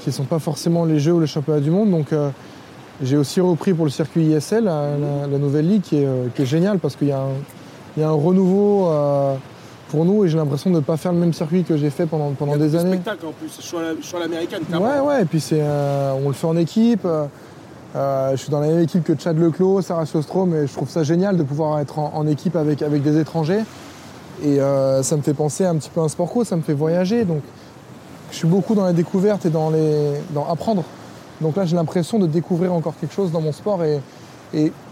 qui 0.00 0.10
ne 0.10 0.14
sont 0.14 0.24
pas 0.24 0.38
forcément 0.38 0.84
les 0.84 0.98
Jeux 0.98 1.12
ou 1.12 1.20
les 1.20 1.26
championnats 1.26 1.60
du 1.60 1.70
monde. 1.70 1.90
Donc 1.90 2.12
j'ai 3.02 3.16
aussi 3.18 3.40
repris 3.40 3.74
pour 3.74 3.84
le 3.84 3.90
circuit 3.90 4.24
ISL, 4.24 4.64
la, 4.64 5.38
nouvelle 5.38 5.68
ligue, 5.68 5.82
qui 5.82 5.98
est, 5.98 6.06
euh, 6.06 6.44
géniale 6.44 6.78
parce 6.78 6.96
qu'il 6.96 7.08
y, 7.08 7.12
a 7.12 7.20
un 7.98 8.10
renouveau 8.10 8.88
euh, 8.88 9.36
pour 9.96 10.04
nous 10.04 10.26
et 10.26 10.28
j'ai 10.28 10.36
l'impression 10.36 10.68
de 10.68 10.76
ne 10.76 10.80
pas 10.80 10.98
faire 10.98 11.14
le 11.14 11.18
même 11.18 11.32
circuit 11.32 11.64
que 11.64 11.78
j'ai 11.78 11.88
fait 11.88 12.04
pendant, 12.04 12.32
pendant 12.32 12.58
des 12.58 12.76
années. 12.76 12.92
spectacle 12.92 13.24
en 13.24 13.32
plus, 13.32 13.48
sur 13.48 14.18
l'américaine. 14.18 14.60
Ouais, 14.70 15.00
ouais, 15.00 15.22
et 15.22 15.24
puis 15.24 15.42
euh, 15.52 16.12
on 16.22 16.28
le 16.28 16.34
fait 16.34 16.46
en 16.46 16.56
équipe. 16.58 17.06
je 17.94 18.36
suis 18.36 18.50
dans 18.50 18.60
la 18.60 18.66
même 18.66 18.80
équipe 18.80 19.04
que 19.04 19.18
Chad 19.18 19.38
Leclos, 19.38 19.80
Sarah 19.80 20.04
Sostrom, 20.04 20.54
et 20.54 20.66
je 20.66 20.72
trouve 20.74 20.90
ça 20.90 21.02
génial 21.02 21.38
de 21.38 21.42
pouvoir 21.42 21.80
être 21.80 21.98
en, 21.98 22.26
équipe 22.26 22.56
avec, 22.56 22.82
avec 22.82 23.02
des 23.02 23.18
étrangers. 23.18 23.62
Et 24.44 24.58
ça 25.02 25.16
me 25.16 25.22
fait 25.22 25.32
penser 25.32 25.64
un 25.64 25.76
petit 25.76 25.88
peu 25.88 26.02
à 26.02 26.04
un 26.04 26.08
sport 26.08 26.30
co, 26.30 26.44
ça 26.44 26.56
me 26.56 26.62
fait 26.62 26.74
voyager. 26.74 27.24
Donc 27.24 27.40
je 28.30 28.36
suis 28.36 28.48
beaucoup 28.48 28.74
dans 28.74 28.84
la 28.84 28.92
découverte 28.92 29.46
et 29.46 29.50
dans, 29.50 29.70
les, 29.70 30.12
dans 30.34 30.46
apprendre. 30.46 30.84
Donc 31.40 31.56
là, 31.56 31.64
j'ai 31.64 31.76
l'impression 31.76 32.18
de 32.18 32.26
découvrir 32.26 32.74
encore 32.74 32.94
quelque 33.00 33.14
chose 33.14 33.32
dans 33.32 33.40
mon 33.40 33.52
sport 33.52 33.82
et, 33.82 34.00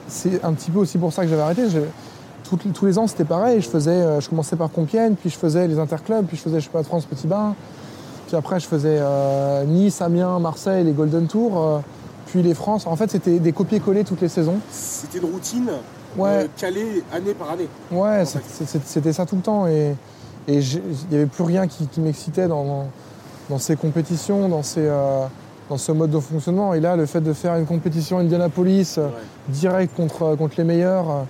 c'est 0.07 0.45
un 0.45 0.53
petit 0.53 0.71
peu 0.71 0.81
aussi 0.81 0.99
pour 0.99 1.15
ça 1.15 1.23
que 1.23 1.29
j'avais 1.29 1.41
arrêté. 1.43 1.63
Tous 2.45 2.87
les 2.87 2.99
ans, 2.99 3.07
c'était 3.07 3.25
pareil. 3.25 3.61
Je, 3.61 3.69
faisais, 3.69 3.91
euh, 3.91 4.21
je 4.21 4.29
commençais 4.29 4.57
par 4.57 4.71
Compiègne, 4.71 5.15
puis 5.15 5.31
je 5.31 5.37
faisais 5.37 5.67
les 5.67 5.79
interclubs, 5.79 6.27
puis 6.27 6.37
je 6.37 6.43
faisais 6.43 6.61
je 6.61 6.65
sais 6.65 6.71
pas, 6.71 6.83
France 6.83 7.05
Petit 7.07 7.27
Bain. 7.27 7.55
Puis 8.27 8.37
après, 8.37 8.61
je 8.61 8.67
faisais 8.67 8.99
euh, 9.01 9.65
Nice, 9.65 10.01
Amiens, 10.01 10.39
Marseille, 10.39 10.85
les 10.85 10.93
Golden 10.93 11.27
Tours, 11.27 11.59
euh, 11.59 11.79
puis 12.27 12.43
les 12.43 12.55
France. 12.55 12.87
En 12.87 12.97
fait, 12.97 13.11
c'était 13.11 13.39
des 13.39 13.53
copier-coller 13.53 14.05
toutes 14.05 14.21
les 14.21 14.29
saisons. 14.29 14.59
C'était 14.71 15.19
une 15.19 15.33
routine 15.33 15.71
ouais. 16.17 16.49
calée 16.57 17.03
année 17.13 17.35
par 17.35 17.51
année. 17.51 17.69
Ouais, 17.91 18.25
c'était 18.25 19.13
ça 19.13 19.27
tout 19.27 19.37
le 19.37 19.43
temps. 19.43 19.67
Et 19.67 19.95
il 20.49 20.59
n'y 21.11 21.17
avait 21.17 21.27
plus 21.27 21.45
rien 21.45 21.67
qui, 21.67 22.01
m'excitait 22.01 22.49
dans, 22.49 22.87
dans, 23.49 23.59
ces 23.59 23.77
compétitions, 23.77 24.49
dans 24.49 24.63
ces 24.63 24.91
dans 25.71 25.79
ce 25.79 25.93
mode 25.93 26.11
de 26.11 26.21
fonctionnement. 26.21 26.75
Et 26.75 26.81
là, 26.81 26.95
le 26.95 27.07
fait 27.07 27.23
de 27.23 27.33
faire 27.33 27.57
une 27.57 27.65
compétition 27.65 28.19
Indianapolis 28.19 28.99
direct 29.49 29.97
contre, 29.97 30.37
contre 30.37 30.57
les 30.59 30.65
meilleurs, 30.65 31.25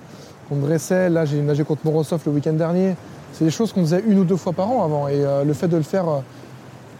euh, 0.45 0.49
contre 0.49 0.67
Dressel, 0.67 1.13
là 1.13 1.25
j'ai 1.25 1.41
nagé 1.41 1.65
contre 1.65 1.83
Morosov 1.85 2.21
le 2.27 2.33
week-end 2.33 2.53
dernier, 2.53 2.97
c'est 3.33 3.45
des 3.45 3.51
choses 3.51 3.73
qu'on 3.73 3.83
faisait 3.83 4.03
une 4.07 4.19
ou 4.19 4.25
deux 4.25 4.37
fois 4.37 4.53
par 4.53 4.71
an 4.71 4.85
avant. 4.85 5.09
Et 5.09 5.25
le 5.45 5.53
fait 5.55 5.67
de 5.67 5.77
le 5.77 5.83
faire, 5.83 6.05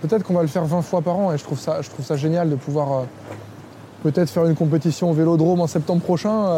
peut-être 0.03 0.25
qu'on 0.25 0.35
va 0.35 0.43
le 0.43 0.49
faire 0.49 0.65
20 0.65 0.83
fois 0.83 1.01
par 1.01 1.17
an 1.17 1.33
et 1.33 1.39
je 1.39 1.45
trouve 1.45 1.61
ça, 1.61 1.81
je 1.81 1.89
trouve 1.89 2.05
ça 2.05 2.17
génial 2.17 2.51
de 2.51 2.57
pouvoir 2.57 3.05
peut-être 4.03 4.29
faire 4.31 4.45
une 4.45 4.57
compétition 4.57 5.11
au 5.11 5.15
vélodrome 5.15 5.61
en 5.61 5.69
septembre 5.69 6.03
prochain. 6.03 6.49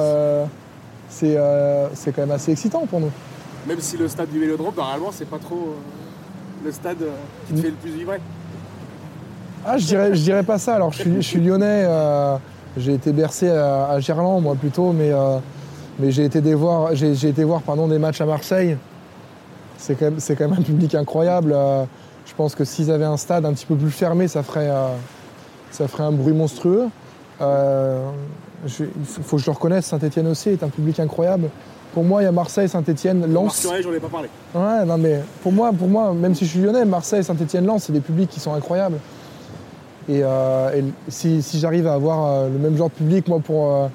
c'est 1.11 1.37
quand 1.37 2.23
même 2.23 2.31
assez 2.31 2.53
excitant 2.53 2.87
pour 2.87 3.01
nous. 3.01 3.11
Même 3.69 3.81
si 3.81 3.99
le 3.99 4.09
stade 4.09 4.31
du 4.31 4.41
vélodrome, 4.41 4.75
normalement, 4.75 5.11
c'est 5.13 5.29
pas 5.29 5.39
trop 5.39 5.75
le 6.65 6.73
stade 6.73 7.05
qui 7.47 7.55
te 7.55 7.61
fait 7.61 7.71
le 7.71 7.75
plus 7.75 7.91
vibrer. 7.91 8.21
Ah, 9.69 9.79
je 9.79 9.87
dirais, 9.87 10.15
je 10.15 10.23
dirais 10.23 10.45
pas 10.45 10.59
ça. 10.59 10.77
Alors, 10.77 10.93
je 10.93 11.21
suis, 11.21 11.41
lyonnais. 11.41 11.85
Euh, 11.87 12.37
j'ai 12.77 12.95
été 12.95 13.13
bercé 13.13 13.51
à, 13.51 13.99
Gerland, 13.99 14.41
moi 14.41 14.55
plutôt, 14.55 14.93
mais, 14.93 15.11
euh, 15.11 15.39
mais 15.99 16.11
j'ai 16.11 16.25
été, 16.25 16.41
voir, 16.55 16.95
j'ai, 16.95 17.29
été 17.29 17.45
voir 17.45 17.63
pardon, 17.63 17.89
des 17.89 17.99
matchs 17.99 18.21
à 18.21 18.27
Marseille. 18.27 18.77
C'est 19.79 19.95
quand, 19.95 20.07
même, 20.07 20.21
quand 20.21 20.49
même 20.49 20.59
un 20.59 20.63
public 20.63 20.95
incroyable. 20.95 21.53
Euh, 21.55 21.85
je 22.27 22.35
pense 22.35 22.55
que 22.55 22.65
s'ils 22.65 22.91
avaient 22.91 23.05
un 23.05 23.17
stade 23.17 23.45
un 23.45 23.53
petit 23.53 23.67
peu 23.67 23.77
plus 23.77 23.91
fermé, 23.91 24.29
ça 24.29 24.43
ferait, 24.43 24.71
ça 25.71 25.87
ferait 25.87 26.03
un 26.03 26.13
bruit 26.13 26.33
monstrueux. 26.33 26.89
il 27.41 27.47
faut 29.05 29.37
que 29.37 29.43
je 29.43 29.47
le 29.47 29.53
reconnaisse, 29.53 29.87
Saint-Etienne 29.87 30.27
aussi 30.27 30.51
est 30.51 30.63
un 30.63 30.69
public 30.69 30.99
incroyable. 30.99 31.51
Pour 31.97 32.05
moi, 32.05 32.21
il 32.21 32.27
y 32.27 32.29
a 32.29 32.33
Marseille, 32.33 32.69
Saint-Etienne, 32.69 33.33
Lens. 33.33 33.67
j'en 33.83 33.91
ai 33.91 33.99
pas 33.99 34.09
parlé. 34.09 34.29
Ouais, 34.55 34.85
non, 34.85 34.99
mais 34.99 35.23
pour 35.43 35.51
moi, 35.51 35.73
pour 35.73 35.89
moi, 35.89 36.13
même 36.13 36.35
si 36.35 36.45
je 36.45 36.51
suis 36.51 36.61
lyonnais, 36.61 36.85
Marseille, 36.85 37.25
Saint-Etienne, 37.25 37.65
Lens, 37.65 37.85
c'est 37.85 37.93
des 37.95 38.01
publics 38.01 38.29
qui 38.29 38.39
sont 38.39 38.53
incroyables. 38.53 38.99
Et, 40.07 40.21
euh, 40.23 40.83
si, 41.09 41.43
j'arrive 41.55 41.87
à 41.87 41.95
avoir 41.95 42.27
euh, 42.27 42.49
le 42.51 42.59
même 42.59 42.77
genre 42.77 42.91
de 42.91 42.95
public, 42.95 43.27
moi, 43.29 43.41
pour, 43.41 43.91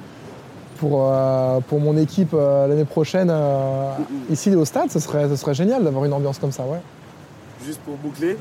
euh, 0.83 1.55
pour, 1.59 1.63
pour 1.63 1.79
mon 1.79 1.97
équipe 1.97 2.33
l'année 2.33 2.85
prochaine, 2.85 3.33
ici 4.29 4.55
au 4.55 4.65
stade, 4.65 4.91
ce 4.91 4.99
serait, 4.99 5.27
ce 5.29 5.35
serait 5.35 5.53
génial 5.53 5.83
d'avoir 5.83 6.05
une 6.05 6.13
ambiance 6.13 6.39
comme 6.39 6.51
ça, 6.51 6.63
ouais. 6.63 6.79
Juste 7.65 7.79
pour 7.81 7.95
boucler, 7.97 8.37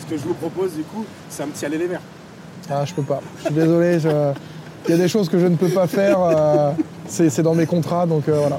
ce 0.00 0.06
que 0.06 0.16
je 0.16 0.22
vous 0.22 0.34
propose, 0.34 0.74
du 0.74 0.82
coup, 0.82 1.04
c'est 1.28 1.42
un 1.42 1.48
petit 1.48 1.64
aller 1.64 1.78
les 1.78 1.86
verts. 1.86 2.02
Ah, 2.70 2.84
je 2.84 2.94
peux 2.94 3.02
pas. 3.02 3.20
Je 3.38 3.46
suis 3.46 3.54
désolé. 3.54 3.98
Il 4.86 4.90
y 4.90 4.94
a 4.94 4.96
des 4.96 5.08
choses 5.08 5.28
que 5.28 5.38
je 5.38 5.46
ne 5.46 5.56
peux 5.56 5.68
pas 5.68 5.86
faire. 5.86 6.18
c'est 7.08 7.42
dans 7.42 7.54
mes 7.54 7.66
contrats, 7.66 8.06
donc 8.06 8.28
voilà. 8.28 8.58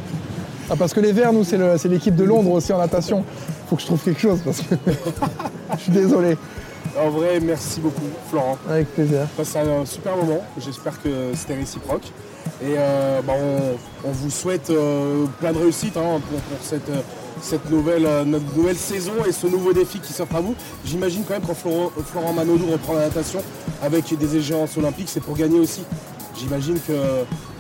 Ah, 0.70 0.76
parce 0.78 0.93
que 0.93 0.99
les 0.99 1.11
Verts, 1.11 1.34
nous, 1.34 1.43
c'est 1.43 1.86
l'équipe 1.86 2.16
de 2.16 2.24
Londres 2.24 2.51
aussi 2.51 2.72
en 2.72 2.78
natation. 2.78 3.24
Faut 3.68 3.76
que 3.76 3.82
je 3.82 3.88
trouve 3.88 4.01
quelque 4.03 4.20
chose 4.20 4.39
parce 4.43 4.61
que 4.61 4.76
je 5.78 5.82
suis 5.84 5.91
désolé. 5.91 6.38
En 6.99 7.09
vrai, 7.09 7.39
merci 7.41 7.80
beaucoup, 7.80 8.07
Florent. 8.30 8.57
Avec 8.70 8.88
plaisir. 8.93 9.28
C'est 9.43 9.59
un 9.59 9.86
super 9.86 10.16
moment. 10.16 10.41
J'espère 10.57 11.01
que 11.01 11.32
c'était 11.36 11.55
réciproque. 11.55 12.11
Et 12.62 12.76
euh, 12.78 13.22
bah, 13.22 13.34
on, 14.04 14.12
vous 14.12 14.30
souhaite 14.30 14.70
euh, 14.70 15.26
plein 15.39 15.51
de 15.51 15.58
réussite 15.58 15.97
hein, 15.97 16.22
pour, 16.30 16.39
cette, 16.62 16.89
euh, 16.89 17.01
cette 17.41 17.70
nouvelle, 17.70 18.08
notre 18.26 18.56
nouvelle 18.56 18.78
saison 18.78 19.14
et 19.28 19.32
ce 19.32 19.47
nouveau 19.47 19.74
défi 19.74 19.99
qui 19.99 20.14
s'offre 20.14 20.36
à 20.36 20.41
vous. 20.41 20.56
J'imagine 20.86 21.24
quand 21.28 21.34
même 21.34 21.43
quand 21.45 21.56
Florent, 21.56 21.91
Florent 22.06 22.34
Manodou 22.34 22.72
reprend 22.72 22.93
la 22.93 23.08
natation 23.08 23.41
avec 23.82 24.18
des 24.18 24.36
échéances 24.38 24.78
olympiques, 24.78 25.10
c'est 25.10 25.24
pour 25.24 25.36
gagner 25.36 25.60
aussi. 25.60 25.84
J'imagine 26.39 26.80
que 26.88 26.93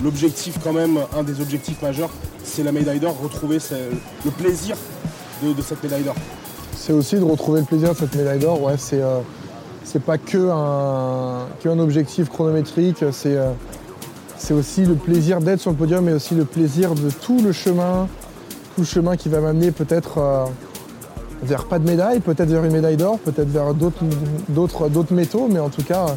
l'objectif 0.03 0.57
quand 0.63 0.73
même, 0.73 0.99
un 1.15 1.23
des 1.23 1.41
objectifs 1.41 1.81
majeurs, 1.81 2.09
c'est 2.43 2.63
la 2.63 2.71
médaille 2.71 2.99
d'or, 2.99 3.15
retrouver 3.21 3.57
le 4.25 4.31
plaisir 4.31 4.75
de 5.43 5.61
cette 5.61 5.83
médaille 5.83 6.03
d'or 6.03 6.15
c'est 6.83 6.91
aussi 6.91 7.15
de 7.15 7.23
retrouver 7.23 7.61
le 7.61 7.65
plaisir 7.65 7.93
de 7.93 7.97
cette 7.97 8.13
médaille 8.13 8.39
d'or. 8.39 8.61
Ouais, 8.61 8.75
c'est 8.77 10.03
pas 10.03 10.17
que 10.17 10.49
un, 10.51 11.79
objectif 11.79 12.27
chronométrique, 12.27 13.03
euh, 13.03 13.51
c'est 14.43 14.53
aussi 14.53 14.83
le 14.83 14.95
plaisir 14.95 15.39
d'être 15.39 15.61
sur 15.61 15.71
le 15.71 15.77
podium, 15.77 16.03
mais 16.03 16.11
aussi 16.11 16.35
le 16.35 16.43
plaisir 16.43 16.95
de 16.95 17.09
tout 17.09 17.39
le 17.41 17.53
chemin, 17.53 18.09
tout 18.75 18.81
le 18.81 18.85
chemin 18.85 19.15
qui 19.15 19.29
va 19.29 19.39
m'amener 19.39 19.71
peut-être 19.71 20.17
euh, 20.17 20.45
vers 21.43 21.63
pas 21.63 21.79
de 21.79 21.85
médaille, 21.85 22.19
peut-être 22.19 22.49
vers 22.49 22.65
une 22.65 22.73
médaille 22.73 22.97
d'or, 22.97 23.19
peut-être 23.19 23.47
vers 23.47 23.73
d'autres 23.73 25.13
métaux, 25.13 25.47
mais 25.49 25.59
en 25.59 25.69
tout 25.69 25.83
cas 25.83 26.07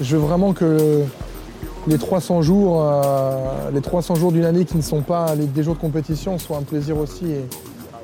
je 0.00 0.16
veux 0.16 0.22
vraiment 0.22 0.52
que 0.52 1.02
les 1.88 1.98
300 1.98 2.42
jours, 2.42 2.80
euh, 2.80 3.70
les 3.72 3.80
300 3.80 4.14
jours 4.14 4.30
d'une 4.30 4.44
année 4.44 4.64
qui 4.64 4.76
ne 4.76 4.82
sont 4.82 5.02
pas 5.02 5.34
les, 5.34 5.46
des 5.46 5.64
jours 5.64 5.74
de 5.74 5.80
compétition 5.80 6.38
soient 6.38 6.58
un 6.58 6.62
plaisir 6.62 6.96
aussi. 6.96 7.26
Et 7.26 7.44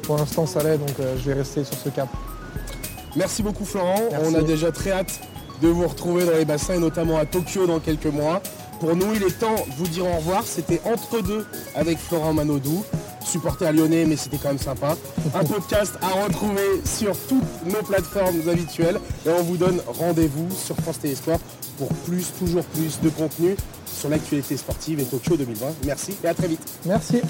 pour 0.03 0.17
l'instant, 0.17 0.47
ça 0.47 0.65
l'est, 0.65 0.79
donc 0.79 0.99
euh, 0.99 1.15
je 1.17 1.31
vais 1.31 1.35
rester 1.35 1.63
sur 1.63 1.77
ce 1.77 1.91
cap. 1.91 2.09
Merci 3.15 3.45
beaucoup 3.45 3.65
Florent. 3.65 4.01
Merci. 4.11 4.35
On 4.35 4.39
a 4.39 4.43
déjà 4.43 4.73
très 4.73 4.91
hâte 4.91 5.21
de 5.63 5.69
vous 5.69 5.87
retrouver 5.87 6.25
dans 6.25 6.33
les 6.33 6.45
bassins 6.45 6.75
et 6.75 6.79
notamment 6.79 7.19
à 7.19 7.25
Tokyo 7.25 7.67
dans 7.67 7.79
quelques 7.79 8.07
mois. 8.07 8.43
Pour 8.81 8.97
nous, 8.97 9.15
il 9.15 9.23
est 9.23 9.39
temps 9.39 9.55
de 9.55 9.75
vous 9.77 9.87
dire 9.87 10.07
au 10.07 10.17
revoir. 10.17 10.43
C'était 10.47 10.81
entre 10.87 11.23
deux 11.23 11.47
avec 11.75 11.99
Florent 11.99 12.33
Manodou, 12.33 12.83
supporter 13.23 13.73
lyonnais, 13.73 14.07
mais 14.07 14.17
c'était 14.17 14.39
quand 14.39 14.49
même 14.49 14.59
sympa. 14.59 14.97
Un 15.35 15.45
podcast 15.45 15.95
à 16.01 16.25
retrouver 16.25 16.81
sur 16.85 17.15
toutes 17.29 17.67
nos 17.67 17.83
plateformes 17.83 18.41
habituelles. 18.49 18.99
Et 19.27 19.29
on 19.29 19.43
vous 19.43 19.59
donne 19.59 19.83
rendez-vous 19.87 20.49
sur 20.57 20.77
France 20.77 20.99
Télé 20.99 21.15
Sport 21.15 21.41
pour 21.77 21.89
plus, 22.07 22.33
toujours 22.39 22.65
plus 22.65 23.01
de 23.03 23.11
contenu 23.11 23.55
sur 23.87 24.09
l'actualité 24.09 24.57
sportive 24.57 24.99
et 25.01 25.05
Tokyo 25.05 25.37
2020. 25.37 25.67
Merci 25.85 26.17
et 26.25 26.29
à 26.29 26.35
très 26.35 26.49
vite. 26.49 26.63
Merci. 26.87 27.21